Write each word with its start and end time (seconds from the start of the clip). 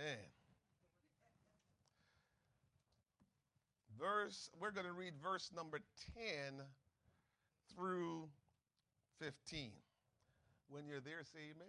Amen. 0.00 0.16
Verse, 3.98 4.48
we're 4.58 4.70
going 4.70 4.86
to 4.86 4.92
read 4.92 5.12
verse 5.22 5.50
number 5.54 5.80
10 6.16 6.62
through 7.74 8.28
15. 9.18 9.70
When 10.70 10.86
you're 10.86 11.00
there, 11.00 11.22
say 11.24 11.40
amen. 11.54 11.68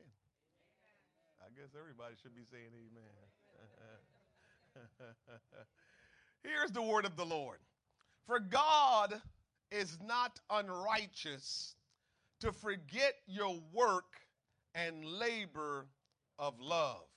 I 1.42 1.50
guess 1.60 1.76
everybody 1.78 2.16
should 2.22 2.36
be 2.36 2.44
saying 2.50 2.70
amen. 2.74 3.26
Here's 6.44 6.72
the 6.72 6.82
word 6.82 7.06
of 7.06 7.18
the 7.18 7.26
Lord. 7.26 7.58
For 8.28 8.40
God 8.40 9.22
is 9.72 9.98
not 10.06 10.40
unrighteous 10.50 11.76
to 12.40 12.54
forget 12.54 13.16
your 13.28 13.60
work 13.74 14.22
and 14.74 15.04
labor 15.04 15.88
of 16.40 16.54
love. 16.62 17.11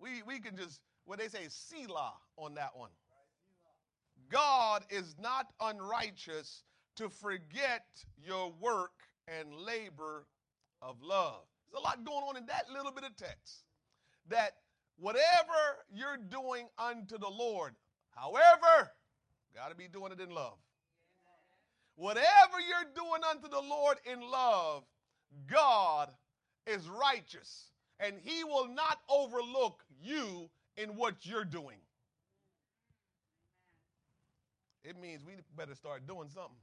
We, 0.00 0.22
we 0.26 0.38
can 0.38 0.56
just, 0.56 0.80
what 1.04 1.18
they 1.18 1.28
say, 1.28 1.46
Selah 1.48 2.12
on 2.36 2.54
that 2.54 2.76
one. 2.76 2.90
God 4.30 4.84
is 4.90 5.16
not 5.20 5.46
unrighteous 5.60 6.62
to 6.96 7.08
forget 7.08 7.86
your 8.24 8.52
work 8.60 8.92
and 9.26 9.54
labor 9.54 10.26
of 10.82 10.96
love. 11.02 11.42
There's 11.70 11.80
a 11.82 11.84
lot 11.84 12.04
going 12.04 12.24
on 12.24 12.36
in 12.36 12.46
that 12.46 12.66
little 12.72 12.92
bit 12.92 13.04
of 13.04 13.16
text. 13.16 13.64
That 14.28 14.52
whatever 14.98 15.84
you're 15.92 16.18
doing 16.18 16.66
unto 16.78 17.18
the 17.18 17.28
Lord, 17.28 17.74
however, 18.10 18.90
got 19.54 19.70
to 19.70 19.74
be 19.74 19.88
doing 19.88 20.12
it 20.12 20.20
in 20.20 20.30
love. 20.30 20.58
Whatever 21.96 22.60
you're 22.60 22.92
doing 22.94 23.22
unto 23.28 23.48
the 23.48 23.60
Lord 23.60 23.96
in 24.04 24.20
love, 24.20 24.84
God 25.50 26.10
is 26.66 26.88
righteous 26.88 27.70
and 28.00 28.14
he 28.22 28.44
will 28.44 28.68
not 28.68 28.98
overlook 29.08 29.82
you 30.02 30.48
in 30.76 30.90
what 30.90 31.14
you're 31.22 31.44
doing. 31.44 31.78
It 34.84 34.98
means 35.00 35.22
we 35.24 35.32
better 35.56 35.74
start 35.74 36.06
doing 36.06 36.28
something. 36.28 36.56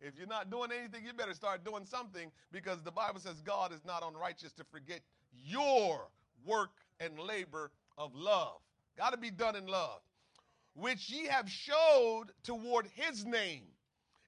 If 0.00 0.18
you're 0.18 0.26
not 0.26 0.50
doing 0.50 0.70
anything, 0.76 1.04
you 1.04 1.12
better 1.12 1.34
start 1.34 1.64
doing 1.64 1.84
something 1.84 2.30
because 2.52 2.82
the 2.82 2.90
Bible 2.90 3.20
says 3.20 3.40
God 3.40 3.72
is 3.72 3.84
not 3.84 4.04
unrighteous 4.06 4.52
to 4.52 4.64
forget 4.64 5.00
your 5.32 6.08
work 6.44 6.70
and 7.00 7.18
labor 7.18 7.70
of 7.96 8.14
love. 8.14 8.58
Got 8.96 9.10
to 9.10 9.16
be 9.16 9.30
done 9.30 9.56
in 9.56 9.66
love, 9.66 10.00
which 10.74 11.10
ye 11.10 11.26
have 11.26 11.48
showed 11.48 12.26
toward 12.42 12.86
his 12.94 13.24
name, 13.24 13.62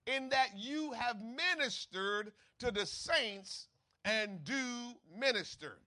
in 0.06 0.28
that 0.30 0.50
you 0.56 0.92
have 0.92 1.16
ministered 1.20 2.32
to 2.60 2.70
the 2.70 2.86
saints 2.86 3.68
and 4.04 4.44
do 4.44 4.94
minister. 5.18 5.78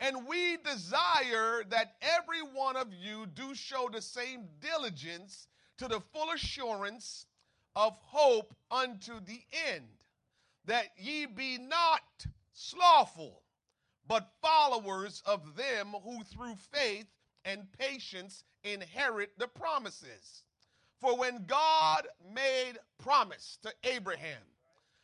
And 0.00 0.26
we 0.28 0.56
desire 0.58 1.64
that 1.70 1.96
every 2.00 2.40
one 2.40 2.76
of 2.76 2.92
you 2.92 3.26
do 3.26 3.54
show 3.54 3.88
the 3.92 4.00
same 4.00 4.46
diligence 4.60 5.48
to 5.78 5.88
the 5.88 6.00
full 6.12 6.30
assurance 6.30 7.26
of 7.74 7.98
hope 8.02 8.54
unto 8.70 9.20
the 9.20 9.40
end, 9.72 9.86
that 10.66 10.86
ye 10.98 11.26
be 11.26 11.58
not 11.58 12.02
slothful, 12.52 13.42
but 14.06 14.32
followers 14.40 15.22
of 15.26 15.56
them 15.56 15.94
who 16.04 16.22
through 16.24 16.54
faith 16.72 17.06
and 17.44 17.66
patience 17.78 18.44
inherit 18.64 19.38
the 19.38 19.48
promises. 19.48 20.42
For 21.00 21.16
when 21.16 21.44
God 21.46 22.08
made 22.34 22.74
promise 22.98 23.58
to 23.62 23.72
Abraham, 23.84 24.42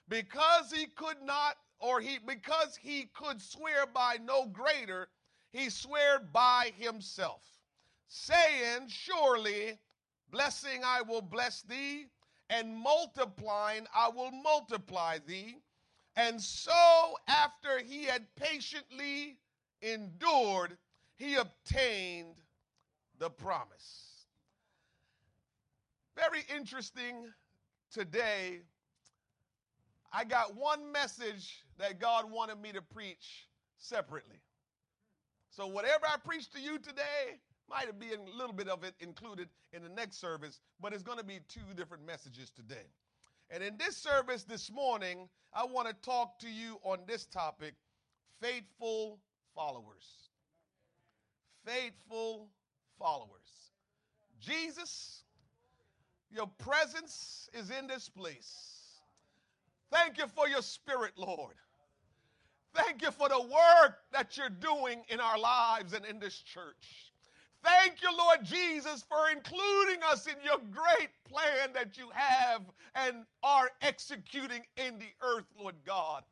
because 0.09 0.73
he 0.73 0.87
could 0.87 1.23
not, 1.23 1.57
or 1.85 2.01
he 2.01 2.19
because 2.27 2.79
he 2.81 3.11
could 3.13 3.43
swear 3.43 3.85
by 3.87 4.17
no 4.25 4.47
greater, 4.47 5.09
he 5.53 5.69
swore 5.69 6.19
by 6.33 6.73
himself, 6.79 7.43
saying, 8.09 8.89
Surely 8.89 9.79
blessing 10.31 10.81
I 10.83 11.03
will 11.03 11.21
bless 11.21 11.61
thee, 11.61 12.07
and 12.49 12.75
multiplying 12.75 13.87
I 13.95 14.09
will 14.09 14.31
multiply 14.31 15.19
thee. 15.27 15.59
And 16.17 16.41
so, 16.41 17.19
after 17.29 17.81
he 17.81 18.05
had 18.05 18.35
patiently 18.35 19.37
endured, 19.83 20.79
he 21.17 21.35
obtained 21.35 22.37
the 23.19 23.29
promise. 23.29 24.25
Very 26.17 26.45
interesting 26.55 27.27
today. 27.93 28.61
I 30.17 30.23
got 30.23 30.55
one 30.55 30.93
message 30.93 31.65
that 31.79 31.99
God 31.99 32.31
wanted 32.31 32.63
me 32.63 32.71
to 32.71 32.81
preach 32.81 33.49
separately. 33.79 34.41
So, 35.51 35.67
whatever 35.67 36.07
I 36.07 36.17
preach 36.25 36.51
to 36.53 36.61
you 36.61 36.79
today, 36.79 37.41
might 37.69 37.99
be 37.99 38.13
a 38.13 38.37
little 38.37 38.53
bit 38.53 38.69
of 38.69 38.85
it 38.85 38.95
included 39.01 39.49
in 39.73 39.83
the 39.83 39.89
next 39.89 40.21
service, 40.21 40.61
but 40.81 40.93
it's 40.93 41.03
going 41.03 41.19
to 41.19 41.25
be 41.25 41.41
two 41.49 41.75
different 41.77 42.07
messages 42.07 42.51
today. 42.51 42.87
And 43.51 43.63
in 43.63 43.77
this 43.77 43.97
service 43.97 44.45
this 44.45 44.71
morning, 44.71 45.29
I 45.53 45.65
want 45.65 45.89
to 45.89 45.95
talk 45.95 46.39
to 46.41 46.49
you 46.49 46.79
on 46.85 46.99
this 47.09 47.27
topic 47.27 47.75
faithful 48.41 49.19
followers. 49.55 50.29
Faithful 51.67 52.51
followers. 52.99 53.73
Jesus, 54.41 55.25
your 56.31 56.47
presence 56.59 57.49
is 57.53 57.71
in 57.71 57.87
this 57.87 58.09
place. 58.09 58.74
Thank 59.95 60.19
you 60.19 60.27
for 60.27 60.49
your 60.49 60.61
spirit, 60.61 61.13
Lord. 61.17 61.55
Thank 62.75 63.01
you 63.03 63.13
for 63.13 63.29
the 63.29 63.41
work 63.41 63.99
that 64.13 64.37
you're 64.37 64.49
doing 64.49 65.05
in 65.09 65.21
our 65.21 65.39
lives 65.39 65.93
and 65.93 66.05
in 66.05 66.19
this 66.19 66.37
church. 66.37 67.13
Thank 67.63 68.03
you, 68.03 68.09
Lord 68.15 68.45
Jesus, 68.45 69.05
for 69.09 69.31
including 69.31 70.03
us 70.03 70.27
in 70.27 70.35
your 70.45 70.59
great 70.73 71.11
plan 71.31 71.71
that 71.75 71.97
you 71.97 72.09
have 72.13 72.63
and 72.97 73.25
are 73.45 73.71
executing 73.83 74.63
in 74.77 74.99
the 74.99 75.13
earth, 75.23 75.47
Lord 75.57 75.77
God. 75.87 76.25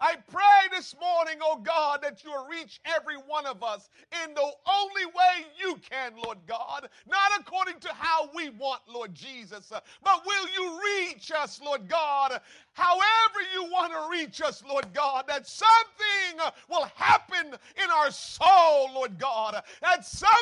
I 0.00 0.14
pray 0.30 0.68
this 0.70 0.94
morning, 1.00 1.38
oh 1.42 1.58
God, 1.58 2.00
that 2.02 2.22
you'll 2.22 2.46
reach 2.46 2.80
every 2.84 3.16
one 3.16 3.46
of 3.46 3.64
us 3.64 3.90
in 4.24 4.32
the 4.32 4.40
only 4.40 5.06
way 5.06 5.46
you 5.58 5.76
can, 5.90 6.12
Lord 6.24 6.38
God. 6.46 6.88
Not 7.08 7.32
according 7.40 7.80
to 7.80 7.88
how 7.92 8.30
we 8.34 8.50
want, 8.50 8.82
Lord 8.88 9.12
Jesus, 9.12 9.70
but 9.70 10.22
will 10.24 10.48
you 10.56 10.80
reach 10.80 11.32
us, 11.32 11.60
Lord 11.60 11.88
God, 11.88 12.40
however 12.78 13.40
you 13.52 13.64
want 13.64 13.92
to 13.92 14.08
reach 14.10 14.40
us, 14.40 14.62
Lord 14.66 14.86
God, 14.94 15.24
that 15.26 15.46
something 15.46 16.40
uh, 16.40 16.50
will 16.70 16.86
happen 16.94 17.46
in 17.46 17.90
our 17.90 18.10
soul, 18.10 18.90
Lord 18.94 19.18
God, 19.18 19.60
that 19.82 20.06
something 20.06 20.36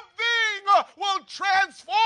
uh, 0.77 0.83
will 0.97 1.25
transform 1.27 1.97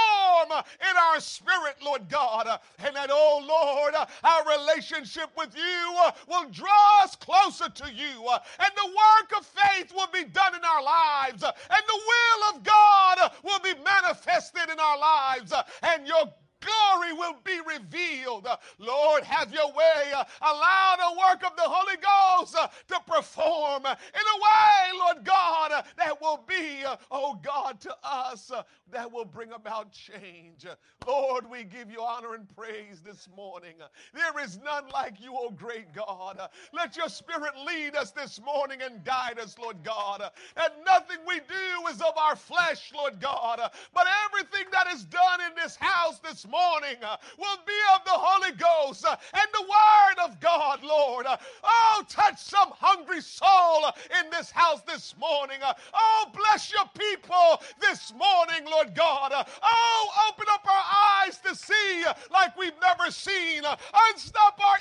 in 0.53 0.97
our 0.97 1.21
spirit, 1.21 1.77
Lord 1.85 2.09
God, 2.09 2.47
and 2.79 2.95
that, 2.95 3.11
oh 3.13 3.45
Lord, 3.47 3.95
our 4.23 4.59
relationship 4.59 5.31
with 5.37 5.55
you 5.57 5.97
will 6.29 6.49
draw 6.51 7.03
us 7.03 7.17
closer 7.17 7.69
to 7.69 7.93
you. 7.93 8.27
Uh, 8.29 8.39
and 8.61 8.71
the 8.77 8.87
work 8.87 9.39
of 9.39 9.47
faith 9.47 9.93
will 9.93 10.09
be 10.13 10.25
done 10.25 10.55
in 10.55 10.65
our 10.65 10.83
lives. 10.83 11.43
Uh, 11.43 11.53
and 11.71 11.83
the 11.89 12.01
will 12.07 12.57
of 12.57 12.63
God 12.63 13.19
uh, 13.21 13.29
will 13.43 13.61
be 13.61 13.75
manifested 13.83 14.71
in 14.71 14.79
our 14.79 14.99
lives. 14.99 15.53
And 15.83 16.07
your 16.07 16.33
glory 16.61 17.13
will 17.13 17.37
be 17.45 17.61
revealed. 17.67 18.47
Lord, 18.79 19.25
have 19.25 19.53
your 19.53 19.69
way. 19.69 20.13
Allow 20.41 20.97
the 20.97 21.19
work 21.19 21.45
of 21.51 21.57
the 21.57 21.63
Holy 21.65 21.97
Ghost 21.97 22.57
to 22.89 23.01
perform 23.07 23.85
in 23.87 23.93
a 23.93 24.41
way, 24.41 24.99
Lord 24.99 25.25
God, 25.25 25.85
that 25.97 26.21
will 26.21 26.45
be, 26.47 26.85
oh 27.11 27.39
God, 27.43 27.81
to 27.81 27.95
us, 28.05 28.51
that 28.91 29.11
will 29.11 29.25
bring 29.25 29.53
about 29.53 29.93
change. 29.93 30.67
Lord, 31.07 31.49
we 31.51 31.65
give 31.65 31.91
you 31.91 32.03
honor 32.03 32.35
and 32.35 32.47
praise 32.57 33.01
this 33.05 33.29
morning. 33.35 33.75
There 34.15 34.45
is 34.45 34.59
none 34.65 34.85
like 34.93 35.21
you, 35.21 35.33
oh 35.35 35.51
great 35.51 35.93
God. 35.95 36.41
Let 36.73 36.97
your 36.97 37.09
spirit 37.09 37.53
lead 37.67 37.97
us 37.97 38.11
this 38.11 38.41
morning 38.41 38.81
and 38.83 39.05
guide 39.05 39.39
us, 39.39 39.59
Lord 39.59 39.83
God. 39.83 40.23
And 40.57 40.73
nothing 40.85 41.19
we 41.27 41.37
do 41.37 41.87
is 41.91 42.01
of 42.01 42.17
our 42.17 42.37
flesh, 42.37 42.93
Lord 42.95 43.21
God, 43.21 43.61
but 43.95 44.07
everything 44.27 44.67
that 44.73 44.87
is 44.93 45.05
done 45.05 45.41
in 45.41 45.55
this 45.57 45.77
house 45.77 46.19
this 46.19 46.47
morning 46.51 46.97
uh, 47.03 47.17
will 47.39 47.59
be 47.67 47.79
of 47.95 48.05
the 48.05 48.11
Holy 48.11 48.53
Ghost 48.57 49.05
uh, 49.05 49.17
and 49.33 49.49
the 49.55 49.63
Word 49.63 50.25
of 50.29 50.41
God, 50.41 50.83
Lord. 50.83 51.27
Uh, 51.27 51.37
oh, 51.63 52.05
touch 52.09 52.39
some 52.43 52.71
hungry 52.73 53.21
soul 53.21 53.85
uh, 53.85 53.93
in 54.19 54.31
this 54.31 54.51
house 54.51 54.83
this 54.83 55.15
morning. 55.19 55.59
Uh, 55.63 55.75
oh, 55.95 56.31
bless 56.35 56.73
your 56.73 56.85
people 56.99 57.63
this 57.81 58.13
morning, 58.13 58.69
Lord 58.71 58.95
God. 58.95 59.33
Uh, 59.33 59.45
oh, 59.63 60.29
open 60.29 60.47
up 60.51 60.67
our 60.67 61.25
eyes 61.25 61.39
to 61.39 61.55
see 61.55 62.05
like 62.33 62.57
we've 62.59 62.79
never 62.83 63.11
seen. 63.11 63.63
Unstop 63.65 64.59
our 64.61 64.79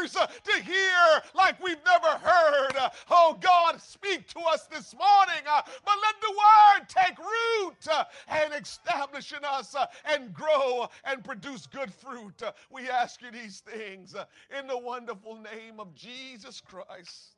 ears 0.00 0.12
to 0.12 0.62
hear 0.62 1.22
like 1.34 1.62
we've 1.62 1.84
never 1.84 2.18
heard. 2.18 2.90
Oh, 3.10 3.36
God, 3.40 3.80
speak 3.80 4.28
to 4.28 4.40
us 4.40 4.64
this 4.66 4.94
morning. 4.94 5.42
But 5.44 5.94
let 6.02 6.14
the 6.20 6.30
Word 6.30 6.88
take 6.88 7.18
root 7.18 8.04
and 8.28 8.54
establish 8.54 9.32
in 9.32 9.44
us 9.44 9.74
and 10.04 10.32
grow 10.32 10.88
and 11.04 11.24
produce 11.24 11.66
good 11.66 11.92
fruit. 11.92 12.42
Uh, 12.42 12.52
we 12.70 12.88
ask 12.88 13.20
you 13.22 13.30
these 13.30 13.60
things 13.60 14.14
uh, 14.14 14.24
in 14.58 14.66
the 14.66 14.78
wonderful 14.78 15.36
name 15.36 15.78
of 15.78 15.94
Jesus 15.94 16.60
Christ. 16.60 17.36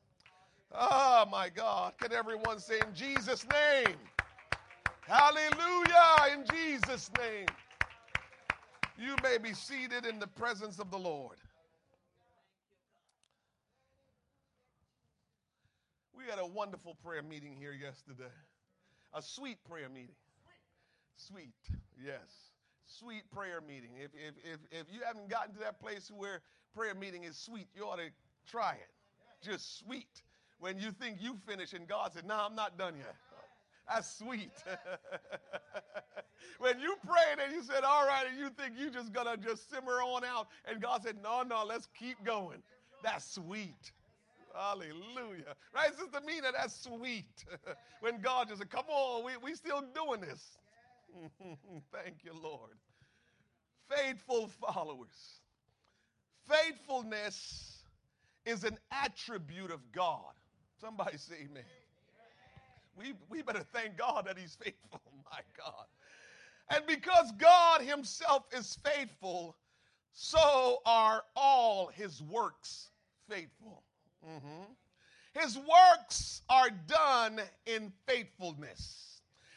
Oh 0.72 1.24
my 1.30 1.48
God. 1.48 1.94
Can 2.00 2.12
everyone 2.12 2.58
say 2.58 2.80
in 2.80 2.94
Jesus' 2.94 3.46
name? 3.50 3.96
Hallelujah. 5.02 6.32
In 6.32 6.44
Jesus' 6.52 7.10
name. 7.18 7.46
You 8.98 9.16
may 9.22 9.38
be 9.38 9.54
seated 9.54 10.06
in 10.06 10.18
the 10.18 10.26
presence 10.26 10.78
of 10.78 10.90
the 10.90 10.98
Lord. 10.98 11.36
We 16.16 16.24
had 16.30 16.38
a 16.38 16.46
wonderful 16.46 16.96
prayer 17.04 17.22
meeting 17.22 17.56
here 17.58 17.72
yesterday. 17.72 18.30
A 19.12 19.20
sweet 19.20 19.58
prayer 19.68 19.88
meeting. 19.88 20.14
Sweet, 21.16 21.54
yes. 22.04 22.53
Sweet 22.86 23.30
prayer 23.30 23.60
meeting. 23.66 23.90
If, 23.96 24.10
if, 24.14 24.34
if, 24.44 24.60
if 24.70 24.94
you 24.94 25.00
haven't 25.06 25.28
gotten 25.28 25.54
to 25.54 25.60
that 25.60 25.80
place 25.80 26.10
where 26.14 26.42
prayer 26.74 26.94
meeting 26.94 27.24
is 27.24 27.36
sweet, 27.36 27.66
you 27.74 27.84
ought 27.84 27.96
to 27.96 28.10
try 28.50 28.72
it. 28.72 28.90
Just 29.42 29.78
sweet. 29.78 30.22
When 30.58 30.78
you 30.78 30.92
think 30.92 31.18
you 31.20 31.36
finish 31.46 31.72
and 31.72 31.88
God 31.88 32.12
said, 32.12 32.26
No, 32.26 32.36
I'm 32.36 32.54
not 32.54 32.78
done 32.78 32.94
yet. 32.96 33.14
That's 33.88 34.18
sweet. 34.18 34.52
when 36.58 36.78
you 36.80 36.96
prayed 37.06 37.44
and 37.44 37.52
you 37.52 37.62
said, 37.62 37.84
All 37.84 38.06
right, 38.06 38.24
and 38.30 38.38
you 38.38 38.50
think 38.50 38.74
you 38.78 38.90
just 38.90 39.12
gonna 39.12 39.36
just 39.36 39.70
simmer 39.70 40.02
on 40.02 40.24
out, 40.24 40.48
and 40.70 40.80
God 40.80 41.02
said, 41.02 41.16
No, 41.22 41.42
no, 41.42 41.64
let's 41.66 41.88
keep 41.98 42.22
going. 42.24 42.62
That's 43.02 43.34
sweet. 43.34 43.92
Hallelujah. 44.54 45.56
Right, 45.74 45.90
Sister 45.98 46.20
Mina, 46.24 46.48
that's 46.56 46.82
sweet. 46.82 47.44
when 48.00 48.20
God 48.20 48.48
just 48.48 48.60
said, 48.60 48.70
Come 48.70 48.86
on, 48.88 49.24
we, 49.24 49.32
we 49.42 49.54
still 49.54 49.82
doing 49.94 50.20
this. 50.20 50.58
Thank 51.92 52.24
you, 52.24 52.32
Lord. 52.42 52.78
Faithful 53.88 54.48
followers. 54.48 55.40
Faithfulness 56.48 57.82
is 58.44 58.64
an 58.64 58.78
attribute 58.90 59.70
of 59.70 59.80
God. 59.92 60.32
Somebody 60.80 61.16
say 61.16 61.46
amen. 61.50 61.64
We, 62.96 63.14
we 63.28 63.42
better 63.42 63.64
thank 63.72 63.96
God 63.96 64.26
that 64.26 64.38
He's 64.38 64.56
faithful. 64.62 65.00
My 65.32 65.40
God. 65.56 65.86
And 66.70 66.86
because 66.86 67.32
God 67.38 67.80
Himself 67.80 68.44
is 68.56 68.78
faithful, 68.84 69.56
so 70.12 70.78
are 70.86 71.24
all 71.34 71.88
His 71.88 72.22
works 72.22 72.90
faithful. 73.28 73.82
Mm-hmm. 74.26 75.40
His 75.40 75.58
works 75.58 76.42
are 76.48 76.70
done 76.86 77.40
in 77.66 77.92
faithfulness. 78.06 79.13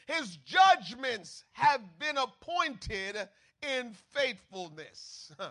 His 0.08 0.38
judgments 0.38 1.44
have 1.52 1.82
been 2.00 2.18
appointed 2.18 3.28
in 3.62 3.94
faithfulness. 4.14 5.32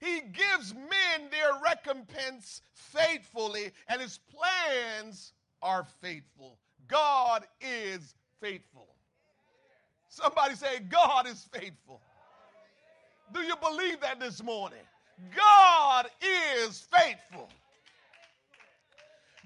He 0.00 0.22
gives 0.32 0.72
men 0.74 1.28
their 1.30 1.60
recompense 1.62 2.62
faithfully, 2.72 3.70
and 3.86 4.00
his 4.00 4.18
plans 4.34 5.34
are 5.60 5.86
faithful. 6.00 6.56
God 6.88 7.46
is 7.60 8.14
faithful. 8.40 8.88
Somebody 10.08 10.54
say, 10.54 10.80
God 10.88 11.26
is 11.26 11.46
faithful. 11.52 12.00
Do 13.34 13.40
you 13.40 13.54
believe 13.56 14.00
that 14.00 14.18
this 14.18 14.42
morning? 14.42 14.78
God 15.36 16.06
is 16.22 16.80
faithful. 16.80 17.50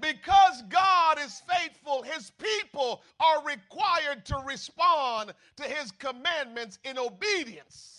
Because 0.00 0.62
God 0.68 1.18
is 1.18 1.42
faithful, 1.48 2.02
his 2.02 2.30
people 2.30 3.02
are 3.20 3.44
required 3.44 4.24
to 4.26 4.42
respond 4.46 5.32
to 5.56 5.62
his 5.64 5.90
commandments 5.92 6.78
in 6.84 6.98
obedience. 6.98 7.94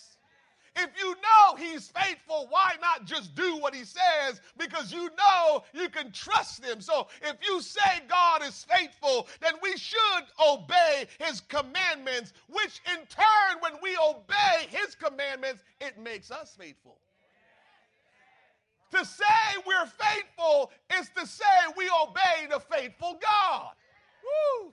If 0.78 0.90
you 0.98 1.14
know 1.14 1.56
he's 1.56 1.88
faithful, 1.88 2.48
why 2.50 2.74
not 2.82 3.06
just 3.06 3.34
do 3.34 3.56
what 3.56 3.74
he 3.74 3.84
says? 3.84 4.42
Because 4.58 4.92
you 4.92 5.08
know 5.16 5.64
you 5.72 5.88
can 5.88 6.12
trust 6.12 6.62
him. 6.62 6.82
So 6.82 7.08
if 7.22 7.36
you 7.42 7.62
say 7.62 8.02
God 8.08 8.42
is 8.44 8.66
faithful, 8.70 9.26
then 9.40 9.54
we 9.62 9.76
should 9.78 10.24
obey 10.46 11.06
his 11.18 11.40
commandments, 11.40 12.34
which 12.48 12.82
in 12.92 13.06
turn, 13.06 13.60
when 13.60 13.72
we 13.82 13.96
obey 13.96 14.66
his 14.68 14.94
commandments, 14.94 15.62
it 15.80 15.98
makes 15.98 16.30
us 16.30 16.54
faithful. 16.58 16.98
To 18.96 19.04
say 19.04 19.24
we're 19.66 19.86
faithful 19.86 20.70
is 20.98 21.10
to 21.18 21.26
say 21.26 21.44
we 21.76 21.84
obey 22.02 22.46
the 22.50 22.60
faithful 22.60 23.18
God. 23.20 23.72
Woo. 24.24 24.72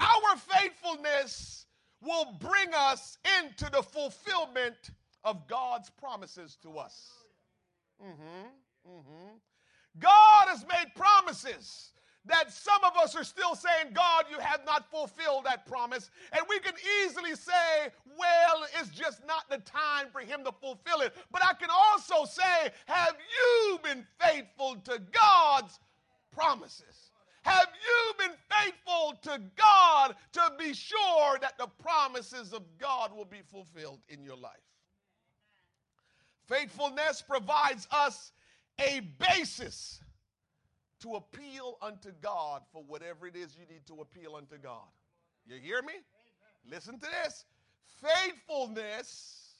Our 0.00 0.36
faithfulness 0.36 1.66
will 2.02 2.36
bring 2.40 2.74
us 2.74 3.16
into 3.38 3.70
the 3.70 3.82
fulfillment 3.82 4.90
of 5.22 5.46
God's 5.46 5.90
promises 5.90 6.56
to 6.62 6.78
us. 6.78 7.10
Mm-hmm, 8.02 8.90
mm-hmm. 8.90 9.28
God 10.00 10.48
has 10.48 10.64
made 10.66 10.92
promises 10.96 11.92
that 12.26 12.52
some 12.52 12.82
of 12.84 12.96
us 12.96 13.16
are 13.16 13.24
still 13.24 13.54
saying, 13.54 13.92
God, 13.94 14.26
you 14.30 14.38
have 14.38 14.60
not 14.66 14.90
fulfilled 14.90 15.44
that 15.44 15.66
promise. 15.66 16.10
And 16.32 16.42
we 16.48 16.58
can 16.58 16.74
easily 17.02 17.34
say, 17.34 17.88
well, 18.18 18.64
it's 18.78 18.90
just 18.90 19.26
not 19.26 19.48
the 19.48 19.58
time 19.58 20.08
for 20.12 20.20
him 20.20 20.44
to 20.44 20.52
fulfill 20.52 21.00
it. 21.00 21.14
But 21.32 21.42
I 21.44 21.54
can 21.54 21.70
also 21.70 22.26
say, 22.26 22.70
have 22.86 23.16
you 23.18 23.78
been 23.82 24.06
faithful 24.20 24.76
to 24.84 25.00
God's 25.12 25.80
promises? 26.30 27.10
Have 27.42 27.68
you 27.82 28.12
been 28.18 28.36
faithful 28.50 29.14
to 29.22 29.40
God 29.56 30.14
to 30.32 30.52
be 30.58 30.74
sure 30.74 31.38
that 31.40 31.56
the 31.58 31.68
promises 31.82 32.52
of 32.52 32.62
God 32.78 33.16
will 33.16 33.24
be 33.24 33.40
fulfilled 33.50 34.00
in 34.10 34.22
your 34.22 34.36
life? 34.36 34.52
Faithfulness 36.46 37.22
provides 37.22 37.88
us 37.90 38.32
a 38.78 39.00
basis 39.18 40.00
to 41.00 41.14
appeal 41.14 41.78
unto 41.82 42.10
God 42.20 42.62
for 42.72 42.82
whatever 42.86 43.26
it 43.26 43.36
is 43.36 43.56
you 43.58 43.66
need 43.72 43.86
to 43.86 44.00
appeal 44.00 44.36
unto 44.36 44.56
God. 44.58 44.88
You 45.46 45.56
hear 45.56 45.82
me? 45.82 45.94
Listen 46.70 46.98
to 46.98 47.06
this. 47.24 47.44
Faithfulness 48.02 49.54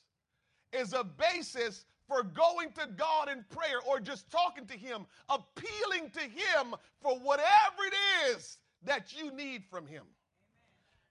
is 0.72 0.92
a 0.92 1.04
basis 1.04 1.84
for 2.06 2.22
going 2.22 2.72
to 2.72 2.88
God 2.96 3.28
in 3.28 3.44
prayer 3.50 3.80
or 3.88 4.00
just 4.00 4.30
talking 4.30 4.66
to 4.66 4.74
Him, 4.74 5.06
appealing 5.28 6.10
to 6.10 6.20
Him 6.20 6.74
for 7.00 7.18
whatever 7.18 7.82
it 7.86 8.34
is 8.34 8.58
that 8.84 9.14
you 9.16 9.32
need 9.32 9.64
from 9.70 9.86
Him. 9.86 10.04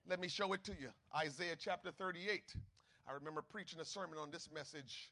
Let 0.08 0.20
me 0.20 0.28
show 0.28 0.54
it 0.54 0.64
to 0.66 0.72
you. 0.72 0.90
Isaiah 1.16 1.56
chapter 1.58 1.92
38. 1.92 2.54
I 3.08 3.14
remember 3.14 3.42
preaching 3.42 3.80
a 3.80 3.86
sermon 3.86 4.18
on 4.20 4.32
this 4.32 4.50
message 4.54 5.12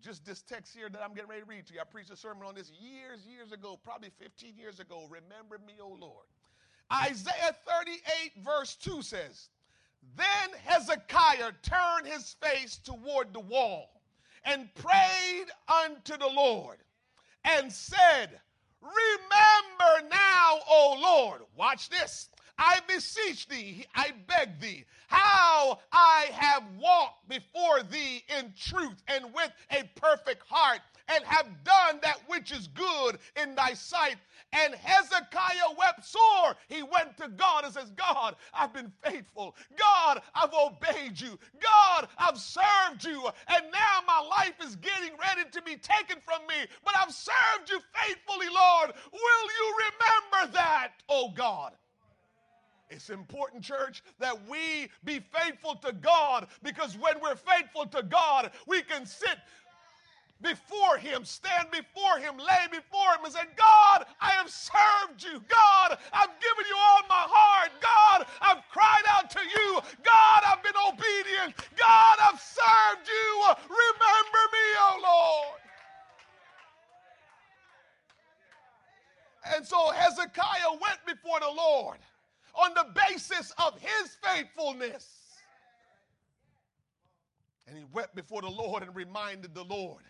just 0.00 0.24
this 0.24 0.42
text 0.42 0.74
here 0.74 0.88
that 0.88 1.02
I'm 1.02 1.14
getting 1.14 1.30
ready 1.30 1.42
to 1.42 1.46
read 1.46 1.66
to 1.66 1.74
you. 1.74 1.80
I 1.80 1.84
preached 1.84 2.10
a 2.10 2.16
sermon 2.16 2.44
on 2.46 2.54
this 2.54 2.70
years, 2.80 3.26
years 3.26 3.52
ago, 3.52 3.78
probably 3.82 4.10
15 4.18 4.56
years 4.56 4.80
ago. 4.80 5.06
Remember 5.10 5.58
me, 5.66 5.74
O 5.80 5.88
Lord. 5.88 6.26
Isaiah 6.92 7.56
38, 7.66 8.32
verse 8.44 8.74
2 8.76 9.02
says, 9.02 9.48
Then 10.16 10.26
Hezekiah 10.64 11.52
turned 11.62 12.06
his 12.06 12.34
face 12.42 12.78
toward 12.78 13.32
the 13.32 13.40
wall 13.40 14.00
and 14.44 14.68
prayed 14.74 15.46
unto 15.68 16.16
the 16.16 16.26
Lord 16.26 16.78
and 17.44 17.72
said, 17.72 18.40
Remember 18.82 20.08
now, 20.10 20.58
O 20.68 20.98
Lord. 21.00 21.42
Watch 21.56 21.90
this. 21.90 22.30
I 22.60 22.80
beseech 22.86 23.48
thee, 23.48 23.86
I 23.94 24.12
beg 24.28 24.60
thee, 24.60 24.84
how 25.08 25.78
I 25.90 26.28
have 26.30 26.62
walked 26.78 27.26
before 27.26 27.82
thee 27.90 28.22
in 28.38 28.52
truth 28.54 29.02
and 29.08 29.24
with 29.32 29.50
a 29.70 29.84
perfect 29.98 30.42
heart, 30.46 30.80
and 31.08 31.24
have 31.24 31.46
done 31.64 31.98
that 32.02 32.20
which 32.26 32.52
is 32.52 32.68
good 32.68 33.18
in 33.42 33.54
thy 33.54 33.72
sight. 33.72 34.16
And 34.52 34.74
Hezekiah 34.74 35.74
wept 35.78 36.04
sore. 36.04 36.54
He 36.68 36.82
went 36.82 37.16
to 37.16 37.28
God 37.28 37.64
and 37.64 37.72
says, 37.72 37.90
God, 37.92 38.36
I've 38.52 38.74
been 38.74 38.92
faithful. 39.02 39.56
God, 39.76 40.20
I've 40.34 40.52
obeyed 40.52 41.18
you. 41.18 41.38
God, 41.60 42.08
I've 42.18 42.38
served 42.38 43.04
you. 43.04 43.26
And 43.48 43.64
now 43.72 44.00
my 44.06 44.20
life 44.20 44.54
is 44.64 44.76
getting 44.76 45.16
ready 45.18 45.48
to 45.50 45.62
be 45.62 45.76
taken 45.76 46.18
from 46.24 46.46
me. 46.46 46.66
But 46.84 46.94
I've 46.96 47.12
served 47.12 47.70
you 47.70 47.80
faithfully, 47.94 48.48
Lord. 48.52 48.92
Will 49.12 49.46
you 49.58 49.76
remember 49.78 50.52
that, 50.52 50.90
oh 51.08 51.30
God? 51.34 51.72
It's 52.90 53.08
important, 53.08 53.62
church, 53.62 54.02
that 54.18 54.36
we 54.48 54.88
be 55.04 55.20
faithful 55.20 55.76
to 55.76 55.92
God 55.92 56.48
because 56.62 56.98
when 56.98 57.14
we're 57.22 57.36
faithful 57.36 57.86
to 57.86 58.02
God, 58.02 58.50
we 58.66 58.82
can 58.82 59.06
sit 59.06 59.38
before 60.42 60.96
Him, 60.96 61.24
stand 61.24 61.70
before 61.70 62.18
Him, 62.18 62.36
lay 62.36 62.66
before 62.72 63.14
Him, 63.14 63.24
and 63.24 63.32
say, 63.32 63.46
God, 63.56 64.06
I 64.20 64.30
have 64.30 64.50
served 64.50 65.22
you. 65.22 65.40
God, 65.46 65.98
I've 66.12 66.34
given 66.40 66.64
you 66.68 66.76
all 66.76 67.02
my 67.08 67.26
heart. 67.30 67.70
God, 67.80 68.26
I've 68.42 68.62
cried 68.72 69.04
out 69.08 69.30
to 69.30 69.40
you. 69.40 69.80
God, 70.02 70.42
I've 70.46 70.62
been 70.62 70.80
obedient. 70.88 71.54
God, 71.76 72.16
I've 72.20 72.40
served 72.40 73.06
you. 73.06 73.54
Remember 73.68 74.42
me, 74.50 74.66
oh 74.80 74.98
Lord. 75.02 75.60
And 79.54 79.66
so 79.66 79.90
Hezekiah 79.90 80.72
went 80.80 80.98
before 81.06 81.38
the 81.40 81.50
Lord 81.54 81.98
on 82.54 82.72
the 82.74 82.86
basis 83.08 83.52
of 83.58 83.78
his 83.80 84.16
faithfulness. 84.22 85.08
And 88.90 88.96
reminded 88.96 89.54
the 89.54 89.62
Lord 89.62 90.02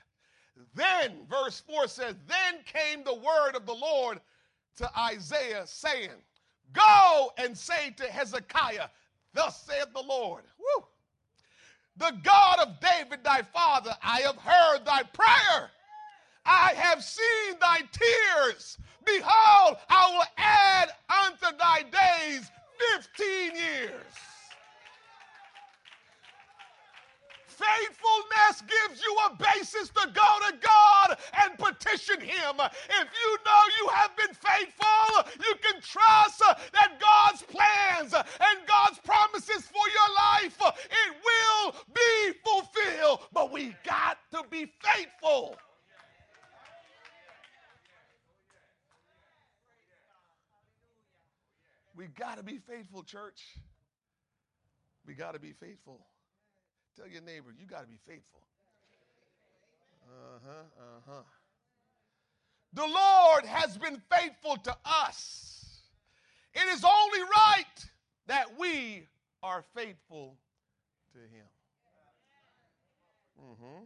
Then, 0.74 1.26
verse 1.28 1.60
4 1.60 1.86
says, 1.86 2.14
Then 2.26 2.60
came 2.64 3.04
the 3.04 3.14
word 3.14 3.54
of 3.54 3.66
the 3.66 3.74
Lord 3.74 4.20
to 4.76 4.90
Isaiah, 4.98 5.66
saying, 5.66 6.22
Go 6.72 7.30
and 7.36 7.56
say 7.56 7.90
to 7.96 8.04
Hezekiah, 8.04 8.88
Thus 9.34 9.62
saith 9.66 9.92
the 9.94 10.02
Lord, 10.02 10.44
Woo! 10.58 10.84
the 11.98 12.14
God 12.22 12.60
of 12.60 12.80
David 12.80 13.22
thy 13.22 13.42
father, 13.42 13.94
I 14.02 14.20
have 14.20 14.36
heard 14.36 14.86
thy 14.86 15.02
prayer. 15.02 15.70
I 16.46 16.72
have 16.74 17.04
seen 17.04 17.58
thy 17.60 17.80
tears. 17.92 18.78
Behold, 19.04 19.76
I 19.90 20.10
will 20.10 20.24
add 20.38 20.88
unto 21.26 21.56
thy 21.58 21.82
days 21.82 22.50
15 22.96 23.56
years. 23.56 24.29
Faithfulness 27.60 28.62
gives 28.62 29.02
you 29.02 29.16
a 29.28 29.36
basis 29.36 29.88
to 29.90 30.08
go 30.14 30.30
to 30.48 30.54
God 30.60 31.18
and 31.42 31.58
petition 31.58 32.20
Him. 32.20 32.56
If 32.58 33.08
you 33.20 33.38
know 33.44 33.62
you 33.80 33.88
have 33.92 34.16
been 34.16 34.34
faithful, 34.34 35.44
you 35.44 35.54
can 35.62 35.80
trust 35.82 36.38
that 36.40 36.98
God's 36.98 37.42
plans 37.42 38.14
and 38.14 38.66
God's 38.66 38.98
promises 39.00 39.66
for 39.66 39.86
your 39.92 40.14
life, 40.16 40.58
it 40.84 41.14
will 41.24 41.74
be 41.94 42.32
fulfilled. 42.44 43.20
But 43.32 43.52
we 43.52 43.76
got 43.84 44.18
to 44.32 44.42
be 44.50 44.72
faithful. 44.80 45.56
We 51.94 52.06
got 52.06 52.38
to 52.38 52.42
be 52.42 52.58
faithful, 52.58 53.02
church. 53.02 53.42
We 55.06 55.12
got 55.12 55.34
to 55.34 55.38
be 55.38 55.52
faithful. 55.52 56.00
Tell 57.00 57.08
your 57.08 57.22
neighbor, 57.22 57.54
you 57.58 57.64
got 57.66 57.80
to 57.80 57.86
be 57.86 57.98
faithful. 58.06 58.42
Uh 60.04 60.38
huh, 60.46 60.62
uh 60.78 61.00
huh. 61.08 61.22
The 62.74 62.82
Lord 62.82 63.46
has 63.46 63.78
been 63.78 64.02
faithful 64.12 64.56
to 64.64 64.76
us. 64.84 65.80
It 66.52 66.66
is 66.74 66.84
only 66.84 67.20
right 67.20 67.84
that 68.26 68.58
we 68.58 69.06
are 69.42 69.64
faithful 69.74 70.36
to 71.14 71.18
Him. 71.20 71.46
Mm-hmm. 73.42 73.84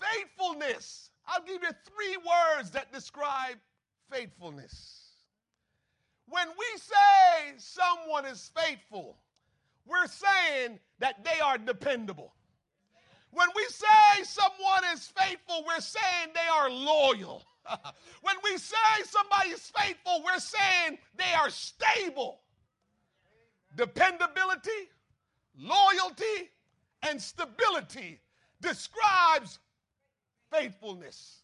Faithfulness. 0.00 1.10
I'll 1.26 1.42
give 1.42 1.62
you 1.62 1.70
three 1.84 2.16
words 2.16 2.70
that 2.70 2.90
describe 2.90 3.56
faithfulness. 4.10 5.10
When 6.28 6.48
we 6.48 6.78
say 6.78 7.54
someone 7.58 8.24
is 8.24 8.50
faithful, 8.56 9.18
we're 9.88 10.06
saying 10.06 10.78
that 10.98 11.24
they 11.24 11.40
are 11.40 11.58
dependable. 11.58 12.32
When 13.30 13.48
we 13.54 13.64
say 13.66 14.22
someone 14.24 14.82
is 14.94 15.06
faithful, 15.06 15.64
we're 15.66 15.80
saying 15.80 16.28
they 16.34 16.48
are 16.52 16.70
loyal. 16.70 17.44
when 18.22 18.36
we 18.42 18.56
say 18.56 18.76
somebody 19.04 19.50
is 19.50 19.70
faithful, 19.76 20.22
we're 20.24 20.40
saying 20.40 20.98
they 21.16 21.34
are 21.38 21.50
stable. 21.50 22.40
Dependability, 23.76 24.70
loyalty, 25.58 26.50
and 27.02 27.20
stability 27.20 28.20
describes 28.60 29.58
faithfulness. 30.50 31.42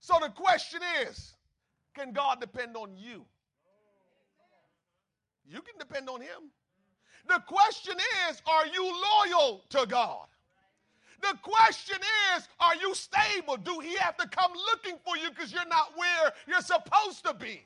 So 0.00 0.14
the 0.20 0.28
question 0.30 0.80
is 1.06 1.34
can 1.94 2.12
God 2.12 2.40
depend 2.40 2.76
on 2.76 2.96
you? 2.96 3.24
You 5.48 5.60
can 5.60 5.78
depend 5.78 6.08
on 6.08 6.20
Him. 6.20 6.50
The 7.28 7.42
question 7.46 7.96
is 8.28 8.42
are 8.46 8.66
you 8.66 8.84
loyal 8.84 9.64
to 9.70 9.86
God? 9.86 10.26
The 11.20 11.38
question 11.40 11.96
is, 12.36 12.48
are 12.60 12.76
you 12.76 12.94
stable? 12.94 13.56
Do 13.56 13.80
he 13.80 13.96
have 13.96 14.16
to 14.18 14.28
come 14.28 14.52
looking 14.72 14.98
for 15.02 15.16
you 15.16 15.30
because 15.30 15.52
you're 15.52 15.66
not 15.66 15.96
where 15.96 16.32
you're 16.46 16.60
supposed 16.60 17.24
to 17.24 17.32
be? 17.32 17.62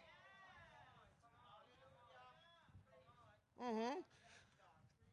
Mm-hmm. 3.60 3.98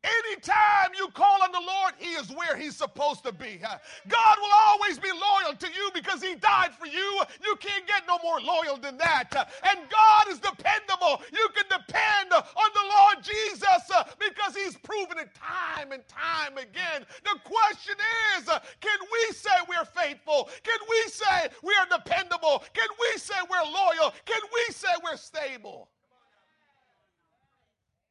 Anytime 0.06 0.94
you 0.98 1.08
call 1.10 1.42
on 1.44 1.52
the 1.52 1.60
Lord, 1.60 1.94
He 1.98 2.14
is 2.14 2.30
where 2.32 2.56
He's 2.56 2.76
supposed 2.76 3.24
to 3.24 3.32
be. 3.32 3.60
God 4.08 4.36
will 4.40 4.56
always 4.68 5.00
be 5.00 5.10
loyal 5.12 5.56
to 5.58 5.68
you 5.68 5.90
because 5.94 6.22
He 6.22 6.36
died 6.36 6.74
for 6.80 6.86
you. 6.86 7.22
You 7.44 7.56
can't 7.58 7.88
get 7.88 8.04
no 8.08 8.20
more 8.24 8.40
loyal 8.40 8.78
than 8.78 8.98
that. 8.98 9.34
And 9.64 9.80
God 9.90 10.28
is 10.30 10.40
dependable. 10.40 11.22
You 11.34 11.50
can 11.56 11.66
depend 11.70 12.34
on 12.34 12.70
the 12.74 12.86
Lord 13.00 13.24
Jesus 13.24 13.92
because 14.20 14.56
He's 14.56 14.78
proven 14.78 15.18
it 15.18 15.30
time 15.34 15.92
and 15.92 16.08
time 16.08 16.58
again. 16.58 17.06
The 17.24 17.40
question 17.44 17.96
is 18.38 18.46
can 18.46 19.00
we 19.12 19.34
say 19.34 19.56
we're 19.68 19.86
faithful? 19.86 20.50
Can 20.64 20.80
we 20.90 21.10
say 21.10 21.50
we 21.64 21.74
are 21.76 21.98
dependable? 21.98 22.64
Can 22.74 22.90
we 23.00 23.18
say 23.18 23.36
we're 23.50 23.72
loyal? 23.72 24.14
Can 24.26 24.42
we 24.54 24.74
say 24.74 24.90
we're 25.04 25.18
stable? 25.18 25.90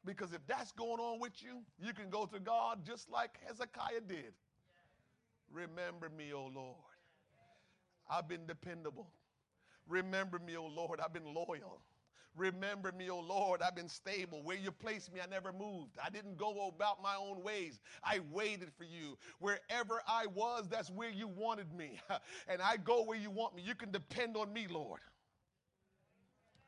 Because 0.04 0.32
if 0.32 0.46
that's 0.46 0.72
going 0.72 1.00
on 1.00 1.18
with 1.18 1.42
you, 1.42 1.62
you 1.78 1.94
can 1.94 2.10
go 2.10 2.26
to 2.26 2.38
God 2.38 2.80
just 2.86 3.10
like 3.10 3.38
Hezekiah 3.46 4.02
did. 4.06 4.34
Remember 5.52 6.10
me, 6.16 6.32
O 6.32 6.50
Lord. 6.54 6.76
I've 8.10 8.28
been 8.28 8.46
dependable. 8.46 9.08
Remember 9.88 10.38
me, 10.38 10.56
O 10.56 10.66
Lord. 10.66 11.00
I've 11.00 11.12
been 11.12 11.34
loyal. 11.34 11.80
Remember 12.36 12.90
me, 12.92 13.10
O 13.10 13.20
Lord. 13.20 13.62
I've 13.62 13.76
been 13.76 13.88
stable. 13.88 14.42
Where 14.42 14.56
you 14.56 14.72
placed 14.72 15.12
me, 15.12 15.20
I 15.20 15.26
never 15.26 15.52
moved. 15.52 15.98
I 16.04 16.10
didn't 16.10 16.36
go 16.36 16.68
about 16.68 17.02
my 17.02 17.14
own 17.16 17.42
ways. 17.42 17.80
I 18.02 18.20
waited 18.32 18.70
for 18.76 18.84
you. 18.84 19.16
Wherever 19.38 20.02
I 20.06 20.26
was, 20.34 20.68
that's 20.68 20.90
where 20.90 21.10
you 21.10 21.28
wanted 21.28 21.72
me. 21.72 22.00
And 22.48 22.60
I 22.60 22.76
go 22.76 23.04
where 23.04 23.18
you 23.18 23.30
want 23.30 23.54
me. 23.54 23.62
You 23.62 23.74
can 23.74 23.90
depend 23.90 24.36
on 24.36 24.52
me, 24.52 24.66
Lord. 24.68 25.00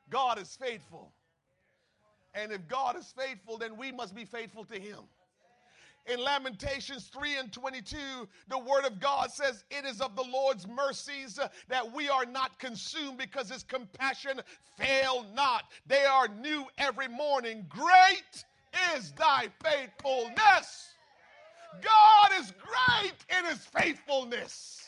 God 0.09 0.39
is 0.39 0.57
faithful. 0.57 1.13
And 2.37 2.53
if 2.53 2.69
God 2.69 2.97
is 2.97 3.13
faithful, 3.17 3.57
then 3.57 3.77
we 3.77 3.91
must 3.91 4.15
be 4.15 4.25
faithful 4.25 4.65
to 4.67 4.79
him. 4.79 4.99
In 6.07 6.21
Lamentations 6.21 7.07
3 7.07 7.39
and 7.39 7.53
22, 7.53 7.97
the 8.49 8.59
word 8.59 8.85
of 8.85 9.01
God 9.01 9.33
says, 9.33 9.65
It 9.71 9.85
is 9.85 10.01
of 10.01 10.15
the 10.15 10.23
Lord's 10.23 10.69
mercies 10.69 11.39
uh, 11.39 11.49
that 11.69 11.91
we 11.93 12.09
are 12.09 12.25
not 12.25 12.59
consumed 12.61 13.19
because 13.19 13.51
his 13.51 13.65
compassion 13.65 14.41
fail 14.79 15.27
not. 15.35 15.65
They 15.87 16.05
are 16.05 16.29
new 16.29 16.67
every 16.79 17.09
morning. 17.09 17.67
Great 17.69 18.45
is 18.95 19.11
thy 19.13 19.49
faithfulness. 19.65 20.95
God 21.83 22.31
is 22.39 22.53
great 22.53 23.39
in 23.39 23.45
his 23.47 23.65
faithfulness. 23.67 24.87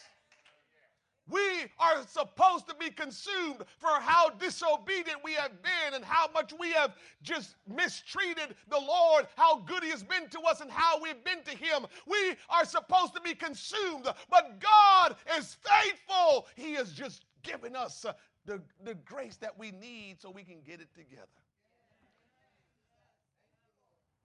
We 1.31 1.41
are 1.79 2.07
supposed 2.07 2.69
to 2.69 2.75
be 2.75 2.91
consumed 2.91 3.63
for 3.79 4.01
how 4.01 4.31
disobedient 4.31 5.19
we 5.23 5.35
have 5.35 5.63
been 5.63 5.95
and 5.95 6.05
how 6.05 6.29
much 6.33 6.53
we 6.59 6.73
have 6.73 6.97
just 7.23 7.57
mistreated 7.69 8.55
the 8.71 8.79
Lord, 8.79 9.27
how 9.37 9.59
good 9.61 9.83
He 9.83 9.91
has 9.91 10.03
been 10.03 10.29
to 10.31 10.41
us, 10.41 10.61
and 10.61 10.71
how 10.71 11.01
we've 11.01 11.23
been 11.25 11.43
to 11.45 11.51
Him. 11.51 11.87
We 12.07 12.35
are 12.49 12.65
supposed 12.65 13.15
to 13.15 13.21
be 13.21 13.35
consumed, 13.35 14.09
but 14.31 14.61
God 14.61 15.17
is 15.37 15.57
faithful. 15.63 16.47
He 16.57 16.73
has 16.75 16.93
just 16.93 17.25
given 17.43 17.77
us 17.77 18.05
uh, 18.05 18.13
the, 18.47 18.61
the 18.85 18.95
grace 18.95 19.37
that 19.37 19.59
we 19.59 19.71
need 19.71 20.21
so 20.21 20.31
we 20.31 20.45
can 20.45 20.61
get 20.67 20.81
it 20.81 20.95
together. 20.95 21.27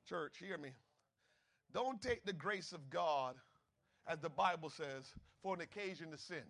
Church, 0.07 0.37
hear 0.39 0.57
me. 0.57 0.69
Don't 1.73 2.01
take 2.01 2.25
the 2.25 2.33
grace 2.33 2.71
of 2.71 2.89
God, 2.89 3.35
as 4.07 4.19
the 4.19 4.29
Bible 4.29 4.69
says, 4.69 5.11
for 5.41 5.55
an 5.55 5.61
occasion 5.61 6.11
to 6.11 6.17
sin. 6.17 6.43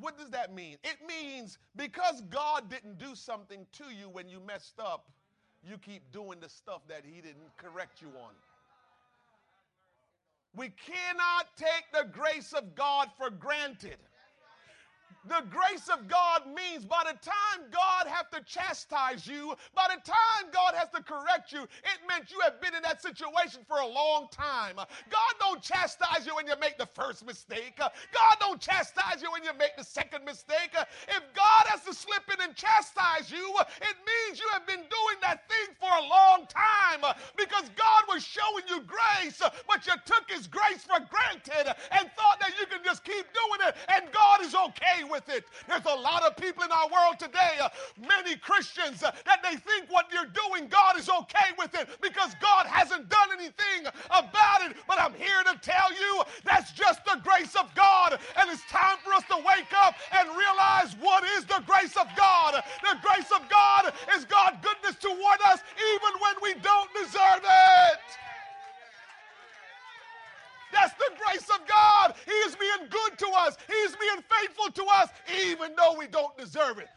What 0.00 0.18
does 0.18 0.30
that 0.30 0.54
mean? 0.54 0.76
It 0.82 0.96
means 1.06 1.58
because 1.76 2.22
God 2.30 2.70
didn't 2.70 2.98
do 2.98 3.14
something 3.14 3.66
to 3.72 3.84
you 3.94 4.08
when 4.08 4.28
you 4.28 4.40
messed 4.40 4.80
up, 4.80 5.06
you 5.62 5.76
keep 5.78 6.10
doing 6.12 6.40
the 6.40 6.48
stuff 6.48 6.80
that 6.88 7.02
He 7.04 7.20
didn't 7.20 7.56
correct 7.56 8.00
you 8.00 8.08
on. 8.08 8.32
We 10.56 10.70
cannot 10.70 11.46
take 11.56 11.84
the 11.92 12.08
grace 12.10 12.52
of 12.52 12.74
God 12.74 13.08
for 13.16 13.30
granted. 13.30 13.98
The 15.28 15.44
grace 15.50 15.88
of 15.92 16.08
God 16.08 16.42
means 16.54 16.86
by 16.86 17.02
the 17.04 17.18
time 17.20 17.68
God 17.70 18.06
has 18.06 18.24
to 18.32 18.40
chastise 18.44 19.26
you, 19.26 19.54
by 19.74 19.86
the 19.94 20.00
time 20.00 20.50
God 20.50 20.74
has 20.74 20.88
to 20.94 21.02
correct 21.02 21.52
you, 21.52 21.62
it 21.62 21.98
meant 22.08 22.30
you 22.30 22.40
have 22.40 22.60
been 22.60 22.74
in 22.74 22.82
that 22.82 23.02
situation 23.02 23.60
for 23.68 23.78
a 23.78 23.86
long 23.86 24.28
time. 24.32 24.76
God 24.76 25.32
don't 25.38 25.60
chastise 25.62 26.24
you 26.24 26.34
when 26.34 26.46
you 26.46 26.54
make 26.60 26.78
the 26.78 26.86
first 26.86 27.26
mistake. 27.26 27.76
God 27.76 28.34
don't 28.40 28.60
chastise 28.60 29.20
you 29.20 29.30
when 29.30 29.44
you 29.44 29.52
make 29.58 29.76
the 29.76 29.84
second 29.84 30.24
mistake. 30.24 30.72
If 31.08 31.22
God 31.34 31.64
has 31.68 31.84
to 31.84 31.92
slip 31.92 32.24
in 32.32 32.40
and 32.40 32.56
chastise 32.56 33.30
you, 33.30 33.44
it 33.82 33.96
means 34.00 34.40
you 34.40 34.48
have 34.52 34.66
been 34.66 34.82
doing 34.88 35.18
that 35.20 35.46
thing 35.48 35.76
for 35.78 35.90
a 35.90 36.08
long 36.08 36.46
time 36.48 37.04
because 37.36 37.68
God 37.76 38.02
was 38.08 38.24
showing 38.24 38.64
you 38.68 38.80
grace, 38.88 39.42
but 39.68 39.86
you 39.86 39.92
took 40.06 40.30
his 40.30 40.46
grace 40.46 40.82
for 40.82 40.98
granted 41.12 41.76
and 41.92 42.08
thought 42.16 42.40
that 42.40 42.56
you 42.58 42.66
can 42.66 42.80
just 42.82 43.04
keep 43.04 43.26
doing 43.36 43.68
it, 43.68 43.76
and 43.88 44.10
God 44.12 44.40
is 44.40 44.54
okay 44.54 44.99
with 45.04 45.28
it. 45.28 45.44
There's 45.68 45.84
a 45.84 46.00
lot 46.00 46.22
of 46.22 46.36
people 46.36 46.64
in 46.64 46.72
our 46.72 46.88
world 46.88 47.18
today, 47.18 47.58
uh, 47.60 47.68
many 48.00 48.36
Christians, 48.36 49.02
uh, 49.02 49.12
that 49.26 49.42
they 49.42 49.56
think 49.56 49.90
what 49.90 50.06
you're 50.12 50.30
doing, 50.30 50.68
God 50.68 50.98
is 50.98 51.08
okay 51.08 51.52
with 51.58 51.74
it 51.74 51.88
because 52.00 52.34
God 52.40 52.66
hasn't 52.66 53.08
done 53.08 53.28
anything 53.32 53.86
about 54.10 54.62
it. 54.62 54.76
But 54.86 55.00
I'm 55.00 55.14
here 55.14 55.42
to 55.46 55.58
tell 55.60 55.92
you 55.92 56.22
that's 56.44 56.72
just 56.72 57.04
the 57.04 57.20
grace 57.22 57.54
of 57.56 57.74
God. 57.74 58.18
And 58.36 58.50
it's 58.50 58.64
time 58.70 58.98
for 59.04 59.12
us 59.14 59.24
to 59.28 59.36
wake 59.36 59.72
up 59.82 59.94
and 60.12 60.28
realize 60.36 60.94
what 61.00 61.24
is 61.38 61.44
the 61.44 61.62
grace 61.66 61.96
of 61.96 62.06
God. 62.16 62.62
The 62.82 62.96
grace 63.02 63.30
of 63.34 63.48
God 63.48 63.92
is 64.16 64.24
God's 64.24 64.58
goodness 64.62 64.96
toward 65.00 65.40
us 65.46 65.60
even 65.94 66.12
when 66.20 66.34
we 66.42 66.60
don't 66.60 66.90
deserve 66.94 67.42
it. 67.44 68.29
That's 70.72 70.94
the 70.94 71.10
grace 71.24 71.48
of 71.48 71.66
God. 71.66 72.14
He 72.24 72.32
is 72.32 72.56
being 72.56 72.88
good 72.88 73.18
to 73.18 73.26
us. 73.38 73.56
He's 73.66 73.96
being 73.96 74.22
faithful 74.40 74.70
to 74.72 74.84
us, 74.94 75.08
even 75.46 75.74
though 75.76 75.96
we 75.98 76.06
don't 76.06 76.36
deserve 76.36 76.78
it. 76.78 76.88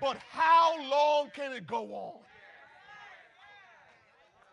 But 0.00 0.16
how 0.30 0.76
long 0.90 1.30
can 1.34 1.52
it 1.52 1.66
go 1.66 1.84
on? 1.94 2.18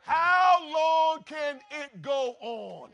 How 0.03 0.59
long 0.73 1.23
can 1.23 1.59
it 1.71 2.01
go 2.01 2.35
on? 2.41 2.89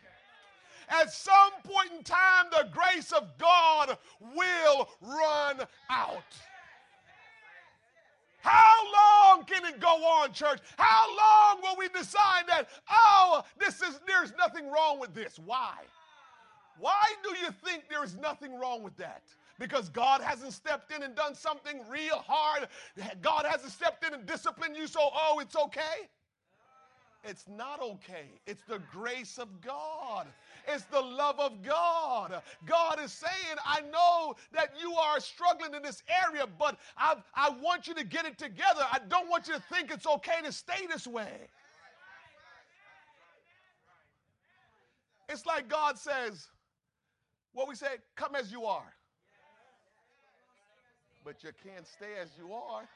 At 0.89 1.11
some 1.11 1.51
point 1.63 1.91
in 1.97 2.03
time, 2.03 2.45
the 2.51 2.69
grace 2.71 3.11
of 3.11 3.37
God 3.37 3.97
will 4.35 4.89
run 5.01 5.61
out. 5.89 6.23
How 8.45 9.33
long 9.33 9.45
can 9.45 9.65
it 9.65 9.79
go 9.79 9.87
on, 9.87 10.31
church? 10.31 10.59
How 10.77 11.07
long 11.17 11.63
will 11.63 11.75
we 11.77 11.87
decide 11.89 12.43
that, 12.47 12.69
oh, 12.91 13.43
this 13.57 13.81
is 13.81 13.99
there's 14.05 14.33
nothing 14.37 14.69
wrong 14.69 14.99
with 14.99 15.15
this? 15.15 15.39
Why? 15.43 15.73
Why 16.77 17.03
do 17.23 17.29
you 17.39 17.49
think 17.63 17.89
there 17.89 18.03
is 18.03 18.15
nothing 18.17 18.59
wrong 18.59 18.83
with 18.83 18.95
that? 18.97 19.23
Because 19.57 19.89
God 19.89 20.21
hasn't 20.21 20.53
stepped 20.53 20.91
in 20.91 21.01
and 21.01 21.15
done 21.15 21.33
something 21.33 21.81
real 21.89 22.23
hard. 22.27 22.67
God 23.21 23.45
hasn't 23.49 23.71
stepped 23.71 24.05
in 24.05 24.13
and 24.13 24.27
disciplined 24.27 24.75
you, 24.75 24.85
so 24.85 24.99
oh, 25.01 25.39
it's 25.41 25.55
okay. 25.55 26.07
It's 27.27 27.45
not 27.47 27.81
okay. 27.81 28.27
It's 28.45 28.61
the 28.67 28.79
grace 28.91 29.39
of 29.39 29.47
God. 29.61 30.27
It's 30.67 30.83
the 30.85 31.01
love 31.01 31.39
of 31.39 31.63
God. 31.63 32.41
God 32.65 32.99
is 33.03 33.11
saying, 33.11 33.57
I 33.65 33.81
know 33.91 34.35
that 34.53 34.73
you 34.79 34.93
are 34.93 35.19
struggling 35.19 35.73
in 35.73 35.81
this 35.81 36.03
area, 36.23 36.45
but 36.59 36.77
I, 36.97 37.15
I 37.33 37.49
want 37.61 37.87
you 37.87 37.95
to 37.95 38.03
get 38.03 38.25
it 38.25 38.37
together. 38.37 38.85
I 38.91 38.99
don't 39.09 39.27
want 39.27 39.47
you 39.47 39.55
to 39.55 39.61
think 39.73 39.91
it's 39.91 40.05
okay 40.05 40.41
to 40.43 40.51
stay 40.51 40.85
this 40.87 41.07
way. 41.07 41.31
It's 45.27 45.47
like 45.47 45.67
God 45.67 45.97
says, 45.97 46.47
what 47.53 47.67
we 47.67 47.73
say, 47.73 47.95
come 48.15 48.35
as 48.35 48.51
you 48.51 48.65
are. 48.65 48.93
But 51.23 51.43
you 51.43 51.49
can't 51.63 51.87
stay 51.87 52.21
as 52.21 52.29
you 52.37 52.53
are. 52.53 52.87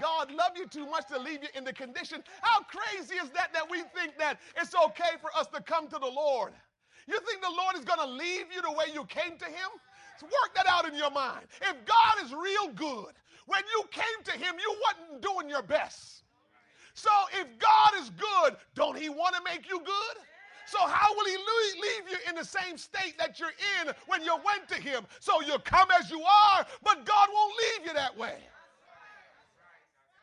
God 0.00 0.30
loved 0.30 0.58
you 0.58 0.66
too 0.66 0.86
much 0.86 1.06
to 1.08 1.18
leave 1.18 1.42
you 1.42 1.48
in 1.54 1.64
the 1.64 1.72
condition. 1.72 2.22
How 2.42 2.60
crazy 2.62 3.14
is 3.14 3.30
that 3.30 3.52
that 3.52 3.70
we 3.70 3.82
think 3.94 4.18
that 4.18 4.38
it's 4.56 4.74
okay 4.74 5.16
for 5.20 5.30
us 5.36 5.46
to 5.54 5.62
come 5.62 5.88
to 5.88 5.98
the 5.98 6.06
Lord? 6.06 6.52
You 7.06 7.18
think 7.20 7.40
the 7.40 7.50
Lord 7.50 7.74
is 7.76 7.84
going 7.84 8.00
to 8.00 8.06
leave 8.06 8.46
you 8.54 8.60
the 8.62 8.72
way 8.72 8.86
you 8.92 9.04
came 9.04 9.38
to 9.38 9.44
Him? 9.46 9.70
Work 10.22 10.54
that 10.56 10.66
out 10.66 10.86
in 10.86 10.96
your 10.96 11.10
mind. 11.10 11.46
If 11.62 11.76
God 11.86 12.24
is 12.24 12.32
real 12.32 12.68
good, 12.74 13.14
when 13.46 13.62
you 13.72 13.84
came 13.90 14.24
to 14.24 14.32
Him, 14.32 14.56
you 14.60 14.76
wasn't 14.82 15.22
doing 15.22 15.48
your 15.48 15.62
best. 15.62 16.22
So 16.94 17.10
if 17.32 17.46
God 17.58 17.90
is 18.00 18.10
good, 18.10 18.56
don't 18.74 18.98
He 18.98 19.08
want 19.08 19.36
to 19.36 19.42
make 19.44 19.68
you 19.68 19.78
good? 19.78 20.16
So 20.66 20.78
how 20.86 21.14
will 21.14 21.24
He 21.24 21.36
leave 21.36 22.10
you 22.10 22.16
in 22.28 22.34
the 22.34 22.44
same 22.44 22.76
state 22.76 23.16
that 23.18 23.38
you're 23.40 23.54
in 23.80 23.92
when 24.06 24.22
you 24.22 24.36
went 24.44 24.68
to 24.68 24.74
Him? 24.74 25.06
So 25.20 25.40
you 25.40 25.58
come 25.60 25.88
as 25.98 26.10
you 26.10 26.20
are, 26.20 26.66
but 26.82 27.06
God 27.06 27.28
won't 27.32 27.54
leave 27.56 27.86
you 27.86 27.94
that 27.94 28.16
way. 28.18 28.36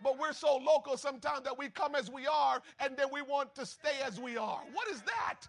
But 0.06 0.20
we're 0.20 0.34
so 0.34 0.58
local 0.58 0.98
sometimes 0.98 1.42
that 1.46 1.58
we 1.58 1.70
come 1.70 1.96
as 1.96 2.12
we 2.12 2.28
are 2.28 2.62
and 2.80 2.96
then 2.96 3.08
we 3.12 3.24
want 3.24 3.56
to 3.56 3.66
stay 3.66 3.98
as 4.06 4.20
we 4.20 4.38
are. 4.38 4.62
What 4.72 4.88
is 4.88 5.02
that? 5.02 5.48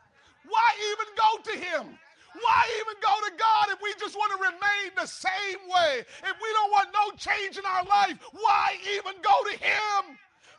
Why 0.49 0.71
even 0.93 1.15
go 1.15 1.53
to 1.53 1.59
Him? 1.59 1.99
Why 2.33 2.65
even 2.81 2.95
go 3.03 3.15
to 3.29 3.33
God 3.37 3.67
if 3.69 3.83
we 3.83 3.93
just 4.01 4.17
want 4.17 4.33
to 4.33 4.39
remain 4.43 4.97
the 4.97 5.05
same 5.05 5.61
way? 5.69 6.01
If 6.01 6.37
we 6.41 6.49
don't 6.55 6.71
want 6.73 6.89
no 6.95 7.17
change 7.19 7.59
in 7.59 7.67
our 7.67 7.85
life, 7.85 8.17
why 8.33 8.79
even 8.97 9.21
go 9.21 9.35
to 9.51 9.59
Him? 9.59 10.17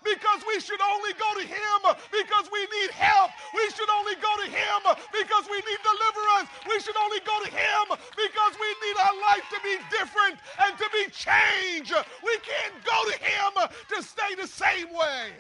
Because 0.07 0.41
we 0.47 0.59
should 0.63 0.79
only 0.79 1.11
go 1.19 1.27
to 1.35 1.43
Him 1.43 1.79
because 2.15 2.47
we 2.47 2.63
need 2.79 2.91
help. 2.95 3.31
We 3.53 3.67
should 3.75 3.89
only 3.91 4.15
go 4.15 4.31
to 4.39 4.47
Him 4.47 4.81
because 5.11 5.45
we 5.51 5.59
need 5.67 5.81
deliverance. 5.83 6.47
We 6.63 6.79
should 6.79 6.95
only 6.95 7.19
go 7.27 7.35
to 7.43 7.49
Him 7.51 7.85
because 8.15 8.53
we 8.55 8.69
need 8.87 8.97
our 9.03 9.15
life 9.19 9.43
to 9.51 9.59
be 9.59 9.75
different 9.91 10.39
and 10.63 10.77
to 10.79 10.87
be 10.95 11.11
changed. 11.11 11.91
We 12.23 12.39
can't 12.39 12.77
go 12.87 12.97
to 13.11 13.15
Him 13.19 13.51
to 13.67 14.03
stay 14.03 14.35
the 14.39 14.47
same 14.47 14.93
way. 14.95 15.35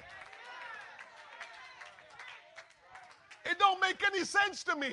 It 3.45 3.57
don't 3.59 3.79
make 3.79 4.03
any 4.05 4.25
sense 4.25 4.63
to 4.65 4.75
me. 4.75 4.91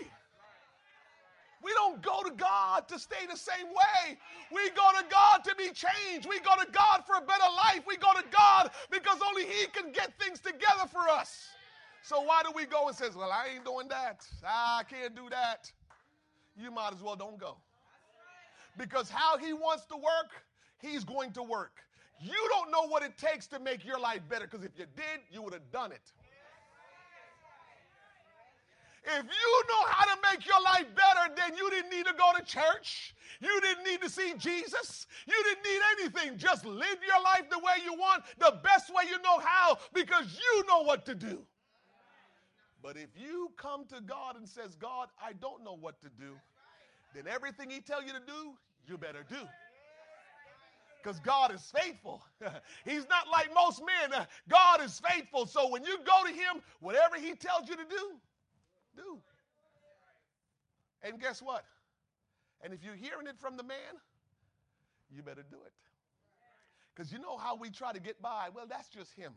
We 1.65 1.73
don't 1.73 2.03
go 2.03 2.23
to 2.23 2.31
God 2.31 2.87
to 2.89 2.99
stay 2.99 3.25
the 3.31 3.39
same 3.39 3.69
way. 3.69 4.19
We 4.53 4.69
go 4.71 4.91
to 4.99 5.05
God 5.11 5.43
to 5.45 5.55
be 5.57 5.71
changed. 5.71 6.29
We 6.29 6.39
go 6.41 6.55
to 6.63 6.71
God 6.71 7.05
for 7.07 7.17
a 7.17 7.23
better 7.23 7.51
life. 7.57 7.85
We 7.87 7.97
go 7.97 8.13
to 8.13 8.25
God 8.31 8.71
because 8.91 9.19
only 9.27 9.47
He 9.47 9.67
can 9.73 9.91
get 9.91 10.13
things 10.21 10.41
together 10.41 10.87
for 10.93 11.09
us. 11.09 11.49
So 12.03 12.21
why 12.21 12.43
do 12.43 12.51
we 12.55 12.67
go 12.67 12.89
and 12.89 12.97
says, 12.97 13.17
"Well, 13.17 13.33
I 13.33 13.49
ain't 13.55 13.65
doing 13.65 13.89
that. 13.89 14.27
I 14.47 14.83
can't 14.89 15.15
do 15.15 15.31
that." 15.31 15.73
You 16.55 16.71
might 16.71 16.93
as 16.93 17.03
well 17.03 17.17
don't 17.17 17.39
go. 17.39 17.57
Because 18.77 19.09
how 19.09 19.39
He 19.39 19.55
wants 19.55 19.87
to 19.87 19.97
work, 19.97 20.31
He's 20.83 21.03
going 21.03 21.33
to 21.33 21.43
work. 21.43 21.81
You 22.21 22.49
don't 22.51 22.71
know 22.71 22.87
what 22.87 23.03
it 23.03 23.17
takes 23.17 23.47
to 23.49 23.59
make 23.59 23.85
your 23.85 23.99
life 23.99 24.21
better 24.29 24.47
because 24.47 24.65
if 24.65 24.79
you 24.79 24.87
did, 24.97 25.21
you 25.31 25.43
would 25.43 25.55
have 25.55 25.71
done 25.73 25.93
it. 25.93 26.13
If 29.07 29.25
you 29.25 29.63
know 29.69 29.87
how 29.87 30.15
to 30.15 30.21
make 30.31 30.47
your 30.47 30.63
life 30.63 30.87
better, 30.95 31.35
then 31.37 31.57
you 31.57 31.69
didn't 31.71 31.91
need 31.91 32.07
to 32.07 32.15
go 32.15 32.33
to 32.39 32.45
church. 32.45 33.15
You 33.41 33.61
didn't 33.61 33.85
need 33.85 34.01
to 34.01 34.09
see 34.09 34.35
Jesus. 34.39 35.07
You 35.27 35.35
didn't 35.45 35.65
need 35.65 35.81
anything. 35.99 36.39
Just 36.39 36.65
live 36.65 36.99
your 37.07 37.23
life 37.23 37.51
the 37.51 37.59
way 37.59 37.85
you 37.85 37.93
want, 37.95 38.25
the 38.39 38.59
best 38.63 38.89
way 38.89 39.05
you 39.11 39.21
know 39.23 39.39
how, 39.41 39.79
because 39.93 40.39
you 40.39 40.65
know 40.67 40.83
what 40.83 41.05
to 41.07 41.15
do. 41.15 41.43
But 42.83 42.97
if 42.97 43.11
you 43.17 43.51
come 43.57 43.85
to 43.87 44.01
God 44.01 44.37
and 44.37 44.49
says, 44.49 44.77
God, 44.77 45.09
I 45.23 45.33
don't 45.35 45.65
know 45.65 45.77
what 45.79 46.01
to 46.03 46.09
do, 46.19 46.33
then 47.15 47.25
everything 47.27 47.71
he 47.71 47.81
tell 47.81 48.03
you 48.03 48.13
to 48.13 48.21
do, 48.27 48.53
you 48.87 48.99
better 48.99 49.25
do. 49.29 49.37
Because 51.03 51.21
God 51.21 51.55
is 51.55 51.73
faithful. 51.79 52.25
He's 52.85 53.07
not 53.09 53.29
like 53.31 53.53
most 53.55 53.83
men. 53.85 54.27
God 54.49 54.83
is 54.83 55.01
faithful. 55.07 55.47
So 55.47 55.69
when 55.69 55.85
you 55.85 55.99
go 55.99 56.27
to 56.27 56.33
him, 56.33 56.63
whatever 56.81 57.17
he 57.17 57.35
tells 57.35 57.69
you 57.69 57.77
to 57.77 57.85
do, 57.85 58.13
do. 58.97 59.19
And 61.03 61.21
guess 61.21 61.43
what? 61.43 61.65
And 62.63 62.73
if 62.73 62.83
you're 62.83 62.95
hearing 62.95 63.27
it 63.27 63.39
from 63.39 63.57
the 63.57 63.63
man, 63.63 64.01
you 65.11 65.23
better 65.23 65.45
do 65.49 65.59
it. 65.67 65.73
Because 66.95 67.13
you 67.13 67.19
know 67.19 67.37
how 67.37 67.57
we 67.57 67.71
try 67.71 67.93
to 67.93 68.01
get 68.01 68.23
by? 68.23 68.49
Well, 68.55 68.67
that's 68.69 68.89
just 68.89 69.13
him. 69.15 69.33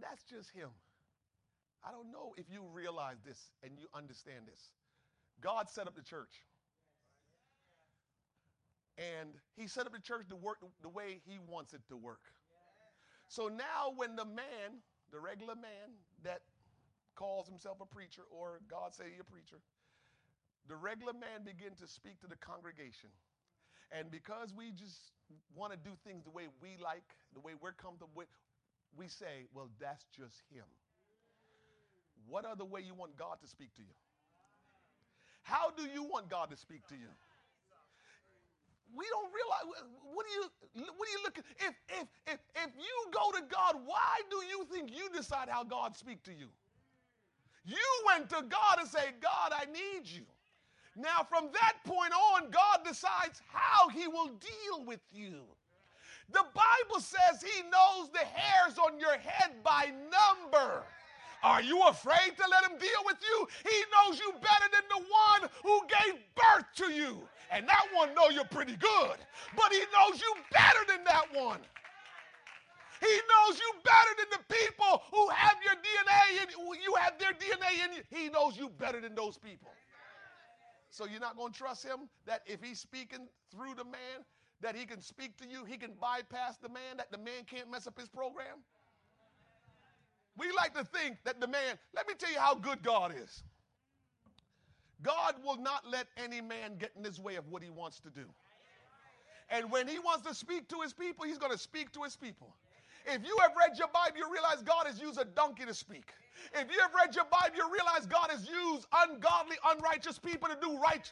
That's 0.00 0.24
just 0.24 0.50
him. 0.50 0.70
I 1.86 1.92
don't 1.92 2.10
know 2.10 2.34
if 2.36 2.46
you 2.50 2.64
realize 2.72 3.16
this 3.24 3.50
and 3.62 3.72
you 3.78 3.86
understand 3.94 4.46
this. 4.46 4.70
God 5.40 5.68
set 5.68 5.86
up 5.86 5.94
the 5.94 6.02
church. 6.02 6.42
And 8.98 9.30
he 9.56 9.66
set 9.66 9.86
up 9.86 9.92
the 9.92 10.00
church 10.00 10.28
to 10.28 10.36
work 10.36 10.58
the 10.82 10.88
way 10.88 11.20
he 11.24 11.38
wants 11.48 11.72
it 11.72 11.80
to 11.88 11.96
work. 11.96 12.20
So 13.28 13.48
now 13.48 13.92
when 13.96 14.16
the 14.16 14.24
man 14.24 14.82
the 15.12 15.20
regular 15.20 15.54
man 15.54 16.00
that 16.24 16.40
calls 17.14 17.46
himself 17.46 17.78
a 17.80 17.86
preacher 17.86 18.22
or 18.30 18.60
God 18.68 18.94
say 18.94 19.04
he 19.12 19.20
a 19.20 19.24
preacher, 19.24 19.60
the 20.68 20.76
regular 20.76 21.12
man 21.12 21.44
begin 21.44 21.76
to 21.80 21.86
speak 21.86 22.20
to 22.20 22.26
the 22.26 22.36
congregation. 22.36 23.10
And 23.92 24.10
because 24.10 24.54
we 24.56 24.72
just 24.72 25.12
want 25.54 25.72
to 25.72 25.78
do 25.78 25.92
things 26.04 26.24
the 26.24 26.30
way 26.30 26.48
we 26.62 26.80
like, 26.82 27.04
the 27.34 27.40
way 27.40 27.52
we're 27.60 27.76
comfortable 27.76 28.12
with, 28.16 28.28
we 28.96 29.08
say, 29.08 29.48
well, 29.54 29.68
that's 29.80 30.04
just 30.16 30.40
him. 30.52 30.64
What 32.28 32.44
other 32.44 32.64
way 32.64 32.80
you 32.80 32.94
want 32.94 33.16
God 33.18 33.36
to 33.42 33.48
speak 33.48 33.74
to 33.76 33.82
you? 33.82 33.94
How 35.42 35.70
do 35.76 35.84
you 35.84 36.04
want 36.04 36.30
God 36.30 36.50
to 36.50 36.56
speak 36.56 36.86
to 36.88 36.94
you? 36.94 37.10
We 38.96 39.04
don't 39.10 39.30
realize 39.32 39.88
what 40.14 40.26
do 40.26 40.32
you 40.32 40.44
what 40.96 41.06
do 41.06 41.12
you 41.12 41.22
look 41.24 41.38
at 41.38 41.44
if 41.58 41.74
if 41.88 42.08
if 42.26 42.38
if 42.54 42.70
you 42.76 42.96
go 43.12 43.32
to 43.32 43.42
God, 43.48 43.76
why 43.84 44.20
do 44.30 44.36
you 44.46 44.64
think 44.70 44.90
you 44.94 45.08
decide 45.10 45.48
how 45.48 45.64
God 45.64 45.96
speak 45.96 46.22
to 46.24 46.32
you? 46.32 46.48
You 47.64 47.86
went 48.06 48.28
to 48.30 48.42
God 48.42 48.80
and 48.80 48.88
say, 48.88 49.12
God, 49.20 49.52
I 49.52 49.66
need 49.66 50.04
you. 50.04 50.22
Now, 50.96 51.26
from 51.28 51.48
that 51.52 51.74
point 51.84 52.12
on, 52.12 52.50
God 52.50 52.80
decides 52.86 53.40
how 53.48 53.88
he 53.88 54.08
will 54.08 54.28
deal 54.28 54.84
with 54.84 55.00
you. 55.12 55.40
The 56.32 56.44
Bible 56.54 57.00
says 57.00 57.42
he 57.42 57.62
knows 57.62 58.10
the 58.10 58.18
hairs 58.18 58.78
on 58.78 58.98
your 58.98 59.16
head 59.18 59.62
by 59.62 59.90
number. 60.10 60.82
Are 61.42 61.62
you 61.62 61.82
afraid 61.82 62.36
to 62.36 62.44
let 62.48 62.70
him 62.70 62.78
deal 62.78 63.02
with 63.04 63.18
you? 63.20 63.48
He 63.68 63.78
knows 63.90 64.18
you 64.20 64.32
better 64.32 64.68
than 64.72 64.84
the 64.88 65.02
one 65.02 65.50
who 65.62 65.80
gave 65.88 66.20
birth 66.36 66.66
to 66.76 66.92
you. 66.92 67.22
And 67.50 67.68
that 67.68 67.86
one 67.92 68.14
know 68.14 68.28
you're 68.30 68.44
pretty 68.44 68.76
good, 68.76 69.16
but 69.56 69.72
he 69.72 69.80
knows 69.92 70.20
you 70.20 70.34
better 70.52 70.80
than 70.88 71.04
that 71.04 71.26
one. 71.34 71.60
He 73.00 73.08
knows 73.08 73.58
you 73.58 73.72
better 73.82 74.14
than 74.16 74.38
the 74.38 74.54
people 74.54 75.02
who 75.10 75.28
have 75.30 75.56
your 75.64 75.74
DNA 75.74 76.42
and 76.42 76.50
you 76.82 76.94
have 76.94 77.18
their 77.18 77.32
DNA 77.32 77.84
in 77.84 77.96
you. 77.96 78.02
He 78.08 78.28
knows 78.28 78.56
you 78.56 78.70
better 78.78 79.00
than 79.00 79.16
those 79.16 79.38
people. 79.38 79.72
So 80.90 81.06
you're 81.06 81.20
not 81.20 81.36
going 81.36 81.52
to 81.52 81.58
trust 81.58 81.84
him 81.84 82.08
that 82.26 82.42
if 82.46 82.62
he's 82.62 82.78
speaking 82.78 83.26
through 83.50 83.74
the 83.74 83.84
man, 83.84 84.22
that 84.60 84.76
he 84.76 84.86
can 84.86 85.00
speak 85.00 85.36
to 85.38 85.48
you, 85.48 85.64
he 85.64 85.76
can 85.76 85.92
bypass 86.00 86.58
the 86.58 86.68
man, 86.68 86.96
that 86.98 87.10
the 87.10 87.18
man 87.18 87.42
can't 87.44 87.68
mess 87.68 87.88
up 87.88 87.98
his 87.98 88.08
program? 88.08 88.62
We 90.36 90.50
like 90.52 90.74
to 90.74 90.84
think 90.84 91.18
that 91.24 91.40
the 91.40 91.46
man, 91.46 91.78
let 91.94 92.08
me 92.08 92.14
tell 92.18 92.30
you 92.30 92.38
how 92.38 92.54
good 92.54 92.82
God 92.82 93.14
is. 93.16 93.42
God 95.02 95.34
will 95.44 95.58
not 95.58 95.84
let 95.90 96.06
any 96.16 96.40
man 96.40 96.76
get 96.78 96.92
in 96.96 97.04
his 97.04 97.20
way 97.20 97.36
of 97.36 97.48
what 97.48 97.62
he 97.62 97.70
wants 97.70 98.00
to 98.00 98.10
do. 98.10 98.24
And 99.50 99.70
when 99.70 99.86
he 99.86 99.98
wants 99.98 100.26
to 100.26 100.34
speak 100.34 100.68
to 100.68 100.80
his 100.80 100.92
people, 100.92 101.26
he's 101.26 101.38
going 101.38 101.52
to 101.52 101.58
speak 101.58 101.92
to 101.92 102.02
his 102.02 102.16
people. 102.16 102.54
If 103.04 103.26
you 103.26 103.36
have 103.40 103.50
read 103.58 103.76
your 103.78 103.88
Bible, 103.88 104.16
you 104.16 104.32
realize 104.32 104.62
God 104.62 104.86
has 104.86 105.00
used 105.00 105.20
a 105.20 105.24
donkey 105.24 105.64
to 105.66 105.74
speak. 105.74 106.14
If 106.54 106.72
you 106.72 106.80
have 106.80 106.92
read 106.94 107.14
your 107.14 107.26
Bible, 107.26 107.56
you 107.56 107.70
realize 107.70 108.06
God 108.06 108.30
has 108.30 108.48
used 108.48 108.86
ungodly, 108.94 109.56
unrighteous 109.66 110.18
people 110.18 110.48
to 110.48 110.56
do 110.60 110.78
right. 110.78 111.10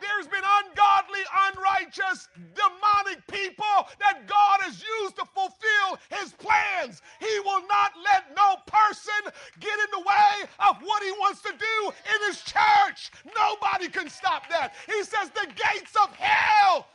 There's 0.00 0.28
been 0.28 0.44
ungodly, 0.44 1.24
unrighteous, 1.48 2.28
demonic 2.54 3.26
people 3.28 3.88
that 4.00 4.26
God 4.26 4.60
has 4.62 4.82
used 5.00 5.16
to 5.16 5.24
fulfill 5.34 5.98
his 6.20 6.32
plans. 6.34 7.02
He 7.20 7.40
will 7.40 7.62
not 7.68 7.92
let 8.04 8.34
no 8.36 8.56
person 8.66 9.32
get 9.60 9.78
in 9.78 9.90
the 9.92 10.00
way 10.00 10.48
of 10.60 10.76
what 10.82 11.02
he 11.02 11.12
wants 11.12 11.40
to 11.42 11.52
do 11.52 11.92
in 12.14 12.28
his 12.28 12.42
church. 12.42 13.10
Nobody 13.34 13.88
can 13.88 14.08
stop 14.08 14.48
that. 14.50 14.74
He 14.86 15.02
says 15.02 15.30
the 15.30 15.46
gates 15.46 15.96
of 16.02 16.14
hell 16.16 16.88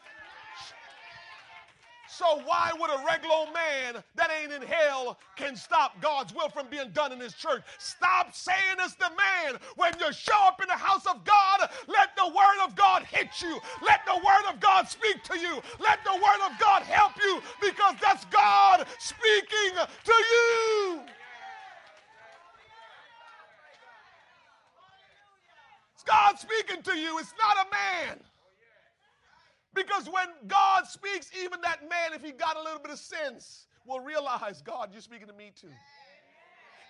so 2.11 2.41
why 2.45 2.71
would 2.77 2.89
a 2.89 3.03
regular 3.05 3.45
man 3.53 4.03
that 4.15 4.29
ain't 4.41 4.51
in 4.51 4.61
hell 4.61 5.17
can 5.37 5.55
stop 5.55 6.01
God's 6.01 6.33
will 6.35 6.49
from 6.49 6.67
being 6.69 6.89
done 6.91 7.13
in 7.13 7.19
his 7.21 7.33
church? 7.33 7.61
Stop 7.77 8.35
saying 8.35 8.77
it's 8.79 8.95
the 8.95 9.09
man. 9.09 9.59
When 9.77 9.93
you 9.97 10.11
show 10.11 10.37
up 10.43 10.61
in 10.61 10.67
the 10.67 10.73
house 10.73 11.05
of 11.05 11.23
God, 11.23 11.69
let 11.87 12.13
the 12.17 12.27
word 12.27 12.65
of 12.65 12.75
God 12.75 13.03
hit 13.03 13.41
you. 13.41 13.59
Let 13.81 14.01
the 14.05 14.15
word 14.15 14.53
of 14.53 14.59
God 14.59 14.89
speak 14.89 15.23
to 15.23 15.39
you. 15.39 15.61
Let 15.79 16.03
the 16.03 16.13
word 16.13 16.51
of 16.51 16.59
God 16.59 16.83
help 16.83 17.13
you 17.23 17.41
because 17.61 17.95
that's 18.01 18.25
God 18.25 18.85
speaking 18.99 19.79
to 20.03 20.13
you. 20.13 21.01
It's 25.95 26.03
God 26.03 26.37
speaking 26.37 26.83
to 26.83 26.97
you. 26.97 27.19
It's 27.19 27.33
not 27.39 27.67
a 27.67 27.69
man. 27.71 28.19
Because 29.73 30.07
when 30.07 30.27
God 30.47 30.85
speaks, 30.87 31.31
even 31.41 31.61
that 31.61 31.81
man, 31.89 32.13
if 32.13 32.23
he 32.23 32.31
got 32.31 32.57
a 32.57 32.61
little 32.61 32.79
bit 32.79 32.91
of 32.91 32.99
sense, 32.99 33.67
will 33.85 33.99
realize, 33.99 34.61
God, 34.61 34.89
you're 34.91 35.01
speaking 35.01 35.27
to 35.27 35.33
me 35.33 35.51
too. 35.59 35.69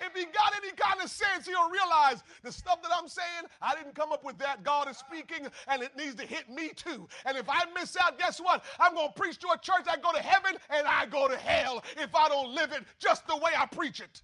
If 0.04 0.16
he 0.16 0.26
got 0.26 0.54
any 0.64 0.74
kind 0.76 1.00
of 1.00 1.12
sense, 1.12 1.46
he'll 1.46 1.70
realize 1.70 2.24
the 2.42 2.52
stuff 2.52 2.82
that 2.82 2.92
I'm 2.92 3.08
saying, 3.08 3.46
I 3.62 3.76
didn't 3.76 3.94
come 3.94 4.12
up 4.12 4.24
with 4.24 4.38
that. 4.40 4.64
God 4.64 4.90
is 4.90 4.98
speaking, 4.98 5.48
and 5.68 5.84
it 5.84 5.96
needs 5.96 6.16
to 6.16 6.26
hit 6.26 6.50
me 6.50 6.70
too. 6.76 7.08
And 7.26 7.38
if 7.38 7.48
I 7.48 7.66
miss 7.76 7.96
out, 8.02 8.18
guess 8.18 8.40
what? 8.40 8.66
I'm 8.80 8.96
going 8.96 9.10
to 9.10 9.14
preach 9.14 9.38
to 9.40 9.50
a 9.50 9.58
church. 9.60 9.86
I 9.88 9.98
go 9.98 10.12
to 10.12 10.22
heaven, 10.22 10.60
and 10.72 10.88
I 10.88 11.06
go 11.06 11.28
to 11.28 11.38
hell 11.38 11.84
if 11.98 12.16
I 12.16 12.30
don't 12.30 12.56
live 12.56 12.72
it 12.72 12.84
just 12.98 13.28
the 13.28 13.38
way 13.38 13.52
I 13.56 13.68
preach 13.68 14.00
it. 14.00 14.24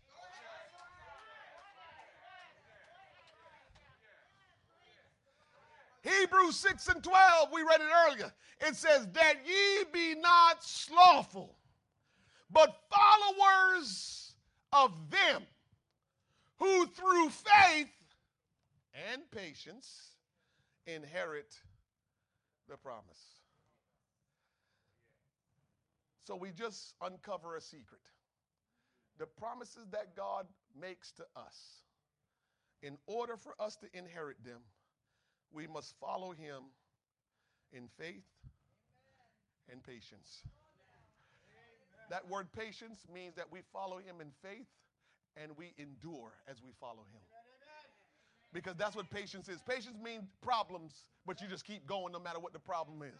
Hebrews 6.07 6.55
6 6.57 6.87
and 6.87 7.03
12, 7.03 7.49
we 7.53 7.61
read 7.63 7.81
it 7.81 7.87
earlier. 8.07 8.31
It 8.61 8.75
says, 8.75 9.07
That 9.13 9.35
ye 9.45 9.83
be 9.91 10.19
not 10.19 10.63
slothful, 10.63 11.55
but 12.49 12.75
followers 12.89 14.33
of 14.71 14.91
them 15.09 15.43
who 16.57 16.87
through 16.87 17.29
faith 17.29 17.89
and 19.11 19.21
patience 19.31 20.11
inherit 20.85 21.55
the 22.69 22.77
promise. 22.77 23.37
So 26.23 26.35
we 26.35 26.51
just 26.51 26.93
uncover 27.01 27.55
a 27.55 27.61
secret. 27.61 28.01
The 29.17 29.25
promises 29.25 29.87
that 29.91 30.15
God 30.15 30.45
makes 30.79 31.11
to 31.13 31.23
us, 31.35 31.83
in 32.81 32.97
order 33.07 33.37
for 33.37 33.55
us 33.59 33.75
to 33.77 33.87
inherit 33.97 34.43
them, 34.43 34.59
we 35.53 35.67
must 35.67 35.95
follow 35.99 36.31
him 36.31 36.63
in 37.71 37.87
faith 37.97 38.25
and 39.71 39.83
patience. 39.83 40.43
That 42.09 42.27
word 42.29 42.47
patience 42.53 42.99
means 43.13 43.35
that 43.35 43.51
we 43.51 43.59
follow 43.73 43.97
him 43.97 44.21
in 44.21 44.27
faith 44.41 44.67
and 45.41 45.51
we 45.57 45.73
endure 45.77 46.31
as 46.49 46.61
we 46.63 46.71
follow 46.79 47.03
him. 47.13 47.21
Because 48.53 48.75
that's 48.77 48.95
what 48.95 49.09
patience 49.09 49.49
is. 49.49 49.59
Patience 49.67 49.97
means 50.01 50.23
problems, 50.41 51.03
but 51.25 51.41
you 51.41 51.47
just 51.47 51.65
keep 51.65 51.85
going 51.85 52.13
no 52.13 52.19
matter 52.19 52.39
what 52.39 52.53
the 52.53 52.59
problem 52.59 53.01
is. 53.01 53.19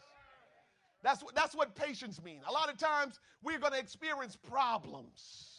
That's 1.04 1.22
what, 1.22 1.36
that's 1.36 1.56
what 1.56 1.76
patience 1.76 2.22
means. 2.24 2.44
A 2.48 2.52
lot 2.52 2.72
of 2.72 2.78
times 2.78 3.20
we're 3.44 3.60
going 3.60 3.74
to 3.74 3.80
experience 3.80 4.36
problems. 4.36 5.57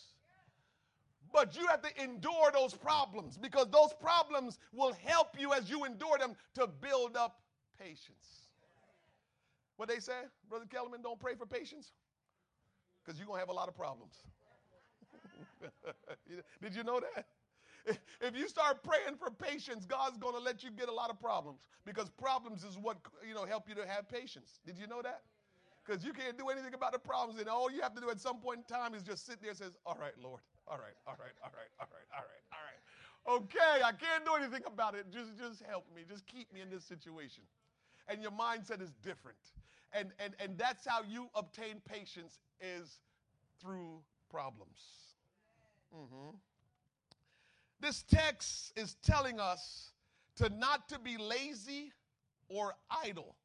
But 1.33 1.57
you 1.57 1.67
have 1.67 1.83
to 1.83 2.03
endure 2.03 2.51
those 2.53 2.75
problems 2.75 3.37
because 3.37 3.67
those 3.71 3.93
problems 4.01 4.59
will 4.73 4.95
help 5.05 5.38
you 5.38 5.53
as 5.53 5.69
you 5.69 5.85
endure 5.85 6.19
them 6.19 6.35
to 6.55 6.67
build 6.67 7.17
up 7.17 7.41
patience. 7.79 8.47
What 9.77 9.88
they 9.88 10.01
say, 10.01 10.19
Brother 10.49 10.67
Kellerman, 10.69 11.03
don't 11.03 11.21
pray 11.21 11.35
for 11.35 11.47
patience 11.47 11.93
because 13.05 13.19
you're 13.19 13.27
going 13.27 13.37
to 13.37 13.41
have 13.41 13.49
a 13.49 13.53
lot 13.53 13.69
of 13.69 13.77
problems. 13.77 14.14
Did 16.62 16.75
you 16.75 16.83
know 16.83 17.01
that? 17.01 17.27
If 18.21 18.37
you 18.37 18.49
start 18.49 18.83
praying 18.83 19.17
for 19.19 19.31
patience, 19.31 19.87
God's 19.87 20.19
going 20.19 20.35
to 20.35 20.41
let 20.41 20.62
you 20.62 20.71
get 20.71 20.88
a 20.88 20.93
lot 20.93 21.11
of 21.11 21.19
problems 21.21 21.61
because 21.87 22.11
problems 22.11 22.64
is 22.64 22.77
what 22.77 22.99
you 23.27 23.35
know 23.35 23.45
help 23.45 23.69
you 23.69 23.75
to 23.77 23.87
have 23.87 24.09
patience. 24.09 24.61
Did 24.67 24.77
you 24.77 24.87
know 24.87 25.01
that? 25.03 25.23
Because 25.87 26.05
you 26.05 26.12
can't 26.12 26.37
do 26.37 26.49
anything 26.49 26.75
about 26.75 26.93
the 26.93 26.99
problems, 26.99 27.41
and 27.41 27.49
all 27.49 27.71
you 27.71 27.81
have 27.81 27.95
to 27.95 28.01
do 28.01 28.11
at 28.11 28.21
some 28.21 28.41
point 28.41 28.59
in 28.59 28.64
time 28.64 28.95
is 28.95 29.03
just 29.03 29.25
sit 29.25 29.41
there 29.41 29.51
and 29.51 29.59
says, 29.59 29.73
"All 29.87 29.97
right, 29.99 30.12
Lord, 30.23 30.41
all 30.70 30.78
right, 30.78 30.96
all 31.07 31.16
right, 31.18 31.37
all 31.42 31.50
right, 31.52 31.72
all 31.81 31.88
right, 31.88 32.09
all 32.12 32.24
right, 32.24 32.44
all 32.52 32.64
right. 32.64 32.81
Okay, 33.28 33.83
I 33.85 33.92
can't 33.92 34.24
do 34.24 34.35
anything 34.35 34.62
about 34.66 34.94
it. 34.94 35.07
Just, 35.11 35.37
just 35.37 35.62
help 35.68 35.85
me. 35.94 36.02
Just 36.09 36.26
keep 36.26 36.52
me 36.52 36.61
in 36.61 36.70
this 36.70 36.85
situation. 36.85 37.42
And 38.09 38.22
your 38.22 38.31
mindset 38.31 38.81
is 38.81 38.92
different. 39.02 39.38
And, 39.92 40.12
and, 40.18 40.35
and 40.40 40.57
that's 40.57 40.87
how 40.87 41.02
you 41.02 41.28
obtain 41.35 41.81
patience 41.87 42.38
is 42.61 43.00
through 43.61 44.00
problems. 44.31 44.81
Mm-hmm. 45.94 46.37
This 47.81 48.02
text 48.02 48.72
is 48.76 48.96
telling 49.02 49.40
us 49.40 49.92
to 50.37 50.48
not 50.50 50.88
to 50.88 50.98
be 50.98 51.16
lazy 51.16 51.92
or 52.48 52.74
idle. 53.04 53.37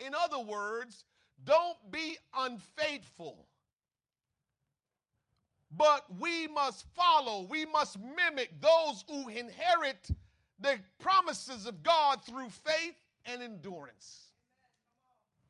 In 0.00 0.14
other 0.14 0.38
words, 0.38 1.04
don't 1.44 1.76
be 1.90 2.16
unfaithful 2.36 3.46
but 5.76 6.04
we 6.18 6.46
must 6.48 6.86
follow, 6.94 7.46
we 7.48 7.66
must 7.66 7.98
mimic 7.98 8.60
those 8.60 9.04
who 9.08 9.28
inherit 9.28 10.10
the 10.60 10.78
promises 10.98 11.66
of 11.66 11.82
God 11.82 12.24
through 12.24 12.48
faith 12.48 12.94
and 13.26 13.42
endurance. 13.42 14.28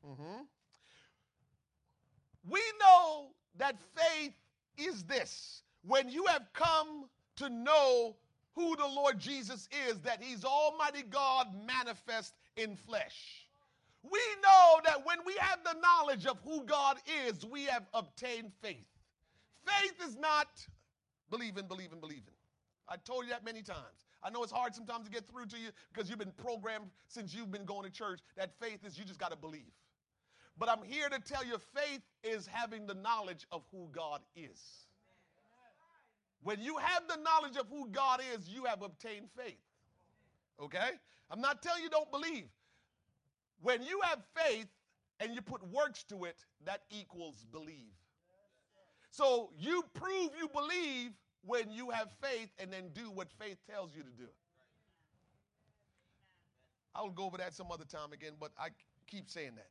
Mm-hmm. 0.07 0.43
We 2.49 2.61
know 2.81 3.29
that 3.57 3.77
faith 3.95 4.35
is 4.77 5.05
this 5.05 5.63
when 5.87 6.09
you 6.09 6.27
have 6.27 6.49
come 6.53 7.09
to 7.37 7.49
know 7.49 8.17
who 8.55 8.75
the 8.77 8.87
Lord 8.87 9.19
Jesus 9.19 9.69
is, 9.89 10.01
that 10.01 10.21
He's 10.21 10.45
Almighty 10.45 11.03
God 11.03 11.47
manifest 11.65 12.35
in 12.57 12.75
flesh. 12.75 13.47
We 14.03 14.21
know 14.43 14.81
that 14.85 15.05
when 15.07 15.19
we 15.25 15.35
have 15.39 15.61
the 15.65 15.77
knowledge 15.81 16.27
of 16.27 16.39
who 16.45 16.65
God 16.65 16.97
is, 17.27 17.45
we 17.45 17.65
have 17.65 17.87
obtained 17.95 18.53
faith. 18.61 18.87
Faith 19.69 20.09
is 20.09 20.17
not 20.17 20.49
believing, 21.31 21.67
believing, 21.67 22.01
believing. 22.01 22.35
I 22.89 22.97
told 22.97 23.25
you 23.25 23.31
that 23.31 23.45
many 23.45 23.63
times. 23.63 24.07
I 24.23 24.31
know 24.31 24.43
it's 24.43 24.53
hard 24.53 24.75
sometimes 24.75 25.05
to 25.05 25.11
get 25.11 25.29
through 25.29 25.47
to 25.47 25.59
you 25.59 25.69
because 25.93 26.09
you've 26.09 26.19
been 26.19 26.33
programmed 26.37 26.87
since 27.07 27.35
you've 27.35 27.53
been 27.53 27.65
going 27.65 27.85
to 27.85 27.91
church 27.91 28.21
that 28.37 28.51
faith 28.61 28.85
is 28.85 28.99
you 28.99 29.05
just 29.05 29.21
got 29.21 29.31
to 29.31 29.37
believe. 29.37 29.73
But 30.59 30.69
I'm 30.69 30.83
here 30.83 31.09
to 31.09 31.21
tell 31.21 31.45
you 31.45 31.57
faith 31.75 32.01
is 32.25 32.49
having 32.51 32.87
the 32.87 32.95
knowledge 32.95 33.47
of 33.53 33.63
who 33.71 33.89
God 33.93 34.23
is. 34.35 34.61
When 36.43 36.61
you 36.61 36.79
have 36.79 37.03
the 37.09 37.17
knowledge 37.17 37.57
of 37.57 37.67
who 37.69 37.89
God 37.89 38.21
is, 38.35 38.49
you 38.49 38.65
have 38.65 38.83
obtained 38.83 39.29
faith. 39.37 39.59
Okay? 40.61 40.91
I'm 41.31 41.41
not 41.41 41.63
telling 41.63 41.83
you 41.83 41.91
don't 41.91 42.11
believe. 42.11 42.47
When 43.61 43.83
you 43.83 44.01
have 44.03 44.21
faith 44.35 44.69
and 45.21 45.35
you 45.35 45.43
put 45.43 45.63
works 45.69 46.05
to 46.05 46.25
it, 46.25 46.45
that 46.65 46.83
equals 46.91 47.45
believe. 47.53 47.93
So 49.11 49.51
you 49.59 49.85
prove 49.95 50.31
you 50.39 50.49
believe 50.49 51.13
when 51.45 51.71
you 51.71 51.91
have 51.91 52.09
faith 52.23 52.51
and 52.59 52.73
then 52.73 52.91
do 52.93 53.11
what 53.11 53.29
faith 53.39 53.59
tells 53.71 53.95
you 53.97 54.03
to 54.03 54.11
do. 54.11 54.29
I'll 56.95 57.11
go 57.11 57.27
over 57.27 57.39
that 57.39 57.55
some 57.55 57.71
other 57.71 57.85
time 57.85 58.13
again, 58.13 58.33
but 58.41 58.51
I 58.59 58.69
keep 59.07 59.31
saying 59.31 59.53
that. 59.57 59.69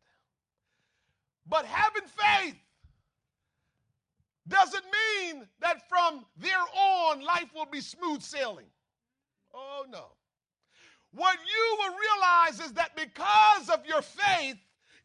But 1.47 1.65
having 1.65 2.03
faith 2.03 2.55
doesn't 4.47 4.83
mean 4.85 5.47
that 5.59 5.87
from 5.89 6.25
there 6.37 6.55
on 6.75 7.21
life 7.21 7.49
will 7.53 7.65
be 7.65 7.81
smooth 7.81 8.21
sailing. 8.21 8.67
Oh, 9.53 9.85
no. 9.89 10.05
What 11.13 11.37
you 11.37 11.77
will 11.79 11.95
realize 11.97 12.59
is 12.59 12.73
that 12.73 12.95
because 12.95 13.69
of 13.69 13.85
your 13.85 14.01
faith, 14.01 14.57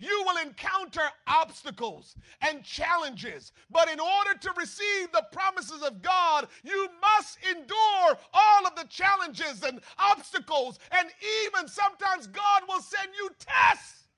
you 0.03 0.25
will 0.27 0.45
encounter 0.45 1.03
obstacles 1.27 2.17
and 2.41 2.65
challenges. 2.65 3.53
But 3.71 3.88
in 3.91 4.01
order 4.01 4.38
to 4.41 4.53
receive 4.59 5.12
the 5.12 5.25
promises 5.33 5.83
of 5.83 6.03
God, 6.03 6.49
you 6.65 6.88
must 7.01 7.38
endure 7.49 8.19
all 8.35 8.67
of 8.67 8.75
the 8.77 8.87
challenges 8.88 9.62
and 9.62 9.81
obstacles. 9.99 10.79
And 10.91 11.09
even 11.45 11.69
sometimes 11.69 12.27
God 12.27 12.62
will 12.69 12.83
send 12.83 13.11
you 13.17 13.31
tests 13.38 14.09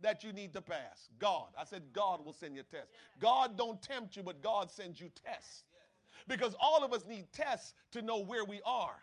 that 0.00 0.24
you 0.24 0.32
need 0.32 0.54
to 0.54 0.60
pass. 0.60 1.08
God. 1.18 1.48
I 1.58 1.64
said 1.64 1.82
God 1.92 2.24
will 2.24 2.32
send 2.32 2.56
you 2.56 2.62
tests. 2.62 2.92
God 3.20 3.58
don't 3.58 3.82
tempt 3.82 4.16
you, 4.16 4.22
but 4.22 4.42
God 4.42 4.70
sends 4.70 5.00
you 5.00 5.10
tests. 5.24 5.64
Because 6.26 6.54
all 6.60 6.84
of 6.84 6.92
us 6.92 7.04
need 7.06 7.26
tests 7.32 7.74
to 7.92 8.02
know 8.02 8.18
where 8.18 8.44
we 8.44 8.60
are. 8.64 8.96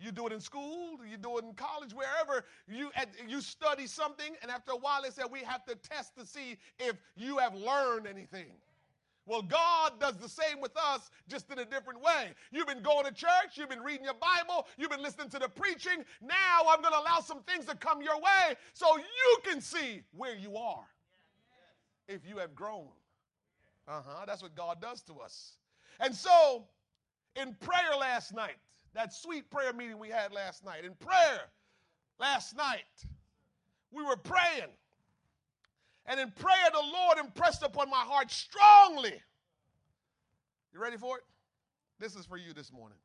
You 0.00 0.12
do 0.12 0.26
it 0.26 0.32
in 0.32 0.40
school, 0.40 0.98
you 1.08 1.16
do 1.16 1.38
it 1.38 1.44
in 1.44 1.54
college, 1.54 1.92
wherever 1.92 2.44
you 2.68 2.90
you 3.26 3.40
study 3.40 3.86
something, 3.86 4.34
and 4.42 4.50
after 4.50 4.72
a 4.72 4.76
while 4.76 5.02
they 5.02 5.10
said 5.10 5.26
we 5.30 5.40
have 5.40 5.64
to 5.66 5.74
test 5.76 6.16
to 6.16 6.26
see 6.26 6.56
if 6.78 6.96
you 7.16 7.38
have 7.38 7.54
learned 7.54 8.06
anything. 8.06 8.52
Well, 9.26 9.40
God 9.40 9.98
does 9.98 10.16
the 10.18 10.28
same 10.28 10.60
with 10.60 10.76
us, 10.76 11.10
just 11.28 11.50
in 11.50 11.58
a 11.58 11.64
different 11.64 12.02
way. 12.02 12.32
You've 12.52 12.66
been 12.66 12.82
going 12.82 13.06
to 13.06 13.12
church, 13.12 13.56
you've 13.56 13.70
been 13.70 13.80
reading 13.80 14.04
your 14.04 14.14
Bible, 14.14 14.66
you've 14.76 14.90
been 14.90 15.02
listening 15.02 15.30
to 15.30 15.38
the 15.38 15.48
preaching. 15.48 16.04
Now 16.20 16.60
I'm 16.68 16.82
going 16.82 16.92
to 16.92 17.00
allow 17.00 17.20
some 17.20 17.40
things 17.42 17.64
to 17.66 17.76
come 17.76 18.02
your 18.02 18.16
way 18.16 18.56
so 18.74 18.96
you 18.96 19.38
can 19.42 19.62
see 19.62 20.02
where 20.14 20.34
you 20.34 20.56
are 20.56 20.84
if 22.06 22.20
you 22.28 22.36
have 22.38 22.54
grown. 22.54 22.88
Uh 23.88 24.02
huh. 24.06 24.24
That's 24.26 24.42
what 24.42 24.54
God 24.54 24.80
does 24.80 25.02
to 25.02 25.14
us. 25.20 25.56
And 26.00 26.14
so, 26.14 26.64
in 27.36 27.54
prayer 27.60 27.96
last 27.98 28.34
night, 28.34 28.56
that 28.94 29.12
sweet 29.12 29.50
prayer 29.50 29.72
meeting 29.72 29.98
we 29.98 30.08
had 30.08 30.32
last 30.32 30.64
night. 30.64 30.84
In 30.84 30.94
prayer 30.94 31.40
last 32.18 32.56
night, 32.56 32.84
we 33.90 34.02
were 34.02 34.16
praying. 34.16 34.70
And 36.06 36.20
in 36.20 36.30
prayer, 36.30 36.70
the 36.72 36.78
Lord 36.78 37.18
impressed 37.18 37.62
upon 37.62 37.90
my 37.90 37.96
heart 37.96 38.30
strongly. 38.30 39.20
You 40.72 40.80
ready 40.80 40.96
for 40.96 41.18
it? 41.18 41.24
This 41.98 42.14
is 42.14 42.26
for 42.26 42.36
you 42.36 42.52
this 42.52 42.72
morning. 42.72 42.98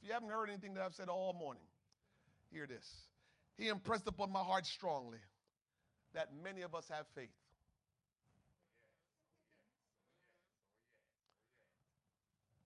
If 0.00 0.08
you 0.08 0.14
haven't 0.14 0.30
heard 0.30 0.48
anything 0.48 0.74
that 0.74 0.82
I've 0.82 0.94
said 0.94 1.08
all 1.08 1.32
morning, 1.32 1.62
hear 2.50 2.66
this. 2.66 3.08
He 3.56 3.68
impressed 3.68 4.06
upon 4.06 4.30
my 4.30 4.40
heart 4.40 4.66
strongly 4.66 5.18
that 6.14 6.28
many 6.42 6.62
of 6.62 6.74
us 6.74 6.88
have 6.88 7.06
faith. 7.14 7.28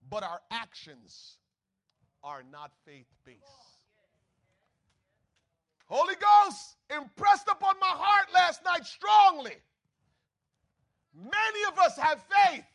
But 0.09 0.23
our 0.23 0.39
actions 0.51 1.37
are 2.23 2.43
not 2.51 2.71
faith 2.85 3.07
based. 3.25 3.39
Holy 5.85 6.15
Ghost 6.15 6.77
impressed 6.89 7.47
upon 7.49 7.75
my 7.79 7.87
heart 7.87 8.33
last 8.33 8.63
night 8.63 8.85
strongly. 8.85 9.55
Many 11.15 11.63
of 11.71 11.77
us 11.77 11.97
have 11.97 12.23
faith, 12.23 12.65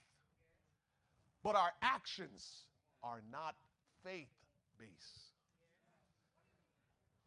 but 1.43 1.57
our 1.57 1.73
actions 1.83 2.65
are 3.03 3.21
not 3.33 3.57
faith 4.05 4.29
based. 4.79 4.93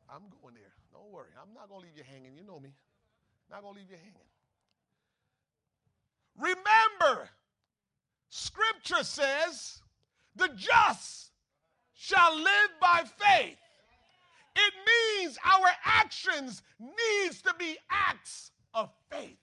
I'm 0.10 0.24
going 0.42 0.54
there. 0.54 0.74
Don't 0.94 1.12
worry. 1.12 1.30
I'm 1.42 1.54
not 1.54 1.70
going 1.70 1.82
to 1.82 1.88
leave 1.88 1.98
you 1.98 2.04
hanging. 2.10 2.36
You 2.38 2.44
know 2.44 2.60
me. 2.60 2.70
Not 3.50 3.62
going 3.62 3.76
to 3.76 3.80
leave 3.80 3.90
you 3.90 3.98
hanging. 3.98 4.30
Remember, 6.38 7.30
Scripture 8.30 9.04
says 9.04 9.82
the 10.36 10.50
just 10.56 11.31
shall 12.02 12.36
live 12.36 12.72
by 12.82 13.04
faith. 13.18 13.58
It 14.56 14.74
means 15.20 15.38
our 15.46 15.68
actions 15.86 16.64
needs 16.80 17.44
to 17.44 17.54
be 17.60 17.78
acts 17.92 18.52
of 18.74 18.90
faith. 19.12 19.38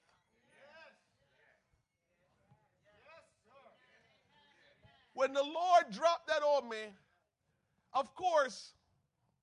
When 5.15 5.33
the 5.33 5.43
Lord 5.43 5.85
dropped 5.93 6.27
that 6.27 6.43
on 6.43 6.69
me, 6.69 6.77
of 7.93 8.13
course, 8.17 8.73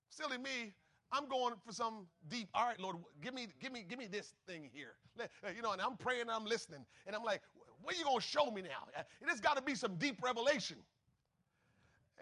silly 0.09 0.37
me, 0.37 0.73
I'm 1.11 1.27
going 1.29 1.53
for 1.65 1.71
some 1.71 2.07
deep. 2.27 2.49
All 2.53 2.65
right, 2.65 2.79
Lord, 2.79 2.97
give 3.21 3.33
me, 3.33 3.47
give 3.61 3.71
me, 3.71 3.85
give 3.87 3.97
me 3.97 4.07
this 4.07 4.33
thing 4.45 4.69
here. 4.73 4.95
Uh, 5.19 5.49
you 5.55 5.61
know, 5.61 5.71
and 5.71 5.81
I'm 5.81 5.95
praying, 5.95 6.21
and 6.21 6.31
I'm 6.31 6.45
listening, 6.45 6.85
and 7.07 7.15
I'm 7.15 7.23
like, 7.23 7.41
what 7.81 7.95
are 7.95 7.97
you 7.97 8.03
going 8.03 8.19
to 8.19 8.23
show 8.23 8.51
me 8.51 8.61
now? 8.61 8.87
Uh, 8.97 9.03
it 9.21 9.29
has 9.29 9.39
got 9.39 9.55
to 9.55 9.61
be 9.61 9.73
some 9.73 9.95
deep 9.95 10.21
revelation. 10.21 10.77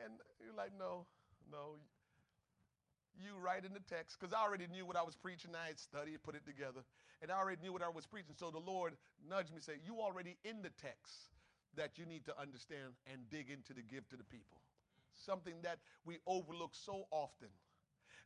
And 0.03 0.13
you're 0.53 0.63
like, 0.63 0.77
no, 0.77 1.05
no. 1.51 1.81
You 3.17 3.37
write 3.41 3.65
in 3.65 3.73
the 3.73 3.81
text, 3.89 4.17
because 4.19 4.33
I 4.33 4.41
already 4.41 4.67
knew 4.67 4.85
what 4.85 4.95
I 4.95 5.03
was 5.03 5.15
preaching. 5.15 5.51
I 5.53 5.67
had 5.67 5.79
studied, 5.79 6.21
put 6.23 6.35
it 6.35 6.45
together, 6.45 6.81
and 7.21 7.31
I 7.31 7.37
already 7.37 7.61
knew 7.61 7.73
what 7.73 7.83
I 7.83 7.89
was 7.89 8.05
preaching. 8.05 8.33
So 8.37 8.49
the 8.49 8.59
Lord 8.59 8.93
nudged 9.27 9.53
me, 9.53 9.61
say, 9.61 9.73
You 9.85 10.01
already 10.01 10.37
in 10.43 10.61
the 10.61 10.71
text 10.81 11.29
that 11.75 11.97
you 11.97 12.05
need 12.05 12.25
to 12.25 12.39
understand 12.39 12.93
and 13.11 13.29
dig 13.29 13.49
into 13.49 13.73
to 13.73 13.81
give 13.81 14.07
to 14.09 14.17
the 14.17 14.23
people. 14.23 14.61
Something 15.25 15.55
that 15.61 15.77
we 16.05 16.17
overlook 16.25 16.71
so 16.73 17.05
often. 17.11 17.49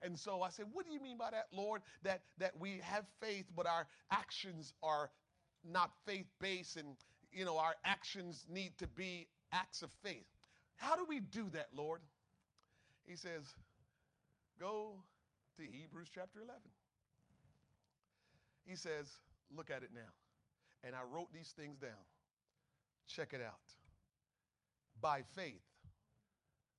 And 0.02 0.18
so 0.18 0.42
I 0.42 0.50
said, 0.50 0.66
What 0.72 0.86
do 0.86 0.94
you 0.94 1.02
mean 1.02 1.18
by 1.18 1.32
that, 1.32 1.48
Lord? 1.52 1.82
That 2.04 2.22
that 2.38 2.60
we 2.60 2.80
have 2.84 3.06
faith, 3.22 3.46
but 3.56 3.68
our 3.68 3.88
actions 4.12 4.74
are 4.84 5.10
not 5.70 5.92
faith-based, 6.06 6.78
and 6.78 6.96
you 7.32 7.44
know, 7.46 7.58
our 7.58 7.76
actions 7.84 8.46
need 8.50 8.78
to 8.78 8.88
be 8.88 9.28
acts 9.52 9.82
of 9.82 9.92
faith. 10.04 10.26
How 10.78 10.96
do 10.96 11.06
we 11.08 11.20
do 11.20 11.50
that, 11.54 11.68
Lord? 11.76 12.02
He 13.08 13.16
says, 13.16 13.56
Go 14.60 14.92
to 15.56 15.64
Hebrews 15.64 16.10
chapter 16.14 16.40
11. 16.42 16.62
He 18.66 18.76
says, 18.76 19.08
Look 19.56 19.72
at 19.72 19.82
it 19.82 19.90
now. 19.96 20.12
And 20.84 20.94
I 20.94 21.00
wrote 21.12 21.32
these 21.34 21.54
things 21.58 21.78
down. 21.80 22.04
Check 23.08 23.34
it 23.34 23.42
out. 23.42 23.56
By 25.02 25.22
faith, 25.36 25.64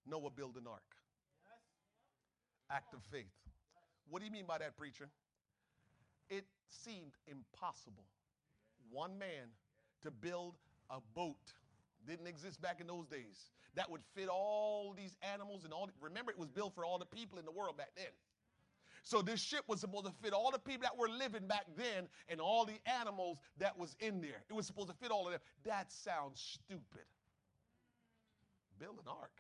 Noah 0.07 0.31
built 0.31 0.57
an 0.57 0.67
ark. 0.69 0.83
Act 2.71 2.93
of 2.93 3.01
faith. 3.11 3.33
What 4.11 4.21
do 4.21 4.27
you 4.27 4.33
mean 4.33 4.45
by 4.47 4.59
that, 4.59 4.77
preacher? 4.77 5.09
It 6.29 6.45
seemed 6.69 7.13
impossible. 7.27 8.05
One 8.91 9.19
man 9.19 9.49
to 10.03 10.11
build 10.11 10.55
a 10.91 10.99
boat 11.15 11.55
didn't 12.07 12.27
exist 12.27 12.61
back 12.61 12.81
in 12.81 12.87
those 12.87 13.07
days 13.07 13.51
that 13.75 13.91
would 13.91 14.03
fit 14.15 14.29
all 14.29 14.95
these 14.97 15.17
animals 15.35 15.65
and 15.65 15.73
all. 15.73 15.89
Remember, 16.01 16.31
it 16.31 16.39
was 16.39 16.49
built 16.49 16.75
for 16.75 16.85
all 16.85 16.99
the 16.99 17.07
people 17.07 17.39
in 17.39 17.45
the 17.45 17.51
world 17.51 17.77
back 17.77 17.91
then. 17.97 18.07
So 19.05 19.23
this 19.23 19.41
ship 19.41 19.65
was 19.69 19.81
supposed 19.81 20.07
to 20.07 20.13
fit 20.23 20.33
all 20.33 20.51
the 20.51 20.59
people 20.59 20.83
that 20.83 20.97
were 20.97 21.09
living 21.09 21.47
back 21.47 21.65
then 21.77 22.09
and 22.29 22.41
all 22.41 22.67
the 22.67 22.79
animals 23.01 23.39
that 23.59 23.79
was 23.79 23.97
in 24.01 24.21
there. 24.21 24.43
It 24.51 24.53
was 24.53 24.67
supposed 24.67 24.89
to 24.89 24.95
fit 24.95 25.11
all 25.11 25.27
of 25.27 25.33
them. 25.33 25.41
That 25.65 25.91
sounds 25.91 26.41
stupid. 26.41 27.07
Build 28.79 28.97
an 28.99 29.09
ark. 29.09 29.33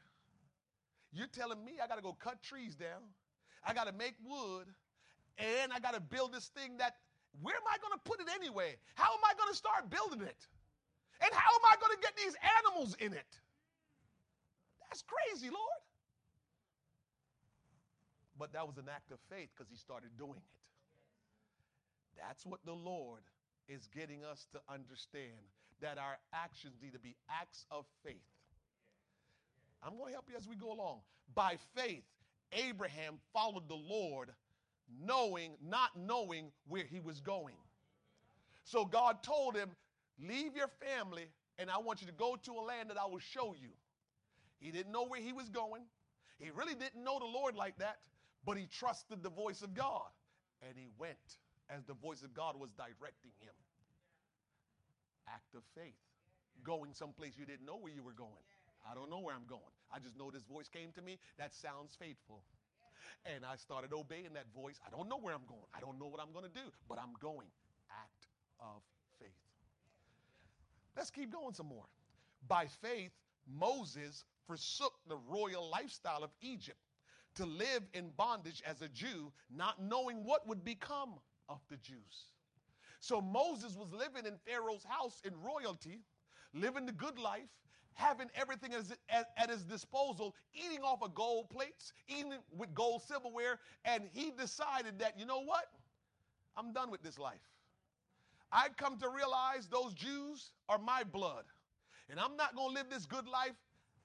You're 1.12 1.26
telling 1.26 1.64
me 1.64 1.72
I 1.82 1.86
got 1.86 1.96
to 1.96 2.02
go 2.02 2.12
cut 2.12 2.42
trees 2.42 2.74
down. 2.74 3.02
I 3.64 3.74
got 3.74 3.86
to 3.88 3.92
make 3.92 4.14
wood 4.24 4.68
and 5.36 5.72
I 5.72 5.80
got 5.80 5.94
to 5.94 6.00
build 6.00 6.32
this 6.32 6.48
thing 6.48 6.78
that 6.78 6.94
where 7.42 7.54
am 7.54 7.62
I 7.70 7.76
to 7.92 8.08
put 8.08 8.20
it 8.20 8.28
anyway? 8.34 8.76
How 8.94 9.12
am 9.12 9.20
I 9.24 9.34
to 9.50 9.56
start 9.56 9.90
building 9.90 10.22
it? 10.22 10.46
And 11.20 11.30
how 11.32 11.50
am 11.50 11.64
I 11.64 11.76
going 11.80 11.96
to 11.96 12.02
get 12.02 12.16
these 12.16 12.34
animals 12.58 12.96
in 13.00 13.12
it? 13.12 13.38
That's 14.88 15.02
crazy, 15.02 15.50
Lord. 15.50 15.82
But 18.38 18.52
that 18.52 18.66
was 18.66 18.78
an 18.78 18.88
act 18.88 19.10
of 19.10 19.18
faith 19.28 19.48
because 19.56 19.68
he 19.70 19.76
started 19.76 20.10
doing 20.16 20.36
it. 20.36 20.42
That's 22.16 22.46
what 22.46 22.60
the 22.64 22.72
Lord 22.72 23.22
is 23.68 23.88
getting 23.94 24.24
us 24.24 24.46
to 24.52 24.60
understand 24.72 25.42
that 25.80 25.98
our 25.98 26.18
actions 26.32 26.74
need 26.82 26.92
to 26.92 26.98
be 26.98 27.16
acts 27.28 27.66
of 27.70 27.84
faith. 28.04 28.16
I'm 29.82 29.96
going 29.96 30.08
to 30.08 30.12
help 30.12 30.26
you 30.28 30.36
as 30.36 30.48
we 30.48 30.56
go 30.56 30.72
along. 30.72 31.00
By 31.34 31.56
faith, 31.74 32.04
Abraham 32.52 33.18
followed 33.32 33.68
the 33.68 33.76
Lord, 33.76 34.30
knowing, 35.04 35.52
not 35.64 35.90
knowing 35.96 36.50
where 36.66 36.84
he 36.84 37.00
was 37.00 37.20
going. 37.20 37.54
So 38.64 38.84
God 38.84 39.22
told 39.22 39.54
him, 39.56 39.70
Leave 40.18 40.56
your 40.56 40.68
family, 40.82 41.30
and 41.58 41.70
I 41.70 41.78
want 41.78 42.00
you 42.00 42.06
to 42.08 42.12
go 42.12 42.36
to 42.42 42.52
a 42.52 42.62
land 42.62 42.90
that 42.90 42.98
I 42.98 43.06
will 43.06 43.20
show 43.20 43.54
you. 43.54 43.70
He 44.58 44.70
didn't 44.70 44.92
know 44.92 45.06
where 45.06 45.20
he 45.20 45.32
was 45.32 45.48
going. 45.48 45.82
He 46.38 46.50
really 46.50 46.74
didn't 46.74 47.02
know 47.02 47.18
the 47.18 47.26
Lord 47.26 47.54
like 47.54 47.78
that, 47.78 47.98
but 48.44 48.56
he 48.56 48.66
trusted 48.66 49.22
the 49.22 49.30
voice 49.30 49.62
of 49.62 49.74
God. 49.74 50.10
And 50.66 50.76
he 50.76 50.88
went 50.98 51.38
as 51.70 51.84
the 51.84 51.94
voice 51.94 52.22
of 52.22 52.34
God 52.34 52.58
was 52.58 52.70
directing 52.72 53.30
him. 53.38 53.54
Act 55.28 55.54
of 55.54 55.62
faith. 55.74 55.94
Going 56.64 56.92
someplace 56.92 57.34
you 57.38 57.46
didn't 57.46 57.66
know 57.66 57.78
where 57.78 57.92
you 57.92 58.02
were 58.02 58.16
going. 58.16 58.42
I 58.88 58.94
don't 58.94 59.10
know 59.10 59.20
where 59.20 59.34
I'm 59.34 59.46
going. 59.46 59.74
I 59.92 59.98
just 59.98 60.18
know 60.18 60.30
this 60.30 60.42
voice 60.42 60.68
came 60.68 60.90
to 60.92 61.02
me. 61.02 61.18
That 61.38 61.54
sounds 61.54 61.94
faithful. 61.98 62.42
And 63.26 63.44
I 63.44 63.56
started 63.56 63.92
obeying 63.92 64.34
that 64.34 64.46
voice. 64.54 64.80
I 64.86 64.90
don't 64.90 65.08
know 65.08 65.18
where 65.18 65.34
I'm 65.34 65.46
going. 65.46 65.68
I 65.74 65.80
don't 65.80 65.98
know 65.98 66.06
what 66.06 66.20
I'm 66.20 66.32
going 66.32 66.44
to 66.44 66.54
do, 66.54 66.66
but 66.88 66.98
I'm 66.98 67.14
going. 67.20 67.46
Act 67.90 68.26
of. 68.60 68.82
Let's 70.98 71.10
keep 71.10 71.32
going 71.32 71.54
some 71.54 71.68
more. 71.68 71.86
By 72.48 72.66
faith, 72.66 73.12
Moses 73.46 74.24
forsook 74.48 74.94
the 75.08 75.16
royal 75.16 75.70
lifestyle 75.70 76.24
of 76.24 76.30
Egypt 76.42 76.78
to 77.36 77.46
live 77.46 77.82
in 77.94 78.10
bondage 78.16 78.62
as 78.66 78.82
a 78.82 78.88
Jew, 78.88 79.32
not 79.48 79.80
knowing 79.80 80.24
what 80.24 80.46
would 80.48 80.64
become 80.64 81.14
of 81.48 81.60
the 81.70 81.76
Jews. 81.76 82.32
So 82.98 83.20
Moses 83.20 83.76
was 83.76 83.92
living 83.92 84.26
in 84.26 84.34
Pharaoh's 84.44 84.84
house 84.84 85.22
in 85.24 85.32
royalty, 85.40 86.00
living 86.52 86.84
the 86.84 86.92
good 86.92 87.16
life, 87.16 87.48
having 87.94 88.28
everything 88.34 88.72
at 88.74 89.50
his 89.50 89.62
disposal, 89.62 90.34
eating 90.52 90.82
off 90.82 91.00
of 91.02 91.14
gold 91.14 91.48
plates, 91.48 91.92
eating 92.08 92.32
with 92.56 92.74
gold 92.74 93.02
silverware, 93.02 93.60
and 93.84 94.02
he 94.12 94.32
decided 94.32 94.98
that, 94.98 95.16
you 95.16 95.26
know 95.26 95.42
what? 95.44 95.66
I'm 96.56 96.72
done 96.72 96.90
with 96.90 97.02
this 97.02 97.20
life. 97.20 97.38
I 98.52 98.68
come 98.76 98.98
to 98.98 99.08
realize 99.08 99.68
those 99.68 99.92
Jews 99.94 100.50
are 100.68 100.78
my 100.78 101.04
blood. 101.04 101.44
And 102.10 102.18
I'm 102.18 102.36
not 102.36 102.56
going 102.56 102.70
to 102.70 102.74
live 102.74 102.90
this 102.90 103.06
good 103.06 103.28
life. 103.28 103.54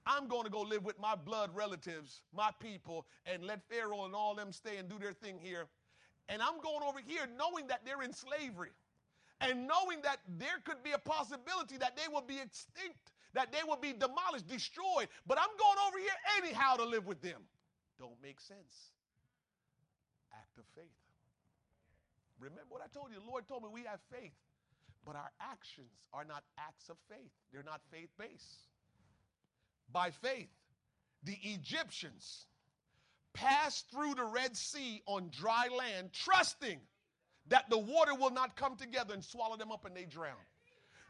I'm 0.06 0.28
going 0.28 0.44
to 0.44 0.50
go 0.50 0.60
live 0.60 0.84
with 0.84 0.98
my 1.00 1.14
blood 1.14 1.50
relatives, 1.54 2.20
my 2.34 2.50
people, 2.60 3.06
and 3.24 3.42
let 3.42 3.66
Pharaoh 3.70 4.04
and 4.04 4.14
all 4.14 4.34
them 4.34 4.52
stay 4.52 4.76
and 4.76 4.88
do 4.88 4.98
their 4.98 5.14
thing 5.14 5.38
here. 5.38 5.66
And 6.28 6.42
I'm 6.42 6.60
going 6.60 6.82
over 6.86 7.00
here 7.04 7.26
knowing 7.38 7.66
that 7.68 7.80
they're 7.86 8.02
in 8.02 8.12
slavery 8.12 8.72
and 9.40 9.66
knowing 9.66 10.02
that 10.02 10.18
there 10.38 10.60
could 10.64 10.82
be 10.82 10.92
a 10.92 10.98
possibility 10.98 11.78
that 11.78 11.96
they 11.96 12.12
will 12.12 12.22
be 12.22 12.38
extinct 12.38 13.12
that 13.34 13.52
they 13.52 13.62
will 13.66 13.76
be 13.76 13.92
demolished, 13.92 14.46
destroyed. 14.46 15.08
But 15.26 15.38
I'm 15.38 15.54
going 15.58 15.78
over 15.86 15.98
here 15.98 16.16
anyhow 16.38 16.76
to 16.76 16.84
live 16.84 17.06
with 17.06 17.20
them. 17.20 17.42
Don't 17.98 18.20
make 18.22 18.40
sense. 18.40 18.92
Act 20.32 20.58
of 20.58 20.64
faith. 20.74 21.03
Remember 22.38 22.62
what 22.68 22.82
I 22.82 22.86
told 22.92 23.10
you? 23.12 23.18
The 23.20 23.30
Lord 23.30 23.46
told 23.46 23.62
me 23.62 23.68
we 23.72 23.84
have 23.84 24.00
faith, 24.10 24.34
but 25.04 25.16
our 25.16 25.30
actions 25.40 25.92
are 26.12 26.24
not 26.24 26.42
acts 26.58 26.88
of 26.88 26.96
faith, 27.08 27.32
they're 27.52 27.62
not 27.62 27.80
faith 27.90 28.10
based. 28.18 28.68
By 29.92 30.10
faith, 30.10 30.50
the 31.22 31.38
Egyptians 31.42 32.46
passed 33.32 33.90
through 33.90 34.14
the 34.14 34.24
Red 34.24 34.56
Sea 34.56 35.02
on 35.06 35.30
dry 35.30 35.68
land, 35.68 36.12
trusting 36.12 36.80
that 37.48 37.68
the 37.68 37.78
water 37.78 38.14
will 38.14 38.30
not 38.30 38.56
come 38.56 38.76
together 38.76 39.14
and 39.14 39.22
swallow 39.22 39.56
them 39.56 39.70
up 39.70 39.84
and 39.84 39.94
they 39.94 40.04
drown. 40.04 40.34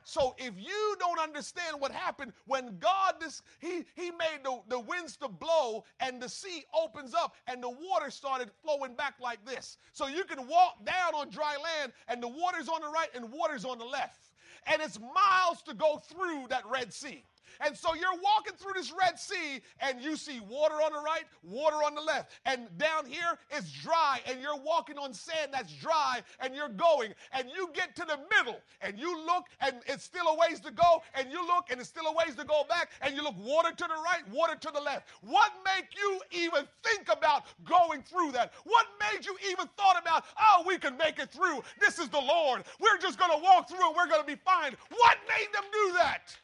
So 0.05 0.35
if 0.39 0.55
you 0.59 0.97
don't 1.01 1.19
understand 1.19 1.81
what 1.81 1.91
happened 1.91 2.33
when 2.47 2.79
God 2.79 3.15
this 3.21 3.43
he 3.59 3.85
he 3.95 4.11
made 4.11 4.41
the, 4.45 4.61
the 4.69 4.79
winds 4.79 5.17
to 5.19 5.29
blow 5.29 5.85
and 5.99 6.21
the 6.21 6.29
sea 6.29 6.65
opens 6.79 7.15
up 7.15 7.35
and 7.47 7.63
the 7.63 7.71
water 7.71 8.11
started 8.11 8.51
flowing 8.63 8.95
back 8.95 9.15
like 9.21 9.45
this. 9.47 9.79
So 9.93 10.07
you 10.07 10.25
can 10.25 10.47
walk 10.47 10.85
down 10.85 11.15
on 11.15 11.31
dry 11.31 11.57
land 11.57 11.93
and 12.09 12.23
the 12.23 12.29
water's 12.29 12.69
on 12.69 12.83
the 12.83 12.89
right 12.89 13.09
and 13.15 13.33
water's 13.33 13.65
on 13.65 13.79
the 13.79 13.85
left. 13.85 14.31
And 14.67 14.81
it's 14.81 14.99
miles 15.01 15.63
to 15.63 15.75
go 15.75 15.99
through 15.99 16.47
that 16.49 16.65
Red 16.71 16.93
Sea. 16.93 17.25
And 17.61 17.77
so 17.77 17.95
you're 17.95 18.21
walking 18.23 18.55
through 18.57 18.73
this 18.75 18.93
Red 18.93 19.19
Sea 19.19 19.61
and 19.81 20.01
you 20.01 20.17
see 20.17 20.41
water 20.41 20.75
on 20.75 20.93
the 20.93 20.99
right, 20.99 21.25
water 21.43 21.77
on 21.77 21.95
the 21.95 22.01
left. 22.01 22.33
And 22.47 22.67
down 22.79 23.07
here 23.07 23.39
it's 23.51 23.71
dry 23.73 24.21
and 24.27 24.41
you're 24.41 24.59
walking 24.59 24.99
on 24.99 25.13
sand 25.13 25.53
that's 25.53 25.73
dry 25.75 26.23
and 26.41 26.55
you're 26.55 26.69
going 26.69 27.15
and 27.33 27.49
you 27.55 27.71
get 27.75 27.95
to 27.97 28.05
the 28.05 28.19
middle 28.37 28.61
and 28.81 28.99
you 28.99 29.25
look 29.27 29.45
and 29.61 29.77
it's 29.87 30.05
still 30.05 30.27
a 30.29 30.37
ways 30.37 30.61
to 30.61 30.71
go 30.71 31.03
and 31.15 31.31
you 31.31 31.47
look 31.47 31.67
and 31.71 31.81
it's 31.81 31.89
still 31.89 32.07
a 32.07 32.13
ways 32.13 32.35
to 32.37 32.45
go 32.45 32.65
back 32.69 32.91
and 33.03 33.15
you 33.15 33.23
look 33.23 33.37
water 33.39 33.71
to 33.71 33.85
the 33.85 34.03
right, 34.05 34.23
water 34.33 34.55
to 34.55 34.71
the 34.73 34.81
left. 34.81 35.09
What 35.23 35.53
made 35.65 35.89
you 35.97 36.21
even 36.33 36.67
think 36.83 37.09
about 37.11 37.45
going 37.65 38.03
through 38.03 38.33
that? 38.33 38.53
What 38.65 38.87
made 39.01 39.25
you 39.25 39.37
even 39.51 39.69
thought 39.77 40.01
about, 40.01 40.25
oh, 40.41 40.65
we 40.67 40.79
can 40.79 40.97
make 40.97 41.19
it 41.19 41.31
through. 41.31 41.63
This 41.81 41.99
is 41.99 42.09
the 42.09 42.21
Lord. 42.21 42.65
We're 42.81 42.99
just 42.99 43.19
going 43.19 43.33
to 43.33 43.43
walk 43.43 43.69
through 43.69 43.87
and 43.87 43.97
we're 43.97 44.09
going 44.09 44.21
to 44.21 44.27
be 44.27 44.41
fine. 44.45 44.75
What 44.91 45.19
made 45.29 45.53
them 45.53 45.65
do 45.73 45.93
that? 45.95 46.37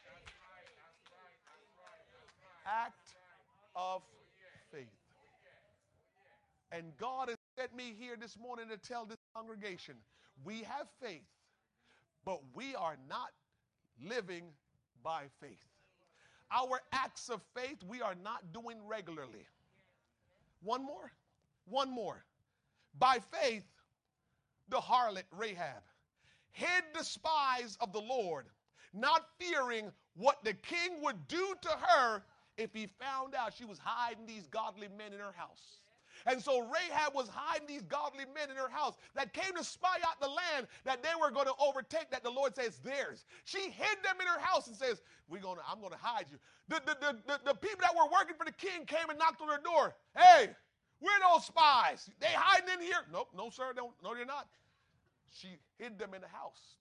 Act 2.71 3.15
of 3.75 4.01
faith. 4.71 4.87
And 6.71 6.85
God 6.97 7.29
has 7.29 7.37
sent 7.57 7.75
me 7.75 7.93
here 7.99 8.15
this 8.19 8.37
morning 8.39 8.67
to 8.69 8.77
tell 8.77 9.05
this 9.05 9.17
congregation 9.35 9.95
we 10.43 10.59
have 10.59 10.87
faith, 11.01 11.27
but 12.25 12.39
we 12.55 12.75
are 12.75 12.97
not 13.09 13.31
living 14.03 14.43
by 15.03 15.23
faith. 15.41 15.57
Our 16.51 16.81
acts 16.91 17.29
of 17.29 17.41
faith 17.55 17.77
we 17.87 18.01
are 18.01 18.15
not 18.23 18.53
doing 18.53 18.77
regularly. 18.87 19.45
One 20.63 20.85
more. 20.85 21.11
One 21.65 21.91
more. 21.91 22.23
By 22.99 23.19
faith, 23.41 23.63
the 24.69 24.77
harlot 24.77 25.23
Rahab 25.37 25.83
hid 26.51 26.83
the 26.93 27.03
spies 27.03 27.77
of 27.79 27.93
the 27.93 28.01
Lord, 28.01 28.45
not 28.93 29.25
fearing 29.39 29.91
what 30.15 30.43
the 30.43 30.53
king 30.53 31.01
would 31.01 31.27
do 31.27 31.53
to 31.61 31.69
her 31.69 32.23
if 32.57 32.73
he 32.73 32.87
found 32.99 33.35
out 33.35 33.53
she 33.53 33.65
was 33.65 33.79
hiding 33.79 34.25
these 34.25 34.47
godly 34.47 34.87
men 34.97 35.13
in 35.13 35.19
her 35.19 35.33
house. 35.35 35.79
And 36.25 36.41
so 36.41 36.59
Rahab 36.59 37.15
was 37.15 37.29
hiding 37.29 37.67
these 37.67 37.81
godly 37.83 38.25
men 38.35 38.51
in 38.51 38.55
her 38.55 38.69
house 38.69 38.95
that 39.15 39.33
came 39.33 39.55
to 39.55 39.63
spy 39.63 39.97
out 40.05 40.19
the 40.21 40.27
land 40.27 40.67
that 40.83 41.01
they 41.01 41.09
were 41.19 41.31
going 41.31 41.47
to 41.47 41.53
overtake, 41.59 42.11
that 42.11 42.23
the 42.23 42.29
Lord 42.29 42.55
says 42.55 42.77
theirs. 42.77 43.25
She 43.45 43.57
hid 43.57 43.97
them 44.03 44.17
in 44.19 44.27
her 44.27 44.39
house 44.39 44.67
and 44.67 44.75
says, 44.75 45.01
We're 45.29 45.41
gonna, 45.41 45.61
I'm 45.67 45.79
going 45.79 45.93
to 45.93 45.99
hide 45.99 46.25
you. 46.29 46.37
The, 46.67 46.81
the, 46.85 46.97
the, 46.99 47.17
the, 47.25 47.39
the 47.45 47.53
people 47.55 47.79
that 47.81 47.95
were 47.95 48.09
working 48.11 48.35
for 48.37 48.45
the 48.45 48.51
king 48.51 48.85
came 48.85 49.09
and 49.09 49.17
knocked 49.17 49.41
on 49.41 49.47
her 49.47 49.61
door. 49.63 49.95
Hey, 50.15 50.49
we're 50.99 51.09
those 51.33 51.45
spies. 51.45 52.09
They 52.19 52.27
hiding 52.29 52.69
in 52.75 52.81
here. 52.81 53.01
Nope, 53.11 53.29
no, 53.35 53.49
sir, 53.49 53.73
don't, 53.75 53.93
no, 54.03 54.13
they're 54.13 54.25
not. 54.25 54.47
She 55.33 55.57
hid 55.79 55.97
them 55.97 56.13
in 56.13 56.21
the 56.21 56.27
house 56.27 56.75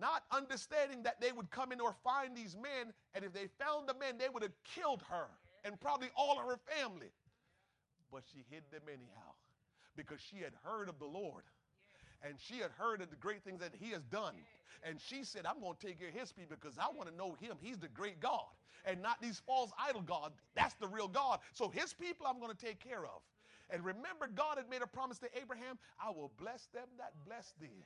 not 0.00 0.22
understanding 0.30 1.02
that 1.04 1.20
they 1.20 1.32
would 1.32 1.50
come 1.50 1.72
in 1.72 1.80
or 1.80 1.94
find 2.04 2.36
these 2.36 2.56
men, 2.56 2.92
and 3.14 3.24
if 3.24 3.32
they 3.32 3.48
found 3.58 3.88
the 3.88 3.94
men, 3.94 4.18
they 4.18 4.28
would 4.28 4.42
have 4.42 4.56
killed 4.64 5.02
her 5.08 5.28
and 5.64 5.80
probably 5.80 6.08
all 6.16 6.38
of 6.38 6.46
her 6.46 6.58
family. 6.78 7.10
But 8.12 8.22
she 8.32 8.44
hid 8.50 8.62
them 8.70 8.82
anyhow 8.88 9.34
because 9.96 10.20
she 10.20 10.36
had 10.38 10.52
heard 10.62 10.88
of 10.88 10.98
the 10.98 11.06
Lord 11.06 11.44
and 12.22 12.34
she 12.38 12.58
had 12.58 12.70
heard 12.78 13.02
of 13.02 13.10
the 13.10 13.16
great 13.16 13.42
things 13.44 13.60
that 13.60 13.72
he 13.78 13.90
has 13.90 14.02
done. 14.04 14.34
And 14.82 14.98
she 15.00 15.24
said, 15.24 15.46
I'm 15.46 15.60
going 15.60 15.74
to 15.78 15.86
take 15.86 15.98
care 15.98 16.08
of 16.08 16.14
his 16.14 16.32
people 16.32 16.56
because 16.60 16.78
I 16.78 16.86
want 16.94 17.08
to 17.08 17.16
know 17.16 17.36
him. 17.40 17.56
He's 17.60 17.78
the 17.78 17.88
great 17.88 18.20
God 18.20 18.52
and 18.84 19.00
not 19.02 19.20
these 19.20 19.42
false 19.46 19.70
idol 19.78 20.02
gods. 20.02 20.34
That's 20.54 20.74
the 20.74 20.88
real 20.88 21.08
God. 21.08 21.40
So 21.52 21.68
his 21.68 21.92
people 21.92 22.26
I'm 22.26 22.38
going 22.38 22.54
to 22.54 22.66
take 22.66 22.80
care 22.80 23.04
of. 23.04 23.20
And 23.70 23.84
remember, 23.84 24.28
God 24.34 24.58
had 24.58 24.68
made 24.68 24.82
a 24.82 24.86
promise 24.86 25.18
to 25.20 25.28
Abraham 25.40 25.78
I 25.98 26.10
will 26.10 26.30
bless 26.38 26.66
them 26.74 26.86
that 26.98 27.12
bless 27.26 27.54
thee 27.60 27.84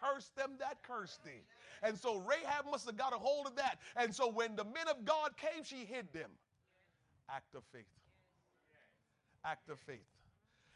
curse 0.00 0.30
them 0.36 0.52
that 0.58 0.78
curse 0.82 1.18
thee. 1.24 1.42
And 1.82 1.96
so 1.96 2.18
Rahab 2.18 2.66
must 2.70 2.86
have 2.86 2.96
got 2.96 3.12
a 3.12 3.18
hold 3.18 3.46
of 3.46 3.56
that. 3.56 3.78
And 3.96 4.14
so 4.14 4.30
when 4.30 4.56
the 4.56 4.64
men 4.64 4.88
of 4.90 5.04
God 5.04 5.36
came, 5.36 5.64
she 5.64 5.84
hid 5.84 6.12
them. 6.12 6.30
Act 7.30 7.54
of 7.54 7.62
faith. 7.72 7.84
Act 9.44 9.68
of 9.70 9.78
faith. 9.80 9.98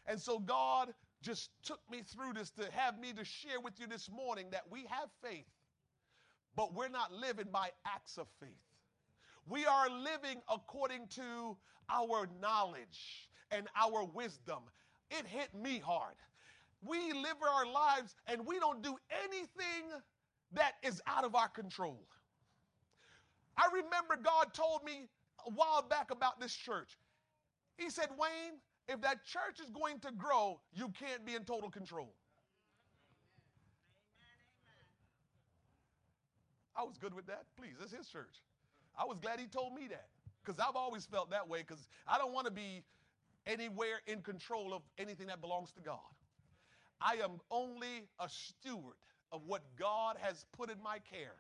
And 0.07 0.21
so 0.21 0.39
God 0.39 0.93
just 1.23 1.51
took 1.63 1.81
me 1.91 2.03
through 2.03 2.35
this 2.35 2.51
to 2.51 2.69
have 2.73 2.99
me 2.99 3.13
to 3.13 3.25
share 3.25 3.61
with 3.61 3.79
you 3.79 3.87
this 3.87 4.11
morning 4.11 4.47
that 4.51 4.65
we 4.71 4.81
have 4.89 5.09
faith, 5.23 5.47
but 6.57 6.75
we're 6.75 6.89
not 6.89 7.13
living 7.13 7.47
by 7.53 7.71
acts 7.87 8.19
of 8.19 8.27
faith. 8.41 8.51
We 9.49 9.65
are 9.67 9.89
living 9.89 10.41
according 10.53 11.09
to 11.17 11.57
our 11.89 12.29
knowledge 12.41 13.29
and 13.51 13.69
our 13.77 14.05
wisdom. 14.05 14.63
It 15.11 15.27
hit 15.27 15.55
me 15.55 15.79
hard 15.85 16.15
we 16.83 17.13
live 17.13 17.37
our 17.43 17.67
lives 17.67 18.15
and 18.27 18.47
we 18.47 18.59
don't 18.59 18.83
do 18.83 18.97
anything 19.25 19.91
that 20.53 20.73
is 20.83 21.01
out 21.07 21.25
of 21.25 21.35
our 21.35 21.49
control. 21.49 22.01
I 23.57 23.69
remember 23.73 24.17
God 24.23 24.53
told 24.55 24.85
me 24.85 25.09
a 25.47 25.51
while 25.51 25.83
back 25.83 26.11
about 26.11 26.41
this 26.41 26.55
church. 26.55 26.99
He 27.77 27.91
said, 27.91 28.09
Wayne, 28.19 28.59
if 28.89 29.01
that 29.03 29.25
church 29.25 29.61
is 29.63 29.71
going 29.71 30.01
to 30.01 30.13
grow, 30.13 30.61
you 30.75 30.91
can't 30.99 31.25
be 31.25 31.35
in 31.35 31.45
total 31.45 31.71
control. 31.71 32.15
I 36.77 36.83
was 36.85 36.97
good 36.99 37.15
with 37.15 37.27
that. 37.27 37.45
Please, 37.57 37.75
it's 37.83 37.93
his 37.93 38.09
church. 38.09 38.43
I 38.99 39.05
was 39.05 39.19
glad 39.21 39.39
he 39.39 39.47
told 39.47 39.75
me 39.75 39.87
that 39.89 40.07
because 40.45 40.59
I've 40.59 40.77
always 40.77 41.07
felt 41.07 41.31
that 41.31 41.49
way 41.49 41.61
because 41.61 41.87
I 42.09 42.19
don't 42.19 42.33
want 42.33 42.47
to 42.47 42.53
be 42.53 42.83
anywhere 43.47 44.01
in 44.07 44.23
control 44.23 44.75
of 44.75 44.83
anything 44.99 45.27
that 45.29 45.41
belongs 45.41 45.73
to 45.73 45.81
God. 45.81 45.99
I 47.05 47.23
am 47.23 47.41
only 47.51 48.09
a 48.21 48.29
steward 48.29 48.97
of 49.33 49.43
what 49.47 49.63
God 49.79 50.17
has 50.21 50.45
put 50.57 50.71
in 50.71 50.77
my 50.83 50.99
care. 50.99 51.35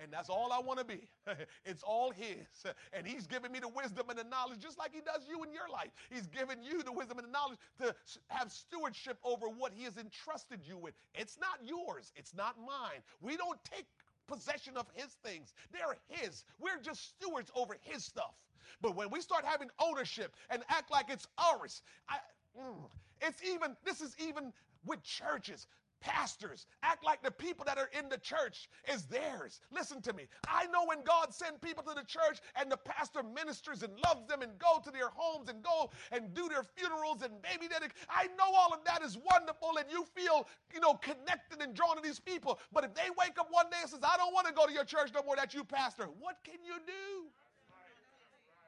And 0.00 0.12
that's 0.12 0.28
all 0.28 0.52
I 0.52 0.60
want 0.60 0.78
to 0.78 0.84
be. 0.84 1.08
it's 1.64 1.82
all 1.82 2.12
His. 2.12 2.46
And 2.92 3.04
He's 3.04 3.26
given 3.26 3.50
me 3.50 3.58
the 3.58 3.68
wisdom 3.68 4.08
and 4.10 4.18
the 4.18 4.24
knowledge, 4.24 4.60
just 4.60 4.78
like 4.78 4.92
He 4.94 5.00
does 5.00 5.26
you 5.28 5.42
in 5.42 5.52
your 5.52 5.68
life. 5.72 5.90
He's 6.08 6.28
given 6.28 6.62
you 6.62 6.84
the 6.84 6.92
wisdom 6.92 7.18
and 7.18 7.26
the 7.26 7.32
knowledge 7.32 7.58
to 7.80 7.94
have 8.28 8.52
stewardship 8.52 9.18
over 9.24 9.48
what 9.48 9.72
He 9.74 9.84
has 9.84 9.96
entrusted 9.96 10.60
you 10.64 10.78
with. 10.78 10.94
It's 11.14 11.36
not 11.40 11.58
yours, 11.66 12.12
it's 12.14 12.34
not 12.34 12.56
mine. 12.60 13.02
We 13.20 13.36
don't 13.36 13.58
take 13.64 13.86
possession 14.28 14.76
of 14.76 14.86
his 14.94 15.16
things. 15.24 15.54
They're 15.72 15.96
his. 16.06 16.44
We're 16.60 16.80
just 16.80 17.16
stewards 17.16 17.50
over 17.56 17.76
his 17.82 18.04
stuff. 18.04 18.34
But 18.80 18.94
when 18.94 19.10
we 19.10 19.20
start 19.20 19.44
having 19.44 19.70
ownership 19.80 20.34
and 20.50 20.62
act 20.68 20.90
like 20.92 21.06
it's 21.08 21.26
ours, 21.38 21.82
I, 22.08 22.18
mm, 22.56 22.76
it's 23.20 23.42
even, 23.42 23.76
this 23.84 24.00
is 24.00 24.14
even 24.20 24.52
with 24.84 25.02
churches 25.02 25.66
pastors 26.00 26.66
act 26.82 27.04
like 27.04 27.22
the 27.22 27.30
people 27.30 27.64
that 27.64 27.78
are 27.78 27.90
in 27.98 28.08
the 28.08 28.18
church 28.18 28.68
is 28.92 29.04
theirs. 29.06 29.60
Listen 29.70 30.00
to 30.02 30.12
me. 30.12 30.26
I 30.46 30.66
know 30.66 30.84
when 30.86 31.02
God 31.04 31.34
sent 31.34 31.60
people 31.60 31.82
to 31.84 31.94
the 31.94 32.04
church 32.06 32.40
and 32.56 32.70
the 32.70 32.76
pastor 32.76 33.22
ministers 33.22 33.82
and 33.82 33.92
loves 34.06 34.26
them 34.26 34.42
and 34.42 34.58
go 34.58 34.80
to 34.84 34.90
their 34.90 35.08
homes 35.14 35.48
and 35.48 35.62
go 35.62 35.90
and 36.12 36.32
do 36.34 36.48
their 36.48 36.62
funerals 36.62 37.22
and 37.22 37.32
baby 37.42 37.68
dedication. 37.68 37.96
I 38.08 38.26
know 38.38 38.54
all 38.54 38.72
of 38.72 38.84
that 38.84 39.02
is 39.02 39.18
wonderful 39.18 39.76
and 39.78 39.86
you 39.90 40.04
feel, 40.14 40.46
you 40.72 40.80
know, 40.80 40.94
connected 40.94 41.62
and 41.62 41.74
drawn 41.74 41.96
to 41.96 42.02
these 42.02 42.20
people. 42.20 42.58
But 42.72 42.84
if 42.84 42.94
they 42.94 43.10
wake 43.18 43.38
up 43.38 43.48
one 43.50 43.70
day 43.70 43.78
and 43.82 43.90
says, 43.90 44.00
I 44.02 44.16
don't 44.16 44.32
want 44.32 44.46
to 44.46 44.52
go 44.52 44.66
to 44.66 44.72
your 44.72 44.84
church 44.84 45.10
no 45.14 45.22
more, 45.22 45.36
that 45.36 45.54
you 45.54 45.64
pastor, 45.64 46.08
what 46.20 46.38
can 46.44 46.58
you 46.64 46.74
do? 46.86 47.26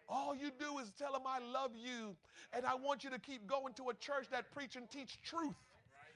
All 0.09 0.35
you 0.35 0.51
do 0.59 0.79
is 0.79 0.91
tell 0.99 1.13
them, 1.13 1.23
I 1.25 1.39
love 1.39 1.71
you, 1.77 2.17
and 2.53 2.67
I 2.67 2.75
want 2.75 3.05
you 3.05 3.11
to 3.11 3.19
keep 3.21 3.47
going 3.47 3.75
to 3.75 3.91
a 3.91 3.95
church 3.95 4.27
that 4.33 4.51
preach 4.51 4.75
and 4.75 4.91
teach 4.91 5.21
truth. 5.23 5.55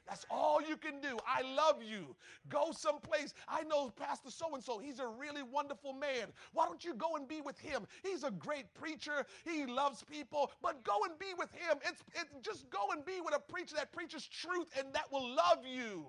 That's 0.06 0.26
all 0.30 0.60
you 0.60 0.76
can 0.76 1.00
do. 1.00 1.16
I 1.26 1.42
love 1.42 1.82
you. 1.82 2.14
Go 2.50 2.72
someplace. 2.72 3.32
I 3.48 3.62
know 3.64 3.88
Pastor 3.88 4.30
so 4.30 4.54
and 4.54 4.62
so. 4.62 4.78
He's 4.78 5.00
a 5.00 5.06
really 5.06 5.42
wonderful 5.42 5.94
man. 5.94 6.28
Why 6.52 6.66
don't 6.66 6.84
you 6.84 6.94
go 6.94 7.16
and 7.16 7.26
be 7.26 7.40
with 7.40 7.58
him? 7.58 7.86
He's 8.02 8.22
a 8.22 8.30
great 8.30 8.72
preacher. 8.74 9.24
He 9.44 9.64
loves 9.64 10.04
people, 10.04 10.52
but 10.62 10.84
go 10.84 11.04
and 11.08 11.18
be 11.18 11.32
with 11.38 11.50
him. 11.52 11.78
It's, 11.86 12.02
it's 12.14 12.34
just 12.42 12.68
go 12.68 12.90
and 12.92 13.04
be 13.04 13.20
with 13.24 13.34
a 13.34 13.40
preacher 13.40 13.76
that 13.76 13.92
preaches 13.92 14.26
truth 14.26 14.66
and 14.78 14.92
that 14.92 15.10
will 15.10 15.34
love 15.34 15.64
you. 15.64 16.06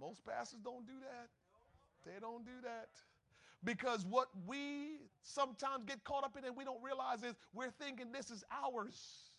Most 0.00 0.26
pastors 0.26 0.58
don't 0.64 0.84
do 0.84 0.94
that. 1.00 1.28
They 2.04 2.18
don't 2.20 2.44
do 2.44 2.60
that. 2.64 2.88
Because 3.64 4.04
what 4.04 4.26
we 4.44 4.98
sometimes 5.22 5.84
get 5.86 6.02
caught 6.02 6.24
up 6.24 6.36
in 6.36 6.44
and 6.44 6.56
we 6.56 6.64
don't 6.64 6.82
realize 6.82 7.22
is 7.22 7.36
we're 7.54 7.70
thinking 7.70 8.10
this 8.10 8.32
is 8.32 8.42
ours. 8.50 9.30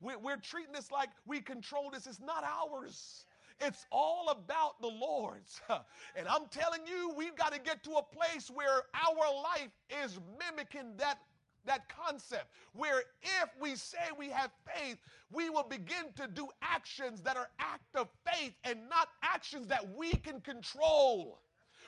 We're, 0.00 0.18
we're 0.18 0.36
treating 0.36 0.72
this 0.72 0.90
like 0.90 1.10
we 1.26 1.40
control 1.40 1.90
this. 1.90 2.06
It's 2.06 2.20
not 2.20 2.44
ours. 2.44 3.24
It's 3.60 3.84
all 3.92 4.30
about 4.30 4.80
the 4.80 4.88
Lord's. 4.88 5.60
And 6.16 6.26
I'm 6.26 6.46
telling 6.50 6.80
you, 6.86 7.12
we've 7.16 7.36
got 7.36 7.52
to 7.52 7.60
get 7.60 7.84
to 7.84 7.92
a 7.92 8.02
place 8.02 8.50
where 8.52 8.82
our 8.94 9.42
life 9.42 9.70
is 10.02 10.18
mimicking 10.38 10.96
that, 10.96 11.18
that 11.66 11.82
concept. 11.88 12.46
Where 12.72 13.02
if 13.22 13.50
we 13.60 13.76
say 13.76 13.98
we 14.18 14.28
have 14.30 14.50
faith, 14.74 14.98
we 15.30 15.50
will 15.50 15.62
begin 15.68 16.06
to 16.16 16.26
do 16.26 16.48
actions 16.62 17.20
that 17.22 17.36
are 17.36 17.48
act 17.58 17.94
of 17.94 18.08
faith 18.26 18.52
and 18.64 18.80
not 18.88 19.08
actions 19.22 19.66
that 19.68 19.86
we 19.96 20.10
can 20.12 20.40
control. 20.40 21.38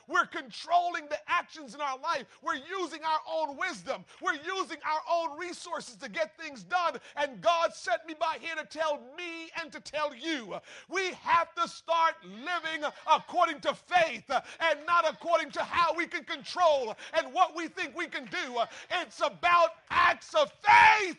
We're 0.09 0.27
controlling 0.27 1.07
the 1.09 1.19
actions 1.29 1.75
in 1.75 1.81
our 1.81 1.99
life. 1.99 2.27
We're 2.43 2.61
using 2.81 3.01
our 3.05 3.21
own 3.31 3.57
wisdom. 3.57 4.05
We're 4.21 4.35
using 4.35 4.79
our 4.85 5.01
own 5.11 5.39
resources 5.39 5.97
to 5.97 6.09
get 6.09 6.37
things 6.39 6.63
done. 6.63 6.97
And 7.17 7.41
God 7.41 7.73
sent 7.75 8.07
me 8.07 8.15
by 8.19 8.37
here 8.41 8.55
to 8.57 8.65
tell 8.65 9.01
me 9.17 9.51
and 9.61 9.73
to 9.73 9.81
tell 9.81 10.15
you 10.15 10.57
we 10.89 11.13
have 11.23 11.55
to 11.55 11.69
start 11.69 12.15
living 12.25 12.89
according 13.11 13.61
to 13.61 13.75
faith 13.75 14.29
and 14.29 14.79
not 14.87 15.09
according 15.09 15.51
to 15.53 15.63
how 15.63 15.95
we 15.95 16.07
can 16.07 16.25
control 16.25 16.95
and 17.17 17.33
what 17.33 17.57
we 17.57 17.69
think 17.69 17.97
we 17.97 18.07
can 18.07 18.25
do. 18.27 18.61
It's 18.91 19.21
about 19.21 19.71
acts 19.91 20.35
of 20.35 20.53
faith. 20.63 21.17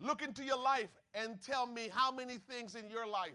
Look 0.00 0.22
into 0.22 0.42
your 0.42 0.58
life 0.58 0.88
and 1.14 1.40
tell 1.42 1.66
me 1.66 1.90
how 1.92 2.10
many 2.10 2.38
things 2.38 2.74
in 2.74 2.88
your 2.88 3.06
life 3.06 3.32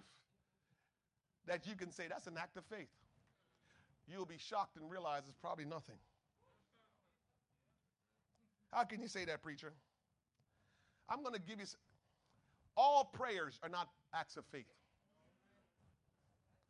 that 1.48 1.68
you 1.68 1.76
can 1.76 1.91
say 1.91 2.06
that's 2.10 2.28
an 2.28 2.36
act 2.38 2.58
of 2.58 2.66
faith. 2.66 2.89
You'll 4.08 4.26
be 4.26 4.38
shocked 4.38 4.78
and 4.78 4.89
realize 4.89 5.24
it's 5.28 5.38
probably 5.38 5.66
nothing. 5.66 5.98
How 8.72 8.84
can 8.84 9.02
you 9.02 9.08
say 9.08 9.26
that, 9.26 9.41
preacher? 9.41 9.74
I'm 11.10 11.22
going 11.22 11.34
to 11.34 11.41
give 11.41 11.60
you 11.60 11.66
all 12.78 13.06
prayers 13.06 13.60
are 13.64 13.70
not 13.70 13.89
acts 14.14 14.38
of 14.38 14.46
faith. 14.52 14.66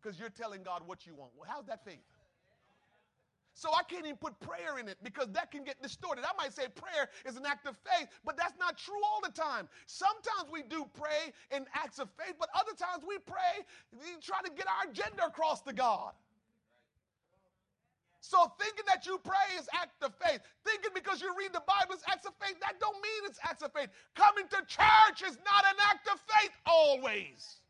Because 0.01 0.19
you're 0.19 0.29
telling 0.29 0.61
God 0.61 0.83
what 0.85 1.07
you 1.07 1.15
want. 1.15 1.31
Well, 1.35 1.49
how's 1.51 1.65
that 1.65 1.83
faith? 1.83 2.03
So 3.55 3.71
I 3.71 3.83
can't 3.83 4.03
even 4.03 4.17
put 4.17 4.37
prayer 4.41 4.79
in 4.79 4.89
it 4.89 4.97
because 5.01 5.31
that 5.31 5.49
can 5.49 5.63
get 5.63 5.81
distorted. 5.81 6.25
I 6.25 6.35
might 6.37 6.53
say 6.53 6.67
prayer 6.75 7.07
is 7.25 7.37
an 7.37 7.45
act 7.45 7.65
of 7.65 7.77
faith, 7.87 8.09
but 8.25 8.35
that's 8.35 8.59
not 8.59 8.77
true 8.77 8.99
all 9.01 9.21
the 9.23 9.31
time. 9.31 9.69
Sometimes 9.87 10.51
we 10.51 10.61
do 10.61 10.85
pray 10.93 11.31
in 11.55 11.65
acts 11.73 11.97
of 11.97 12.09
faith, 12.19 12.35
but 12.37 12.49
other 12.53 12.75
times 12.77 13.03
we 13.07 13.17
pray 13.25 13.63
trying 14.21 14.43
to 14.43 14.51
get 14.51 14.67
our 14.67 14.91
agenda 14.91 15.25
across 15.25 15.61
to 15.61 15.71
God. 15.71 16.11
So 18.19 18.51
thinking 18.59 18.83
that 18.87 19.05
you 19.05 19.19
pray 19.23 19.55
is 19.57 19.69
act 19.71 20.03
of 20.03 20.11
faith, 20.19 20.41
thinking 20.65 20.91
because 20.93 21.21
you 21.21 21.33
read 21.37 21.53
the 21.53 21.63
Bible 21.65 21.95
is 21.95 22.01
acts 22.11 22.25
of 22.25 22.33
faith, 22.41 22.59
that 22.59 22.73
don't 22.81 22.95
mean 22.95 23.29
it's 23.29 23.39
acts 23.41 23.61
of 23.61 23.71
faith. 23.71 23.87
Coming 24.15 24.49
to 24.49 24.57
church 24.67 25.21
is 25.25 25.37
not 25.45 25.63
an 25.63 25.77
act 25.91 26.09
of 26.11 26.19
faith 26.27 26.51
always. 26.65 27.61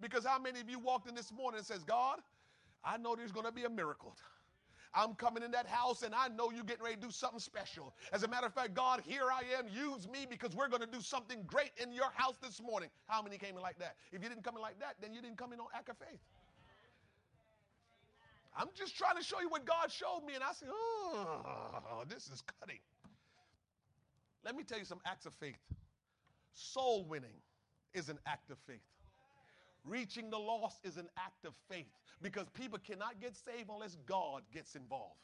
Because 0.00 0.26
how 0.26 0.40
many 0.40 0.60
of 0.60 0.68
you 0.68 0.80
walked 0.80 1.08
in 1.08 1.14
this 1.14 1.30
morning 1.30 1.58
and 1.58 1.66
says, 1.66 1.84
God, 1.84 2.18
I 2.84 2.96
know 2.96 3.14
there's 3.14 3.32
going 3.32 3.46
to 3.46 3.52
be 3.52 3.64
a 3.64 3.70
miracle. 3.70 4.16
I'm 4.94 5.14
coming 5.14 5.42
in 5.42 5.50
that 5.52 5.66
house 5.66 6.02
and 6.02 6.14
I 6.14 6.28
know 6.28 6.50
you're 6.50 6.64
getting 6.64 6.84
ready 6.84 6.96
to 6.96 7.00
do 7.00 7.10
something 7.10 7.40
special. 7.40 7.94
As 8.12 8.22
a 8.22 8.28
matter 8.28 8.46
of 8.46 8.54
fact, 8.54 8.74
God, 8.74 9.02
here 9.04 9.28
I 9.30 9.42
am. 9.58 9.66
Use 9.68 10.08
me 10.08 10.26
because 10.28 10.54
we're 10.54 10.68
going 10.68 10.82
to 10.82 10.86
do 10.86 11.00
something 11.00 11.42
great 11.46 11.72
in 11.76 11.92
your 11.92 12.10
house 12.14 12.36
this 12.42 12.62
morning. 12.62 12.88
How 13.06 13.22
many 13.22 13.38
came 13.38 13.56
in 13.56 13.62
like 13.62 13.78
that? 13.78 13.96
If 14.12 14.22
you 14.22 14.28
didn't 14.28 14.44
come 14.44 14.56
in 14.56 14.62
like 14.62 14.78
that, 14.80 14.96
then 15.00 15.12
you 15.12 15.20
didn't 15.20 15.38
come 15.38 15.52
in 15.52 15.60
on 15.60 15.66
act 15.74 15.88
of 15.88 15.96
faith. 15.98 16.20
I'm 18.56 18.68
just 18.74 18.96
trying 18.96 19.16
to 19.16 19.22
show 19.22 19.40
you 19.40 19.48
what 19.48 19.64
God 19.64 19.92
showed 19.92 20.24
me, 20.26 20.34
and 20.34 20.42
I 20.42 20.52
said, 20.52 20.68
oh, 20.72 22.02
this 22.08 22.28
is 22.28 22.42
cutting. 22.58 22.80
Let 24.44 24.56
me 24.56 24.64
tell 24.64 24.78
you 24.78 24.84
some 24.84 25.00
acts 25.06 25.26
of 25.26 25.32
faith. 25.38 25.58
Soul 26.54 27.04
winning 27.04 27.36
is 27.94 28.08
an 28.08 28.18
act 28.26 28.50
of 28.50 28.58
faith. 28.66 28.80
Reaching 29.84 30.30
the 30.30 30.38
lost 30.38 30.80
is 30.84 30.96
an 30.96 31.08
act 31.16 31.44
of 31.44 31.54
faith 31.70 31.86
because 32.20 32.46
people 32.50 32.78
cannot 32.78 33.20
get 33.20 33.36
saved 33.36 33.70
unless 33.70 33.96
God 34.06 34.42
gets 34.52 34.74
involved. 34.74 35.14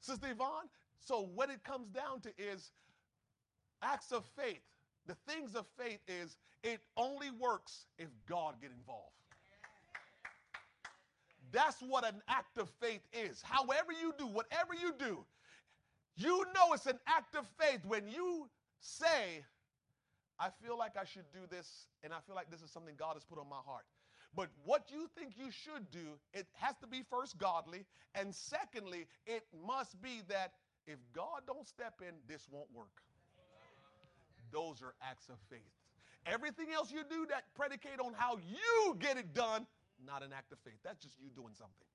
Sister 0.00 0.28
Yvonne, 0.30 0.68
so 0.98 1.28
what 1.34 1.50
it 1.50 1.62
comes 1.62 1.88
down 1.88 2.20
to 2.22 2.30
is 2.38 2.70
acts 3.82 4.12
of 4.12 4.24
faith. 4.36 4.60
The 5.06 5.14
things 5.26 5.54
of 5.54 5.66
faith 5.78 6.00
is 6.08 6.36
it 6.62 6.80
only 6.96 7.30
works 7.30 7.86
if 7.98 8.08
God 8.26 8.54
get 8.60 8.70
involved. 8.70 9.12
That's 11.52 11.80
what 11.80 12.04
an 12.06 12.22
act 12.28 12.58
of 12.58 12.68
faith 12.80 13.02
is. 13.12 13.42
However 13.42 13.92
you 13.92 14.14
do, 14.18 14.26
whatever 14.26 14.74
you 14.74 14.92
do, 14.98 15.24
you 16.16 16.44
know 16.54 16.72
it's 16.74 16.86
an 16.86 16.98
act 17.06 17.34
of 17.34 17.46
faith 17.58 17.80
when 17.86 18.06
you 18.06 18.48
say, 18.80 19.44
I 20.40 20.48
feel 20.64 20.78
like 20.78 20.96
I 20.96 21.04
should 21.04 21.30
do 21.32 21.40
this, 21.50 21.86
and 22.02 22.14
I 22.14 22.18
feel 22.26 22.34
like 22.34 22.50
this 22.50 22.62
is 22.62 22.70
something 22.70 22.94
God 22.96 23.14
has 23.14 23.24
put 23.24 23.38
on 23.38 23.48
my 23.48 23.60
heart. 23.64 23.84
But 24.34 24.48
what 24.64 24.90
you 24.90 25.10
think 25.14 25.34
you 25.36 25.50
should 25.50 25.90
do, 25.90 26.16
it 26.32 26.46
has 26.54 26.76
to 26.78 26.86
be 26.86 27.04
first 27.10 27.36
godly, 27.36 27.84
and 28.14 28.34
secondly, 28.34 29.06
it 29.26 29.44
must 29.66 30.00
be 30.00 30.22
that 30.28 30.52
if 30.86 30.96
God 31.12 31.42
don't 31.46 31.68
step 31.68 32.00
in, 32.00 32.14
this 32.26 32.48
won't 32.50 32.72
work. 32.74 33.02
Those 34.50 34.82
are 34.82 34.94
acts 35.02 35.28
of 35.28 35.36
faith. 35.50 35.60
Everything 36.26 36.72
else 36.72 36.90
you 36.90 37.02
do 37.08 37.26
that 37.28 37.44
predicate 37.54 38.00
on 38.00 38.14
how 38.14 38.38
you 38.38 38.96
get 38.98 39.18
it 39.18 39.34
done, 39.34 39.66
not 40.04 40.22
an 40.22 40.32
act 40.32 40.52
of 40.52 40.58
faith. 40.64 40.78
That's 40.82 41.02
just 41.02 41.20
you 41.20 41.28
doing 41.34 41.54
something. 41.54 41.86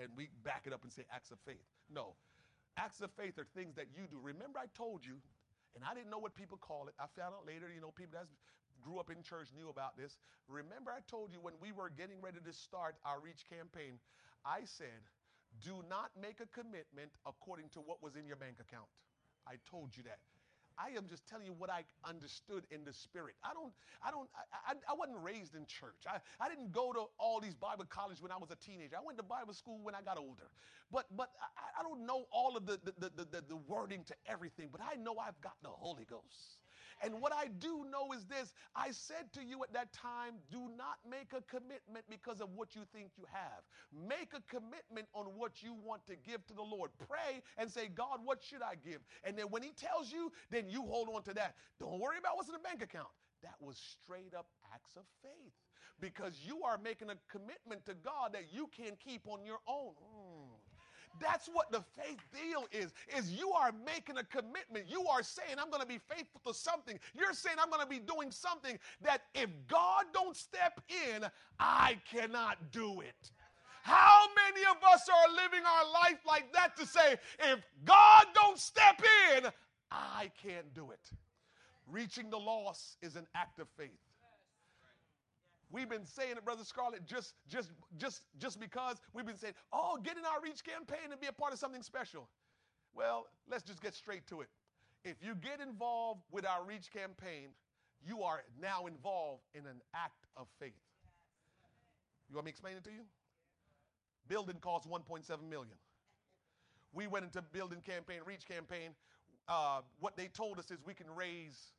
And 0.00 0.08
we 0.16 0.28
back 0.44 0.64
it 0.66 0.72
up 0.72 0.82
and 0.82 0.92
say 0.92 1.02
acts 1.12 1.30
of 1.30 1.38
faith. 1.44 1.64
No. 1.92 2.14
Acts 2.76 3.00
of 3.00 3.10
faith 3.18 3.38
are 3.38 3.46
things 3.54 3.74
that 3.76 3.86
you 3.94 4.06
do. 4.10 4.18
Remember, 4.22 4.58
I 4.58 4.66
told 4.76 5.04
you 5.04 5.16
and 5.74 5.84
I 5.84 5.94
didn't 5.94 6.10
know 6.10 6.18
what 6.18 6.34
people 6.34 6.58
call 6.58 6.88
it. 6.88 6.94
I 6.98 7.06
found 7.14 7.34
out 7.34 7.46
later, 7.46 7.70
you 7.72 7.80
know, 7.80 7.90
people 7.94 8.18
that 8.18 8.26
grew 8.80 8.98
up 8.98 9.10
in 9.10 9.22
church 9.22 9.52
knew 9.54 9.68
about 9.68 9.96
this. 9.96 10.18
Remember, 10.48 10.90
I 10.90 11.04
told 11.06 11.32
you 11.32 11.38
when 11.40 11.54
we 11.60 11.70
were 11.72 11.90
getting 11.90 12.20
ready 12.20 12.40
to 12.42 12.52
start 12.52 12.96
our 13.04 13.20
Reach 13.20 13.44
campaign, 13.48 14.00
I 14.44 14.64
said, 14.64 15.04
do 15.62 15.82
not 15.88 16.10
make 16.16 16.40
a 16.40 16.48
commitment 16.48 17.12
according 17.26 17.68
to 17.76 17.80
what 17.80 18.02
was 18.02 18.16
in 18.16 18.26
your 18.26 18.36
bank 18.36 18.56
account. 18.60 18.88
I 19.46 19.60
told 19.68 19.96
you 19.96 20.02
that. 20.04 20.20
I 20.80 20.96
am 20.96 21.06
just 21.08 21.26
telling 21.28 21.46
you 21.46 21.52
what 21.52 21.68
I 21.70 21.84
understood 22.08 22.64
in 22.70 22.84
the 22.84 22.92
spirit. 22.92 23.34
I 23.44 23.52
don't, 23.52 23.72
I 24.02 24.10
don't, 24.10 24.28
I, 24.34 24.72
I, 24.72 24.92
I, 24.92 24.94
wasn't 24.94 25.18
raised 25.22 25.54
in 25.54 25.66
church. 25.66 26.08
I, 26.08 26.18
I 26.42 26.48
didn't 26.48 26.72
go 26.72 26.92
to 26.92 27.04
all 27.18 27.40
these 27.40 27.54
Bible 27.54 27.84
colleges 27.88 28.22
when 28.22 28.32
I 28.32 28.38
was 28.38 28.50
a 28.50 28.56
teenager. 28.56 28.96
I 28.96 29.04
went 29.04 29.18
to 29.18 29.24
Bible 29.24 29.52
school 29.52 29.78
when 29.82 29.94
I 29.94 30.02
got 30.02 30.16
older. 30.16 30.48
But, 30.90 31.06
but 31.16 31.30
I, 31.40 31.80
I 31.80 31.82
don't 31.82 32.06
know 32.06 32.24
all 32.32 32.56
of 32.56 32.66
the, 32.66 32.80
the, 32.84 33.10
the, 33.10 33.24
the, 33.24 33.44
the 33.48 33.56
wording 33.68 34.04
to 34.04 34.14
everything, 34.26 34.68
but 34.72 34.80
I 34.80 34.96
know 34.96 35.16
I've 35.20 35.40
got 35.40 35.54
the 35.62 35.68
Holy 35.68 36.04
Ghost. 36.08 36.59
And 37.02 37.20
what 37.20 37.32
I 37.32 37.48
do 37.58 37.86
know 37.90 38.12
is 38.12 38.26
this 38.26 38.52
I 38.74 38.90
said 38.90 39.32
to 39.34 39.42
you 39.42 39.62
at 39.62 39.72
that 39.72 39.92
time, 39.92 40.34
do 40.50 40.70
not 40.76 40.98
make 41.08 41.32
a 41.32 41.42
commitment 41.42 42.04
because 42.08 42.40
of 42.40 42.50
what 42.54 42.74
you 42.74 42.82
think 42.92 43.12
you 43.16 43.24
have. 43.32 43.62
Make 43.92 44.32
a 44.34 44.42
commitment 44.48 45.08
on 45.14 45.26
what 45.36 45.62
you 45.62 45.74
want 45.74 46.06
to 46.06 46.16
give 46.16 46.46
to 46.46 46.54
the 46.54 46.62
Lord. 46.62 46.90
Pray 47.08 47.42
and 47.56 47.70
say, 47.70 47.88
God, 47.88 48.20
what 48.24 48.42
should 48.42 48.62
I 48.62 48.74
give? 48.74 49.00
And 49.24 49.36
then 49.36 49.46
when 49.46 49.62
He 49.62 49.72
tells 49.72 50.12
you, 50.12 50.32
then 50.50 50.68
you 50.68 50.82
hold 50.82 51.08
on 51.14 51.22
to 51.24 51.34
that. 51.34 51.54
Don't 51.78 51.98
worry 51.98 52.18
about 52.18 52.36
what's 52.36 52.48
in 52.48 52.54
the 52.54 52.60
bank 52.60 52.82
account. 52.82 53.08
That 53.42 53.56
was 53.60 53.76
straight 53.78 54.34
up 54.36 54.46
acts 54.74 54.96
of 54.96 55.04
faith 55.22 55.54
because 56.00 56.34
you 56.44 56.62
are 56.64 56.78
making 56.78 57.10
a 57.10 57.16
commitment 57.30 57.84
to 57.86 57.94
God 57.94 58.32
that 58.32 58.52
you 58.52 58.68
can't 58.76 58.98
keep 58.98 59.26
on 59.28 59.44
your 59.44 59.58
own. 59.68 59.94
That's 61.20 61.48
what 61.48 61.70
the 61.72 61.82
faith 61.96 62.20
deal 62.32 62.66
is. 62.72 62.92
Is 63.16 63.32
you 63.32 63.50
are 63.52 63.72
making 63.84 64.18
a 64.18 64.24
commitment. 64.24 64.86
You 64.88 65.06
are 65.06 65.22
saying 65.22 65.56
I'm 65.58 65.70
going 65.70 65.82
to 65.82 65.88
be 65.88 66.00
faithful 66.08 66.40
to 66.46 66.54
something. 66.54 66.98
You're 67.14 67.34
saying 67.34 67.56
I'm 67.60 67.70
going 67.70 67.82
to 67.82 67.88
be 67.88 67.98
doing 67.98 68.30
something 68.30 68.78
that 69.02 69.22
if 69.34 69.50
God 69.68 70.04
don't 70.12 70.36
step 70.36 70.80
in, 70.88 71.24
I 71.58 71.98
cannot 72.10 72.58
do 72.72 73.00
it. 73.00 73.30
How 73.82 74.26
many 74.36 74.64
of 74.66 74.76
us 74.92 75.08
are 75.08 75.34
living 75.34 75.64
our 75.66 75.92
life 75.92 76.20
like 76.26 76.52
that 76.52 76.76
to 76.76 76.86
say 76.86 77.16
if 77.40 77.58
God 77.84 78.26
don't 78.34 78.58
step 78.58 79.02
in, 79.36 79.46
I 79.90 80.30
can't 80.42 80.72
do 80.74 80.90
it. 80.90 81.10
Reaching 81.90 82.30
the 82.30 82.38
lost 82.38 82.96
is 83.02 83.16
an 83.16 83.26
act 83.34 83.58
of 83.58 83.68
faith. 83.76 83.90
We've 85.72 85.88
been 85.88 86.04
saying 86.04 86.32
it, 86.32 86.44
Brother 86.44 86.64
Scarlett, 86.64 87.06
just, 87.06 87.34
just, 87.48 87.70
just, 87.96 88.22
just 88.38 88.58
because 88.58 88.96
we've 89.12 89.26
been 89.26 89.36
saying, 89.36 89.54
oh, 89.72 89.98
get 90.02 90.16
in 90.16 90.24
our 90.24 90.40
Reach 90.42 90.64
campaign 90.64 91.12
and 91.12 91.20
be 91.20 91.28
a 91.28 91.32
part 91.32 91.52
of 91.52 91.60
something 91.60 91.82
special. 91.82 92.28
Well, 92.94 93.26
let's 93.48 93.62
just 93.62 93.80
get 93.80 93.94
straight 93.94 94.26
to 94.28 94.40
it. 94.40 94.48
If 95.04 95.16
you 95.22 95.34
get 95.34 95.60
involved 95.60 96.22
with 96.32 96.44
our 96.44 96.64
Reach 96.64 96.90
campaign, 96.92 97.50
you 98.04 98.22
are 98.22 98.42
now 98.60 98.86
involved 98.86 99.44
in 99.54 99.66
an 99.66 99.80
act 99.94 100.26
of 100.36 100.48
faith. 100.58 100.72
You 102.28 102.36
want 102.36 102.46
me 102.46 102.50
to 102.50 102.54
explain 102.54 102.76
it 102.76 102.84
to 102.84 102.90
you? 102.90 103.02
Building 104.28 104.56
costs 104.60 104.88
1.7 104.88 105.26
million. 105.48 105.74
We 106.92 107.06
went 107.06 107.24
into 107.24 107.42
building 107.42 107.80
campaign, 107.80 108.20
Reach 108.26 108.46
campaign. 108.46 108.90
Uh, 109.48 109.80
what 110.00 110.16
they 110.16 110.26
told 110.26 110.58
us 110.58 110.70
is 110.70 110.78
we 110.84 110.94
can 110.94 111.06
raise 111.14 111.72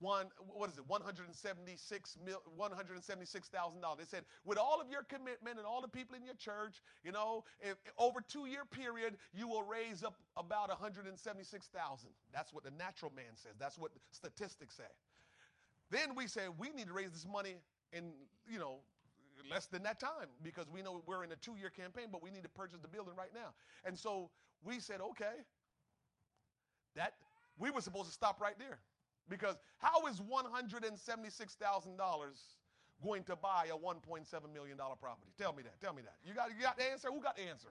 one 0.00 0.26
what 0.48 0.70
is 0.70 0.78
it 0.78 0.84
176 0.88 2.18
mil, 2.24 2.42
176,000 2.56 3.80
dollars. 3.80 3.98
They 3.98 4.16
said 4.16 4.24
with 4.44 4.58
all 4.58 4.80
of 4.80 4.88
your 4.90 5.02
commitment 5.04 5.58
and 5.58 5.66
all 5.66 5.80
the 5.80 5.88
people 5.88 6.16
in 6.16 6.24
your 6.24 6.34
church, 6.34 6.82
you 7.04 7.12
know, 7.12 7.44
if, 7.60 7.76
over 7.98 8.20
two 8.20 8.46
year 8.46 8.64
period 8.64 9.16
you 9.32 9.46
will 9.46 9.62
raise 9.62 10.02
up 10.02 10.14
about 10.36 10.68
176,000. 10.68 12.08
That's 12.32 12.52
what 12.52 12.64
the 12.64 12.72
natural 12.72 13.12
man 13.14 13.36
says. 13.36 13.52
That's 13.58 13.78
what 13.78 13.92
statistics 14.10 14.76
say. 14.76 14.90
Then 15.90 16.14
we 16.14 16.26
say 16.26 16.42
we 16.58 16.70
need 16.70 16.88
to 16.88 16.94
raise 16.94 17.10
this 17.10 17.26
money 17.30 17.56
in 17.92 18.12
you 18.48 18.58
know 18.58 18.78
less 19.50 19.66
than 19.66 19.82
that 19.82 20.00
time 20.00 20.28
because 20.42 20.66
we 20.72 20.82
know 20.82 21.02
we're 21.06 21.24
in 21.24 21.32
a 21.32 21.36
two 21.36 21.56
year 21.58 21.70
campaign, 21.70 22.06
but 22.10 22.22
we 22.22 22.30
need 22.30 22.42
to 22.42 22.48
purchase 22.48 22.78
the 22.80 22.88
building 22.88 23.14
right 23.16 23.34
now. 23.34 23.52
And 23.84 23.98
so 23.98 24.30
we 24.64 24.80
said 24.80 25.00
okay. 25.00 25.44
That 26.96 27.14
we 27.58 27.70
were 27.70 27.80
supposed 27.80 28.06
to 28.06 28.12
stop 28.12 28.40
right 28.40 28.58
there. 28.58 28.78
Because 29.30 29.56
how 29.78 30.06
is 30.08 30.20
$176,000 30.20 31.96
going 33.02 33.22
to 33.24 33.36
buy 33.36 33.68
a 33.72 33.78
$1.7 33.78 34.52
million 34.52 34.76
property? 34.76 35.32
Tell 35.38 35.54
me 35.54 35.62
that. 35.62 35.80
Tell 35.80 35.94
me 35.94 36.02
that. 36.02 36.16
You 36.26 36.34
got, 36.34 36.50
you 36.50 36.60
got 36.62 36.76
the 36.76 36.90
answer? 36.90 37.08
Who 37.08 37.22
got 37.22 37.36
the 37.36 37.44
answer? 37.44 37.68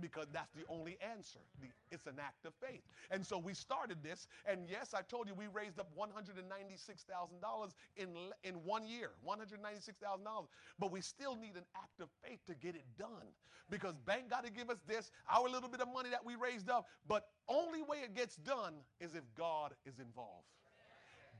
Because 0.00 0.26
that's 0.32 0.52
the 0.52 0.64
only 0.68 0.96
answer. 1.00 1.40
The, 1.60 1.68
it's 1.90 2.06
an 2.06 2.18
act 2.20 2.46
of 2.46 2.52
faith. 2.54 2.82
And 3.10 3.24
so 3.24 3.38
we 3.38 3.54
started 3.54 4.02
this, 4.02 4.26
and 4.46 4.68
yes, 4.68 4.94
I 4.94 5.02
told 5.02 5.28
you 5.28 5.34
we 5.34 5.46
raised 5.52 5.78
up 5.78 5.90
$196,000 5.98 7.74
in, 7.96 8.08
in 8.44 8.54
one 8.64 8.86
year, 8.86 9.10
$196,000. 9.26 10.46
But 10.78 10.92
we 10.92 11.00
still 11.00 11.36
need 11.36 11.56
an 11.56 11.64
act 11.76 12.00
of 12.00 12.08
faith 12.24 12.40
to 12.46 12.54
get 12.54 12.74
it 12.74 12.84
done 12.98 13.26
because 13.70 13.94
bank 14.06 14.30
got 14.30 14.44
to 14.44 14.50
give 14.50 14.70
us 14.70 14.78
this, 14.86 15.10
our 15.30 15.48
little 15.48 15.68
bit 15.68 15.80
of 15.80 15.88
money 15.92 16.10
that 16.10 16.24
we 16.24 16.36
raised 16.36 16.70
up. 16.70 16.86
But 17.08 17.26
only 17.48 17.82
way 17.82 17.98
it 17.98 18.14
gets 18.14 18.36
done 18.36 18.74
is 19.00 19.14
if 19.14 19.24
God 19.36 19.74
is 19.84 19.98
involved. 19.98 20.55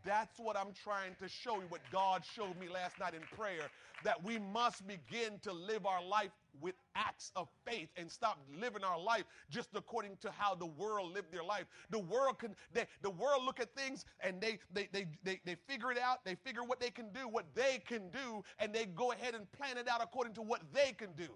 That's 0.07 0.39
what 0.39 0.57
I'm 0.57 0.73
trying 0.73 1.17
to 1.21 1.29
show 1.29 1.57
you, 1.57 1.67
what 1.69 1.81
God 1.91 2.23
showed 2.25 2.57
me 2.61 2.69
last 2.69 2.99
night 3.01 3.15
in 3.15 3.23
prayer, 3.37 3.69
that 4.05 4.23
we 4.23 4.39
must 4.39 4.87
begin 4.87 5.41
to 5.43 5.53
live 5.53 5.85
our 5.85 6.03
life 6.03 6.31
with 6.61 6.77
acts 6.95 7.33
of 7.35 7.49
faith 7.67 7.89
and 7.97 8.11
stop 8.11 8.39
living 8.57 8.85
our 8.85 8.99
life 8.99 9.25
just 9.51 9.71
according 9.75 10.17
to 10.23 10.31
how 10.31 10.55
the 10.55 10.67
world 10.67 11.13
lived 11.13 11.33
their 11.33 11.43
life. 11.43 11.65
The 11.91 11.99
world 11.99 12.39
can 12.39 12.55
they, 12.73 12.85
the 13.03 13.11
world 13.11 13.45
look 13.45 13.59
at 13.59 13.75
things 13.75 14.05
and 14.21 14.41
they, 14.41 14.59
they 14.73 14.89
they 14.93 15.07
they 15.25 15.41
they 15.45 15.57
figure 15.67 15.91
it 15.91 15.99
out, 15.99 16.25
they 16.25 16.37
figure 16.37 16.63
what 16.63 16.79
they 16.79 16.91
can 16.91 17.11
do, 17.13 17.29
what 17.29 17.47
they 17.55 17.83
can 17.87 18.09
do, 18.11 18.45
and 18.61 18.73
they 18.73 18.87
go 18.87 19.11
ahead 19.11 19.35
and 19.35 19.51
plan 19.53 19.77
it 19.77 19.89
out 19.89 20.01
according 20.03 20.35
to 20.35 20.43
what 20.43 20.63
they 20.73 20.93
can 20.93 21.11
do. 21.17 21.29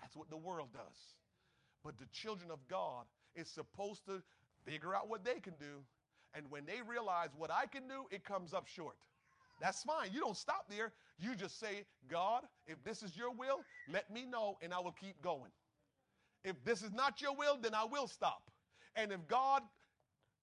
That's 0.00 0.16
what 0.16 0.28
the 0.30 0.36
world 0.36 0.68
does. 0.72 1.14
But 1.84 1.98
the 1.98 2.06
children 2.12 2.50
of 2.50 2.58
God 2.68 3.04
is 3.36 3.48
supposed 3.48 4.04
to 4.06 4.20
figure 4.66 4.94
out 4.94 5.08
what 5.08 5.24
they 5.24 5.40
can 5.40 5.54
do 5.60 5.84
and 6.34 6.46
when 6.50 6.64
they 6.66 6.80
realize 6.86 7.30
what 7.36 7.50
I 7.50 7.66
can 7.66 7.88
do, 7.88 8.06
it 8.10 8.24
comes 8.24 8.54
up 8.54 8.66
short. 8.66 8.96
That's 9.60 9.82
fine. 9.82 10.10
You 10.12 10.20
don't 10.20 10.36
stop 10.36 10.66
there. 10.68 10.92
You 11.18 11.34
just 11.34 11.60
say, 11.60 11.84
God, 12.10 12.44
if 12.66 12.82
this 12.82 13.02
is 13.02 13.16
your 13.16 13.30
will, 13.30 13.60
let 13.92 14.10
me 14.10 14.24
know 14.24 14.56
and 14.62 14.72
I 14.72 14.80
will 14.80 14.94
keep 14.98 15.20
going. 15.22 15.50
If 16.44 16.56
this 16.64 16.82
is 16.82 16.92
not 16.92 17.20
your 17.20 17.36
will, 17.36 17.58
then 17.60 17.74
I 17.74 17.84
will 17.84 18.06
stop. 18.06 18.50
And 18.96 19.12
if 19.12 19.26
God 19.28 19.62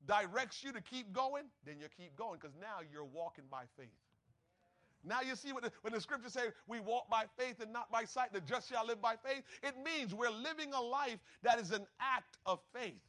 directs 0.06 0.64
you 0.64 0.72
to 0.72 0.82
keep 0.82 1.12
going, 1.12 1.46
then 1.66 1.76
you 1.80 1.88
keep 1.98 2.16
going 2.16 2.40
because 2.40 2.56
now 2.62 2.86
you're 2.92 3.04
walking 3.04 3.46
by 3.50 3.64
faith. 3.78 3.88
Now 5.04 5.22
you 5.22 5.36
see 5.36 5.54
what 5.54 5.64
the, 5.64 5.72
when 5.82 5.94
the 5.94 6.02
scriptures 6.02 6.34
say 6.34 6.48
we 6.68 6.80
walk 6.80 7.10
by 7.10 7.26
faith 7.38 7.60
and 7.62 7.72
not 7.72 7.92
by 7.92 8.04
sight, 8.04 8.34
the 8.34 8.42
just 8.42 8.70
shall 8.70 8.86
live 8.86 9.02
by 9.02 9.16
faith. 9.16 9.44
It 9.64 9.76
means 9.84 10.14
we're 10.14 10.30
living 10.30 10.74
a 10.74 10.82
life 10.82 11.20
that 11.44 11.60
is 11.60 11.72
an 11.72 11.86
act 12.00 12.38
of 12.46 12.60
faith. 12.74 13.02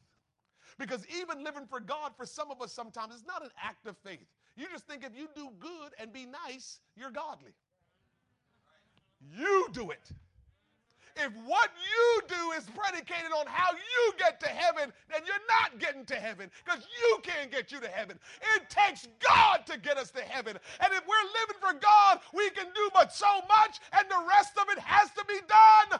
Because 0.79 1.05
even 1.21 1.43
living 1.43 1.67
for 1.69 1.81
God, 1.81 2.13
for 2.17 2.25
some 2.25 2.49
of 2.49 2.61
us 2.61 2.71
sometimes, 2.71 3.13
is 3.13 3.25
not 3.27 3.43
an 3.43 3.51
act 3.61 3.85
of 3.85 3.97
faith. 3.97 4.25
You 4.55 4.65
just 4.71 4.87
think 4.87 5.03
if 5.03 5.15
you 5.15 5.27
do 5.35 5.49
good 5.59 5.91
and 5.99 6.11
be 6.11 6.25
nice, 6.25 6.79
you're 6.95 7.11
godly. 7.11 7.51
You 9.37 9.67
do 9.73 9.91
it. 9.91 10.09
If 11.19 11.33
what 11.45 11.69
you 11.75 12.21
do 12.27 12.51
is 12.57 12.63
predicated 12.73 13.31
on 13.37 13.45
how 13.45 13.73
you 13.73 14.13
get 14.17 14.39
to 14.39 14.47
heaven, 14.47 14.93
then 15.11 15.21
you're 15.25 15.47
not 15.49 15.79
getting 15.79 16.05
to 16.05 16.15
heaven 16.15 16.49
because 16.63 16.85
you 16.87 17.19
can't 17.23 17.51
get 17.51 17.73
you 17.73 17.81
to 17.81 17.89
heaven. 17.89 18.17
It 18.55 18.69
takes 18.69 19.07
God 19.19 19.65
to 19.65 19.77
get 19.77 19.97
us 19.97 20.11
to 20.11 20.21
heaven. 20.21 20.57
And 20.79 20.93
if 20.93 21.03
we're 21.05 21.29
living 21.41 21.59
for 21.59 21.73
God, 21.73 22.19
we 22.33 22.49
can 22.51 22.67
do 22.73 22.89
but 22.93 23.11
so 23.11 23.41
much, 23.49 23.79
and 23.91 24.09
the 24.09 24.23
rest 24.29 24.53
of 24.61 24.69
it 24.69 24.79
has 24.79 25.11
to 25.11 25.25
be 25.25 25.39
done. 25.47 25.99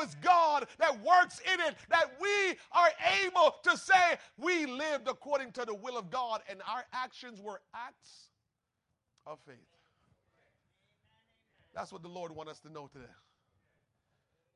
It's 0.00 0.14
God 0.16 0.66
that 0.78 1.02
works 1.04 1.40
in 1.52 1.60
it 1.60 1.76
that 1.90 2.12
we 2.20 2.56
are 2.72 2.90
able 3.24 3.56
to 3.62 3.76
say 3.76 4.18
we 4.36 4.66
lived 4.66 5.08
according 5.08 5.52
to 5.52 5.64
the 5.64 5.74
will 5.74 5.96
of 5.96 6.10
God, 6.10 6.42
and 6.48 6.60
our 6.68 6.84
actions 6.92 7.40
were 7.40 7.60
acts 7.74 8.30
of 9.26 9.38
faith. 9.46 9.56
That's 11.74 11.92
what 11.92 12.02
the 12.02 12.08
Lord 12.08 12.32
wants 12.32 12.52
us 12.52 12.60
to 12.60 12.72
know 12.72 12.88
today 12.92 13.06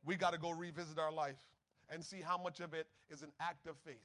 we 0.05 0.17
got 0.17 0.33
to 0.33 0.39
go 0.39 0.51
revisit 0.51 0.99
our 0.99 1.13
life 1.13 1.37
and 1.91 2.05
see 2.05 2.21
how 2.21 2.39
much 2.39 2.61
of 2.61 2.75
it 2.75 2.87
is 3.11 3.23
an 3.23 3.31
act 3.41 3.67
of 3.67 3.77
faith. 3.85 3.97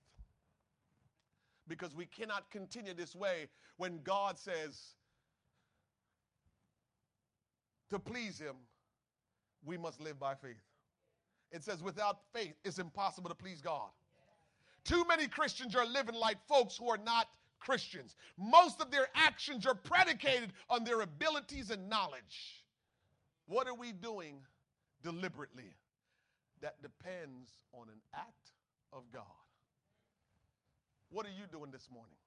Because 1.68 1.96
we 1.96 2.06
cannot 2.06 2.50
continue 2.52 2.94
this 2.94 3.16
way 3.16 3.48
when 3.78 4.00
God 4.04 4.38
says 4.38 4.96
to 7.90 8.00
please 8.00 8.40
Him, 8.40 8.56
we 9.66 9.78
must 9.78 10.00
live 10.00 10.20
by 10.20 10.36
faith. 10.36 10.56
It 11.52 11.64
says, 11.64 11.82
without 11.82 12.20
faith, 12.34 12.56
it's 12.64 12.80
impossible 12.80 13.30
to 13.30 13.36
please 13.36 13.62
God. 13.62 13.90
Too 14.84 15.06
many 15.08 15.28
Christians 15.28 15.76
are 15.76 15.86
living 15.86 16.16
like 16.16 16.38
folks 16.48 16.78
who 16.78 16.90
are 16.90 16.98
not 16.98 17.28
Christians. 17.60 18.16
Most 18.38 18.82
of 18.82 18.92
their 18.92 19.08
actions 19.16 19.66
are 19.66 19.76
predicated 19.76 20.54
on 20.70 20.84
their 20.84 21.02
abilities 21.02 21.72
and 21.72 21.90
knowledge. 21.90 22.64
What 23.48 23.68
are 23.68 23.74
we 23.74 23.92
doing 23.92 24.40
deliberately? 25.04 25.74
that 26.62 26.82
depends 26.82 27.50
on 27.74 27.88
an 27.90 28.02
act 28.14 28.52
of 28.94 29.04
God. 29.14 29.24
What 31.10 31.26
are 31.26 31.32
you 31.32 31.46
doing 31.52 31.72
this 31.72 31.88
morning 31.92 32.18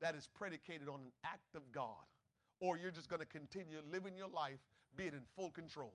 that 0.00 0.14
is 0.14 0.28
predicated 0.34 0.88
on 0.88 1.00
an 1.00 1.12
act 1.24 1.54
of 1.54 1.62
God? 1.72 2.04
Or 2.60 2.76
you're 2.76 2.90
just 2.90 3.08
going 3.08 3.20
to 3.20 3.26
continue 3.26 3.78
living 3.90 4.16
your 4.16 4.28
life 4.28 4.58
being 4.96 5.12
in 5.12 5.22
full 5.36 5.50
control? 5.50 5.92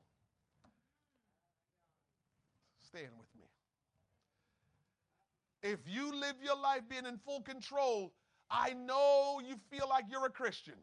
Stand 2.92 3.12
with 3.18 3.28
me. 3.40 3.48
If 5.64 5.80
you 5.88 6.14
live 6.14 6.36
your 6.44 6.58
life 6.58 6.82
being 6.90 7.06
in 7.06 7.18
full 7.18 7.42
control, 7.42 8.14
I 8.50 8.74
know 8.74 9.42
you 9.46 9.56
feel 9.70 9.88
like 9.88 10.06
you're 10.10 10.26
a 10.26 10.30
Christian. 10.30 10.76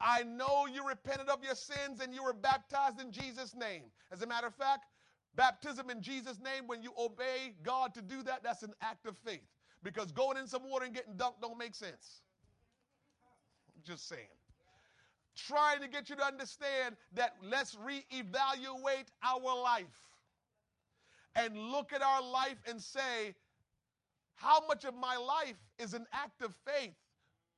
I 0.00 0.24
know 0.24 0.66
you 0.66 0.86
repented 0.86 1.28
of 1.28 1.44
your 1.44 1.54
sins 1.54 2.00
and 2.02 2.12
you 2.12 2.22
were 2.22 2.32
baptized 2.32 3.00
in 3.00 3.12
Jesus' 3.12 3.54
name. 3.54 3.84
As 4.12 4.22
a 4.22 4.26
matter 4.26 4.46
of 4.46 4.54
fact, 4.54 4.86
Baptism 5.36 5.90
in 5.90 6.00
Jesus' 6.00 6.40
name, 6.40 6.66
when 6.66 6.82
you 6.82 6.92
obey 6.98 7.52
God 7.62 7.92
to 7.94 8.02
do 8.02 8.22
that, 8.22 8.42
that's 8.42 8.62
an 8.62 8.72
act 8.80 9.06
of 9.06 9.16
faith. 9.18 9.46
Because 9.82 10.10
going 10.10 10.38
in 10.38 10.46
some 10.46 10.68
water 10.68 10.86
and 10.86 10.94
getting 10.94 11.12
dunked 11.14 11.42
don't 11.42 11.58
make 11.58 11.74
sense. 11.74 12.22
Just 13.84 14.08
saying. 14.08 14.22
Trying 15.36 15.82
to 15.82 15.88
get 15.88 16.08
you 16.08 16.16
to 16.16 16.24
understand 16.24 16.96
that 17.12 17.36
let's 17.42 17.76
reevaluate 17.76 19.08
our 19.22 19.62
life 19.62 19.84
and 21.36 21.56
look 21.56 21.92
at 21.92 22.02
our 22.02 22.22
life 22.22 22.56
and 22.68 22.80
say, 22.80 23.34
how 24.34 24.66
much 24.66 24.84
of 24.84 24.94
my 24.94 25.16
life 25.16 25.56
is 25.78 25.94
an 25.94 26.06
act 26.12 26.42
of 26.42 26.54
faith 26.66 26.94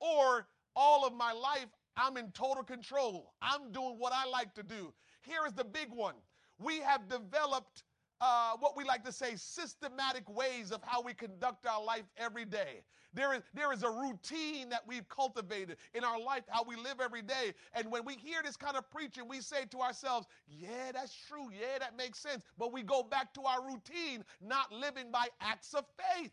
or 0.01 0.47
all 0.77 1.07
of 1.07 1.15
my 1.15 1.33
life, 1.33 1.67
I'm 1.97 2.17
in 2.17 2.31
total 2.33 2.63
control. 2.63 3.33
I'm 3.43 3.73
doing 3.73 3.97
what 3.99 4.13
I 4.13 4.27
like 4.27 4.55
to 4.55 4.63
do. 4.63 4.93
Here 5.23 5.41
is 5.47 5.53
the 5.53 5.65
big 5.65 5.89
one 5.91 6.15
we 6.59 6.81
have 6.81 7.09
developed 7.09 7.85
uh, 8.21 8.53
what 8.59 8.77
we 8.77 8.85
like 8.85 9.05
to 9.05 9.13
say 9.13 9.35
systematic 9.37 10.29
ways 10.29 10.71
of 10.73 10.81
how 10.83 11.03
we 11.03 11.15
conduct 11.15 11.67
our 11.67 11.83
life 11.83 12.05
every 12.17 12.45
day. 12.45 12.83
There 13.15 13.35
is, 13.35 13.43
there 13.55 13.73
is 13.73 13.83
a 13.83 13.91
routine 13.91 14.69
that 14.69 14.83
we've 14.87 15.09
cultivated 15.09 15.79
in 15.95 16.05
our 16.05 16.21
life, 16.21 16.43
how 16.49 16.63
we 16.63 16.77
live 16.77 17.01
every 17.01 17.23
day. 17.23 17.55
And 17.75 17.91
when 17.91 18.05
we 18.05 18.15
hear 18.15 18.43
this 18.45 18.57
kind 18.57 18.77
of 18.77 18.91
preaching, 18.91 19.27
we 19.29 19.41
say 19.41 19.65
to 19.71 19.81
ourselves, 19.81 20.27
yeah, 20.47 20.93
that's 20.93 21.15
true. 21.29 21.49
Yeah, 21.51 21.79
that 21.79 21.97
makes 21.97 22.19
sense. 22.19 22.43
But 22.59 22.73
we 22.73 22.83
go 22.83 23.03
back 23.03 23.33
to 23.35 23.43
our 23.43 23.65
routine, 23.65 24.25
not 24.41 24.73
living 24.73 25.11
by 25.11 25.29
acts 25.41 25.73
of 25.75 25.85
faith. 25.97 26.33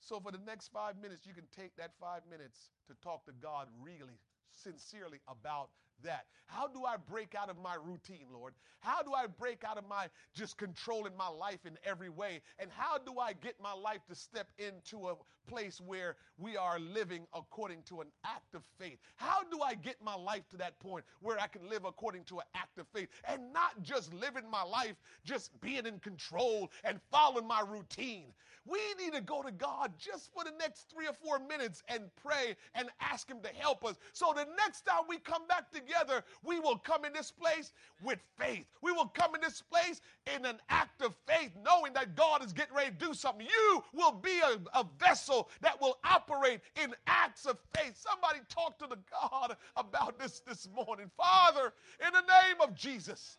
So, 0.00 0.20
for 0.20 0.30
the 0.30 0.40
next 0.46 0.68
five 0.68 0.96
minutes, 1.02 1.26
you 1.26 1.34
can 1.34 1.46
take 1.54 1.74
that 1.76 1.90
five 2.00 2.22
minutes 2.30 2.70
to 2.86 2.94
talk 3.02 3.26
to 3.26 3.32
God 3.42 3.66
really 3.82 4.20
sincerely 4.52 5.18
about 5.28 5.70
that? 6.04 6.26
How 6.46 6.68
do 6.68 6.84
I 6.84 6.96
break 6.96 7.34
out 7.34 7.50
of 7.50 7.56
my 7.58 7.74
routine, 7.74 8.26
Lord? 8.32 8.54
How 8.80 9.02
do 9.02 9.12
I 9.14 9.26
break 9.26 9.64
out 9.64 9.78
of 9.78 9.88
my 9.88 10.06
just 10.32 10.56
controlling 10.56 11.16
my 11.16 11.28
life 11.28 11.66
in 11.66 11.76
every 11.84 12.08
way? 12.08 12.40
And 12.58 12.70
how 12.70 12.98
do 12.98 13.18
I 13.18 13.32
get 13.32 13.56
my 13.60 13.72
life 13.72 14.00
to 14.08 14.14
step 14.14 14.48
into 14.58 15.08
a 15.08 15.14
place 15.48 15.80
where 15.84 16.16
we 16.38 16.56
are 16.56 16.78
living 16.78 17.26
according 17.34 17.82
to 17.88 18.00
an 18.00 18.08
act 18.24 18.54
of 18.54 18.62
faith? 18.78 18.98
How 19.16 19.42
do 19.50 19.60
I 19.60 19.74
get 19.74 19.96
my 20.02 20.14
life 20.14 20.48
to 20.50 20.56
that 20.58 20.78
point 20.78 21.04
where 21.20 21.38
I 21.38 21.48
can 21.48 21.68
live 21.68 21.84
according 21.84 22.24
to 22.24 22.38
an 22.38 22.46
act 22.54 22.78
of 22.78 22.86
faith 22.94 23.08
and 23.28 23.52
not 23.52 23.82
just 23.82 24.14
living 24.14 24.48
my 24.50 24.62
life, 24.62 24.96
just 25.24 25.58
being 25.60 25.86
in 25.86 25.98
control 25.98 26.70
and 26.84 27.00
following 27.10 27.46
my 27.46 27.62
routine? 27.68 28.26
We 28.66 28.80
need 28.98 29.12
to 29.14 29.20
go 29.20 29.42
to 29.42 29.52
God 29.52 29.92
just 29.96 30.32
for 30.34 30.42
the 30.42 30.52
next 30.58 30.92
three 30.92 31.06
or 31.06 31.12
four 31.12 31.38
minutes 31.38 31.84
and 31.88 32.02
pray 32.16 32.56
and 32.74 32.88
ask 33.00 33.30
Him 33.30 33.38
to 33.42 33.48
help 33.48 33.84
us. 33.84 33.96
So 34.12 34.32
the 34.34 34.46
next 34.56 34.82
time 34.82 35.04
we 35.08 35.18
come 35.18 35.46
back 35.46 35.70
together, 35.86 36.22
we 36.42 36.60
will 36.60 36.76
come 36.76 37.04
in 37.04 37.12
this 37.12 37.30
place 37.30 37.72
with 38.02 38.18
faith. 38.38 38.66
We 38.82 38.92
will 38.92 39.06
come 39.06 39.34
in 39.34 39.40
this 39.40 39.62
place 39.62 40.00
in 40.34 40.44
an 40.44 40.56
act 40.68 41.02
of 41.02 41.14
faith, 41.26 41.50
knowing 41.64 41.92
that 41.94 42.16
God 42.16 42.44
is 42.44 42.52
getting 42.52 42.74
ready 42.74 42.90
to 42.90 43.06
do 43.06 43.14
something. 43.14 43.46
You 43.46 43.84
will 43.92 44.12
be 44.12 44.40
a, 44.40 44.78
a 44.78 44.86
vessel 44.98 45.48
that 45.60 45.80
will 45.80 45.98
operate 46.04 46.60
in 46.82 46.94
acts 47.06 47.46
of 47.46 47.58
faith. 47.74 47.94
Somebody 47.96 48.40
talk 48.48 48.78
to 48.78 48.86
the 48.86 48.98
God 49.10 49.56
about 49.76 50.18
this 50.18 50.40
this 50.40 50.68
morning. 50.74 51.10
Father, 51.16 51.72
in 52.04 52.12
the 52.12 52.20
name 52.20 52.60
of 52.60 52.74
Jesus, 52.74 53.38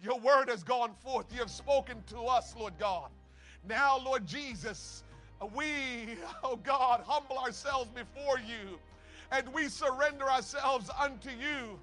your 0.00 0.18
word 0.20 0.48
has 0.48 0.62
gone 0.62 0.92
forth. 1.02 1.26
You 1.32 1.40
have 1.40 1.50
spoken 1.50 2.02
to 2.08 2.20
us, 2.22 2.54
Lord 2.56 2.74
God. 2.78 3.10
Now, 3.68 3.98
Lord 3.98 4.26
Jesus, 4.26 5.02
we, 5.54 6.16
oh 6.42 6.56
God, 6.56 7.02
humble 7.06 7.38
ourselves 7.38 7.90
before 7.90 8.38
you 8.38 8.78
and 9.30 9.52
we 9.52 9.68
surrender 9.68 10.28
ourselves 10.28 10.90
unto 11.00 11.30
you. 11.30 11.78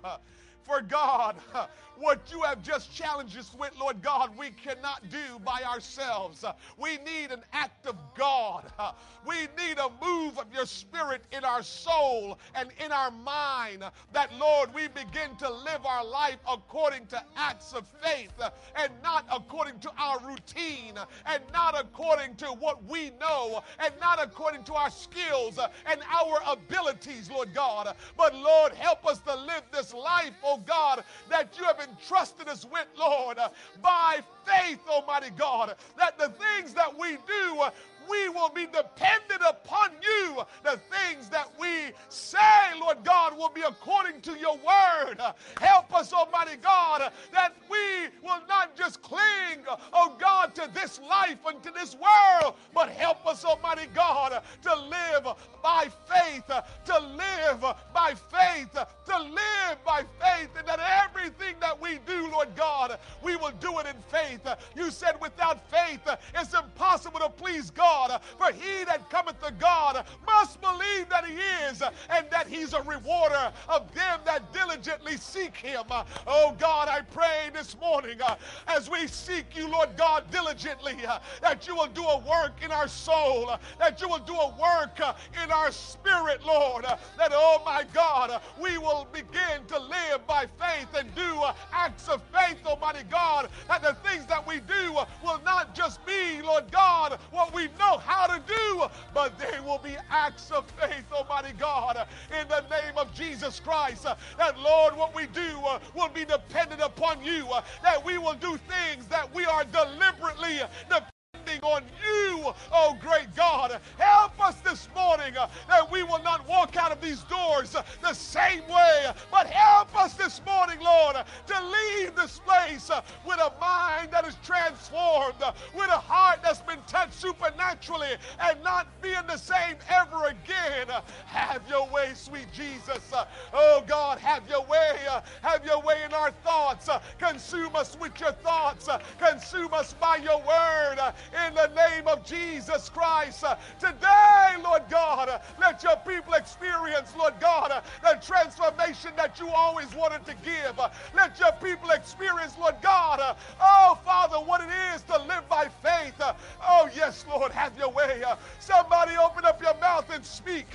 For 0.66 0.82
God, 0.82 1.36
what 1.98 2.32
you 2.32 2.42
have 2.42 2.62
just 2.64 2.94
challenged 2.94 3.38
us 3.38 3.52
with, 3.58 3.72
Lord 3.80 4.02
God, 4.02 4.36
we 4.38 4.50
cannot 4.50 5.10
do 5.10 5.40
by 5.44 5.62
ourselves. 5.64 6.44
We 6.78 6.98
need 6.98 7.32
an 7.32 7.44
act 7.54 7.86
of 7.86 7.96
God. 8.18 8.66
We 9.26 9.48
need 9.58 9.80
a 9.80 9.90
move 10.06 10.38
of 10.38 10.46
your 10.54 10.68
spirit 10.68 11.24
in 11.32 11.44
our 11.44 11.64
soul 11.64 12.38
and 12.54 12.70
in 12.84 12.92
our 12.92 13.10
mind 13.10 13.84
that, 14.14 14.32
Lord, 14.38 14.72
we 14.72 14.88
begin 14.88 15.36
to 15.40 15.50
live 15.50 15.84
our 15.84 16.06
life 16.06 16.38
according 16.48 17.08
to 17.08 17.24
acts 17.36 17.74
of 17.74 17.88
faith 18.04 18.34
and 18.76 18.92
not 19.02 19.26
according 19.34 19.80
to 19.80 19.92
our 19.98 20.20
routine 20.20 20.94
and 21.26 21.42
not 21.52 21.76
according 21.80 22.36
to 22.36 22.46
what 22.46 22.84
we 22.84 23.10
know 23.20 23.64
and 23.80 23.94
not 24.00 24.24
according 24.24 24.64
to 24.66 24.76
our 24.76 24.92
skills 24.92 25.58
and 25.88 26.02
our 26.14 26.40
abilities, 26.48 27.32
Lord 27.32 27.52
God. 27.52 27.96
But, 28.16 28.36
Lord, 28.36 28.74
help 28.74 29.08
us 29.08 29.18
to 29.22 29.36
live 29.36 29.64
this 29.72 29.92
life, 29.92 30.34
oh 30.44 30.55
Oh 30.56 30.62
God, 30.66 31.04
that 31.30 31.50
you 31.58 31.66
have 31.66 31.80
entrusted 31.82 32.48
us 32.48 32.66
with, 32.72 32.86
Lord, 32.98 33.38
by 33.82 34.20
faith, 34.46 34.80
Almighty 34.88 35.32
God, 35.38 35.76
that 35.98 36.18
the 36.18 36.30
things 36.30 36.74
that 36.74 36.98
we 36.98 37.18
do 37.28 37.62
we 38.10 38.30
will 38.30 38.50
be 38.50 38.66
dependent 38.66 39.42
upon 39.48 39.90
you. 40.02 40.42
The 40.64 40.80
things 40.90 41.30
that 41.30 41.52
we 41.60 41.92
say, 42.10 42.38
Lord 42.80 43.04
God, 43.04 43.38
will 43.38 43.50
be 43.50 43.62
according 43.62 44.22
to 44.22 44.38
your 44.38 44.58
word. 44.58 45.18
Help 45.60 45.96
us, 45.96 46.14
Almighty 46.14 46.58
God, 46.62 47.12
that 47.32 47.54
we 47.70 48.08
will 48.24 48.42
not 48.48 48.76
just 48.76 49.02
cling, 49.02 49.64
oh 49.94 50.16
God, 50.20 50.56
to 50.56 50.70
this 50.74 51.00
life 51.02 51.38
and 51.48 51.62
to 51.64 51.72
this 51.72 51.96
world, 51.96 52.56
but 52.74 52.90
help 52.90 53.26
us, 53.26 53.44
Almighty 53.46 53.88
God, 53.94 54.42
to 54.64 54.76
live 54.76 55.36
by 55.64 55.88
faith, 56.08 56.46
to 56.48 57.00
live 57.00 57.62
by 57.94 58.14
faith, 58.32 58.72
to 58.74 59.20
live 59.20 59.84
by 59.86 60.04
faith, 60.20 60.50
and 60.58 60.68
that 60.68 60.80
everything 61.08 61.56
that 61.60 61.80
we 61.80 62.00
do, 62.06 62.30
Lord 62.32 62.56
God, 62.56 62.98
we 63.24 63.36
will 63.36 63.54
do 63.60 63.80
it 63.80 63.88
in 63.88 63.96
faith. 64.10 64.48
You 64.76 64.92
said 64.92 65.16
without 65.22 65.70
faith, 65.70 66.02
it's 66.36 66.54
impossible 66.54 67.20
to 67.20 67.30
please 67.30 67.72
God. 67.72 67.95
God. 67.96 68.22
For 68.38 68.52
he 68.52 68.84
that 68.86 69.10
cometh 69.10 69.42
to 69.42 69.52
God 69.54 70.06
must 70.26 70.60
believe 70.62 71.10
that 71.10 71.26
he 71.26 71.36
is 71.70 71.82
and 72.10 72.26
that 72.30 72.48
he's 72.48 72.74
a 72.74 72.82
rewarder 72.82 73.52
of 73.70 73.94
them 73.94 74.20
that 74.26 74.52
diligently 74.54 75.18
seek 75.18 75.56
him. 75.56 75.84
Oh 76.28 76.56
God, 76.58 76.88
I 76.88 77.02
pray 77.02 77.50
this 77.54 77.78
morning 77.80 78.22
uh, 78.22 78.36
as 78.68 78.90
we 78.90 79.08
seek 79.08 79.56
you, 79.56 79.70
Lord 79.70 79.90
God, 79.98 80.30
diligently, 80.32 81.06
uh, 81.08 81.20
that 81.42 81.68
you 81.68 81.76
will 81.76 81.88
do 81.88 82.04
a 82.04 82.20
work 82.20 82.64
in 82.64 82.72
our 82.72 82.88
soul, 82.88 83.50
uh, 83.50 83.58
that 83.80 84.02
you 84.02 84.10
will 84.10 84.20
do 84.20 84.36
a 84.36 84.50
work 84.60 85.00
in 85.44 85.52
our 85.52 85.72
spirit, 85.72 86.46
Lord, 86.46 86.86
that, 86.86 87.32
oh 87.32 87.62
my 87.66 87.86
God, 87.94 88.42
we 88.62 88.78
will 88.78 89.08
begin 89.12 89.66
to 89.68 89.80
live 89.80 89.96
by 90.28 90.46
faith 90.60 90.88
and 90.98 91.14
do 91.16 91.42
uh, 91.42 91.54
acts 91.72 92.08
of 92.08 92.22
faith, 92.34 92.58
Almighty 92.66 93.04
God, 93.10 93.50
that 93.68 93.82
the 93.82 93.94
things 94.08 94.26
that 94.28 94.46
we 94.48 94.60
do 94.62 94.98
uh, 94.98 95.06
will 95.24 95.42
not 95.44 95.76
just 95.76 96.06
be, 96.06 96.42
Lord 96.42 96.72
God, 96.72 97.20
what 97.32 97.54
we 97.54 97.66
know 97.80 97.98
how 97.98 98.28
to 98.28 98.42
do, 98.48 98.86
but 99.14 99.38
they 99.38 99.60
will 99.60 99.80
be 99.80 99.96
acts 100.10 100.52
of 100.52 100.66
faith, 100.72 101.06
Almighty 101.12 101.54
God, 101.58 101.98
uh, 101.98 102.06
in 102.40 102.48
the 102.48 102.62
name 102.62 102.98
of 102.98 103.14
Jesus 103.14 103.60
Christ. 103.60 104.06
That, 104.38 104.60
Lord, 104.60 104.96
what 104.96 105.16
we 105.16 105.28
do 105.28 105.60
uh, 105.66 105.80
will 105.96 106.10
be 106.10 106.26
dependent 106.26 106.82
upon 106.82 107.24
you, 107.24 107.48
uh, 107.52 107.62
that 107.84 108.04
we 108.04 108.18
will 108.18 108.36
do 108.36 108.58
things 108.58 109.08
that 109.08 109.34
we 109.34 109.46
are 109.46 109.64
deliberately 109.66 110.60
dependent 110.90 111.15
on 111.62 111.84
you, 111.84 112.54
oh 112.72 112.98
great 113.00 113.36
God. 113.36 113.80
Help 113.98 114.40
us 114.44 114.56
this 114.62 114.88
morning 114.96 115.38
uh, 115.38 115.48
that 115.68 115.90
we 115.92 116.04
will 116.04 116.22
not 116.24 116.48
walk 116.48 116.76
out 116.76 116.92
of 116.92 117.02
these 117.02 117.24
doors 117.24 117.76
uh, 117.76 117.84
the 118.02 118.14
same 118.14 118.62
way, 118.68 119.06
but 119.32 119.48
help 119.48 119.96
us 119.96 120.14
this 120.16 120.42
morning, 120.46 120.80
Lord, 120.84 121.16
to 121.16 121.54
leave 121.64 122.16
this 122.16 122.40
place 122.40 122.90
uh, 122.90 123.02
with 123.26 123.38
a 123.38 123.54
mind 123.60 124.12
that 124.12 124.26
is 124.26 124.36
transformed, 124.44 125.36
with 125.76 125.90
a 125.90 125.98
heart 125.98 126.40
that's 126.44 126.62
been 126.62 126.80
touched 126.88 127.14
supernaturally, 127.14 128.16
and 128.42 128.62
not 128.64 128.88
being 129.02 129.26
the 129.28 129.38
same 129.38 129.76
ever 129.90 130.26
again. 130.26 130.88
Have 131.26 131.62
your 131.70 131.88
way, 131.90 132.12
sweet 132.16 132.48
Jesus. 132.54 133.12
oh 133.54 133.84
God, 133.88 134.18
have 134.20 134.50
your 134.50 134.66
way. 134.66 134.98
have 135.42 135.66
your 135.66 135.82
way 135.82 135.98
in 136.06 136.14
our 136.14 136.32
thoughts. 136.32 136.90
consume 137.20 137.76
us 137.76 137.98
with 138.00 138.20
your 138.20 138.32
thoughts. 138.32 138.90
consume 139.20 139.74
us 139.74 139.94
by 139.94 140.18
your 140.18 140.40
word 140.40 141.14
in 141.48 141.54
the 141.54 141.68
name 141.76 142.08
of 142.08 142.24
Jesus 142.24 142.90
Christ. 142.90 143.44
Uh, 143.44 143.56
today, 143.80 144.56
Lord 144.64 144.84
God, 144.90 145.30
uh, 145.30 145.40
let 145.60 145.84
your 145.84 145.98
people 145.98 146.34
experience, 146.34 147.14
Lord 147.18 147.34
God, 147.40 147.72
uh, 147.72 147.82
the 148.02 148.20
transformation 148.22 149.12
that 149.18 149.40
you 149.40 149.50
always 149.50 149.94
wanted 149.96 150.26
to 150.26 150.36
give. 150.44 150.80
Uh, 150.80 150.90
let 151.16 151.40
your 151.40 151.52
people 151.64 151.90
experience, 151.92 152.56
Lord 152.60 152.76
God, 152.82 153.20
uh, 153.20 153.36
oh 153.62 153.98
Father, 154.06 154.38
what 154.38 154.62
it 154.62 154.70
is 154.94 155.02
to 155.04 155.18
live 155.24 155.48
by 155.50 155.68
faith. 155.84 156.20
Uh, 156.20 156.34
oh, 156.68 156.90
yes, 156.96 157.26
Lord, 157.30 157.52
have 157.52 157.78
your 157.78 157.90
way. 157.90 158.24
Somebody 158.60 159.14
open 159.18 159.46
up 159.46 159.62
your 159.62 159.78
mouth 159.80 160.10
and 160.14 160.24
speak. 160.26 160.68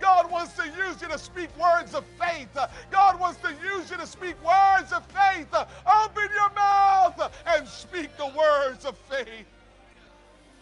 God 0.00 0.30
wants 0.30 0.54
to 0.54 0.64
use 0.64 1.00
you 1.02 1.08
to 1.08 1.18
speak 1.18 1.50
words 1.58 1.94
of 1.94 2.04
faith. 2.18 2.56
God 2.90 3.20
wants 3.20 3.40
to 3.40 3.50
use 3.62 3.90
you 3.90 3.96
to 3.96 4.06
speak 4.06 4.36
words 4.44 4.92
of 4.92 5.04
faith. 5.06 5.52
Open 5.54 6.28
your 6.34 6.52
mouth 6.54 7.32
and 7.46 7.66
speak 7.68 8.16
the 8.16 8.26
words 8.26 8.84
of 8.84 8.96
faith. 8.98 9.46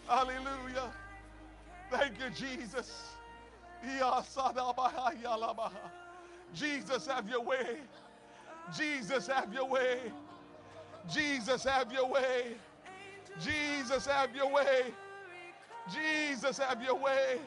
Hallelujah. 0.07 0.91
Thank 1.91 2.19
you, 2.19 2.29
Jesus. 2.29 3.11
Jesus, 6.53 7.07
have 7.07 7.29
your 7.29 7.43
way. 7.43 7.77
Jesus, 8.73 9.27
have 9.27 9.53
your 9.53 9.67
way. 9.67 10.11
Jesus, 11.13 11.65
have 11.65 11.91
your 11.93 12.09
way. 12.09 12.55
Jesus, 13.43 14.05
have 14.05 14.35
your 14.35 14.51
way. 14.51 14.93
Jesus, 15.93 16.57
have 16.57 16.81
your 16.81 16.95
way. 16.95 17.39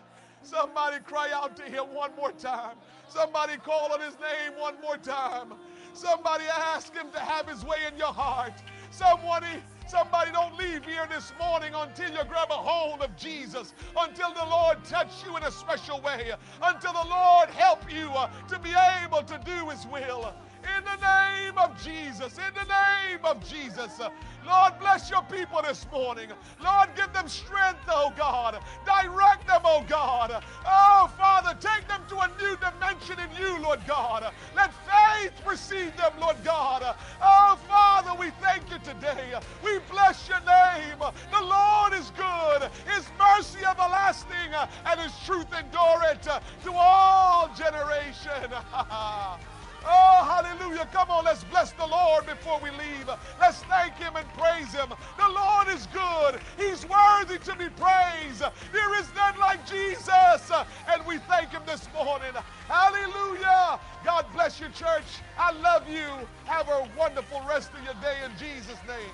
Somebody 0.43 0.99
cry 1.05 1.31
out 1.33 1.57
to 1.57 1.63
him 1.65 1.93
one 1.93 2.15
more 2.17 2.33
time. 2.33 2.77
Somebody 3.09 3.57
call 3.57 3.93
on 3.93 4.01
his 4.01 4.15
name 4.15 4.59
one 4.59 4.81
more 4.81 4.97
time. 4.97 5.55
Somebody 5.95 6.45
ask 6.45 6.95
him 6.95 7.11
to 7.13 7.19
have 7.19 7.49
his 7.49 7.65
way 7.65 7.79
in 7.91 7.97
your 7.99 8.13
heart. 8.13 8.53
Somebody, 8.91 9.49
somebody 9.89 10.31
don't 10.33 10.57
leave 10.59 10.85
here 10.85 11.07
this 11.09 11.33
morning 11.39 11.73
until 11.75 12.11
you 12.11 12.25
grab 12.29 12.51
a 12.51 12.55
hold 12.55 13.01
of 13.01 13.17
Jesus, 13.17 13.73
until 13.99 14.35
the 14.35 14.45
Lord 14.45 14.85
touch 14.85 15.25
you 15.25 15.37
in 15.37 15.43
a 15.45 15.51
special 15.51 16.01
way, 16.01 16.33
until 16.63 16.93
the 16.93 17.09
Lord 17.09 17.49
help 17.51 17.93
you 17.93 18.11
uh, 18.11 18.29
to 18.49 18.59
be 18.59 18.71
able 19.03 19.23
to 19.23 19.41
do 19.45 19.69
His 19.71 19.87
will. 19.87 20.35
In 20.79 20.85
the 20.85 21.05
name 21.05 21.59
of 21.59 21.83
Jesus, 21.83 22.39
in 22.39 22.55
the 22.55 22.63
name 22.63 23.19
of 23.25 23.45
Jesus. 23.49 23.99
Lord, 24.47 24.73
bless 24.79 25.11
your 25.11 25.23
people 25.25 25.61
this 25.61 25.85
morning. 25.91 26.29
Lord, 26.63 26.91
give 26.95 27.13
them 27.13 27.27
strength, 27.27 27.81
oh 27.89 28.13
God. 28.17 28.61
Direct 28.87 29.49
them, 29.49 29.63
oh 29.65 29.85
God. 29.89 30.41
Oh, 30.65 31.11
Father, 31.19 31.59
take 31.61 31.89
them 31.89 32.01
to 32.11 32.19
a 32.21 32.29
new 32.41 32.57
dimension 32.59 33.17
in 33.19 33.43
you, 33.43 33.61
Lord 33.61 33.81
God. 33.89 34.33
Let 34.55 34.73
faith 34.87 35.33
precede 35.45 35.97
them, 35.97 36.13
Lord 36.21 36.37
God. 36.45 36.95
Oh, 37.21 37.59
Father, 37.67 38.13
we 38.17 38.31
thank 38.41 38.71
you 38.71 38.79
today. 38.79 39.35
We 39.65 39.81
bless 39.91 40.29
your 40.29 40.41
name. 40.47 40.99
The 41.01 41.43
Lord 41.43 41.93
is 41.95 42.13
good, 42.17 42.71
His 42.95 43.05
mercy 43.19 43.67
everlasting, 43.67 44.55
and 44.87 45.01
His 45.01 45.13
truth 45.27 45.49
endureth 45.53 46.23
to 46.23 46.73
all 46.73 47.51
generation. 47.57 48.53
Oh, 49.89 50.25
hallelujah. 50.25 50.89
Come 50.93 51.11
on, 51.11 51.25
let's 51.25 51.45
bless 51.45 51.73
the 51.73 51.87
Lord 51.87 52.27
before 52.27 52.61
we 52.63 52.71
leave. 52.71 53.09
Let's 53.41 53.63
thank 53.65 53.97
Him 53.97 54.15
and 54.17 54.27
praise 54.35 54.73
Him. 54.73 54.91
The 54.91 55.29
Lord 55.29 55.69
is 55.69 55.89
good, 55.93 56.41
He's 56.59 56.87
worthy 56.87 57.39
to 57.39 57.57
be 57.57 57.69
praised. 57.71 58.43
There 58.73 59.01
is 59.01 59.09
none 59.17 59.39
like 59.41 59.67
Jesus. 59.67 60.53
And 60.93 61.07
we 61.07 61.19
thank 61.19 61.51
Him 61.51 61.63
this 61.67 61.89
morning. 61.95 62.35
Hallelujah. 62.69 63.81
God 64.05 64.27
bless 64.35 64.61
you, 64.61 64.69
church. 64.69 65.23
I 65.39 65.53
love 65.53 65.89
you. 65.89 66.07
Have 66.45 66.69
a 66.69 66.89
wonderful 66.99 67.43
rest 67.49 67.71
of 67.75 67.85
your 67.85 67.95
day 68.03 68.17
in 68.25 68.33
Jesus' 68.39 68.79
name. 68.87 69.13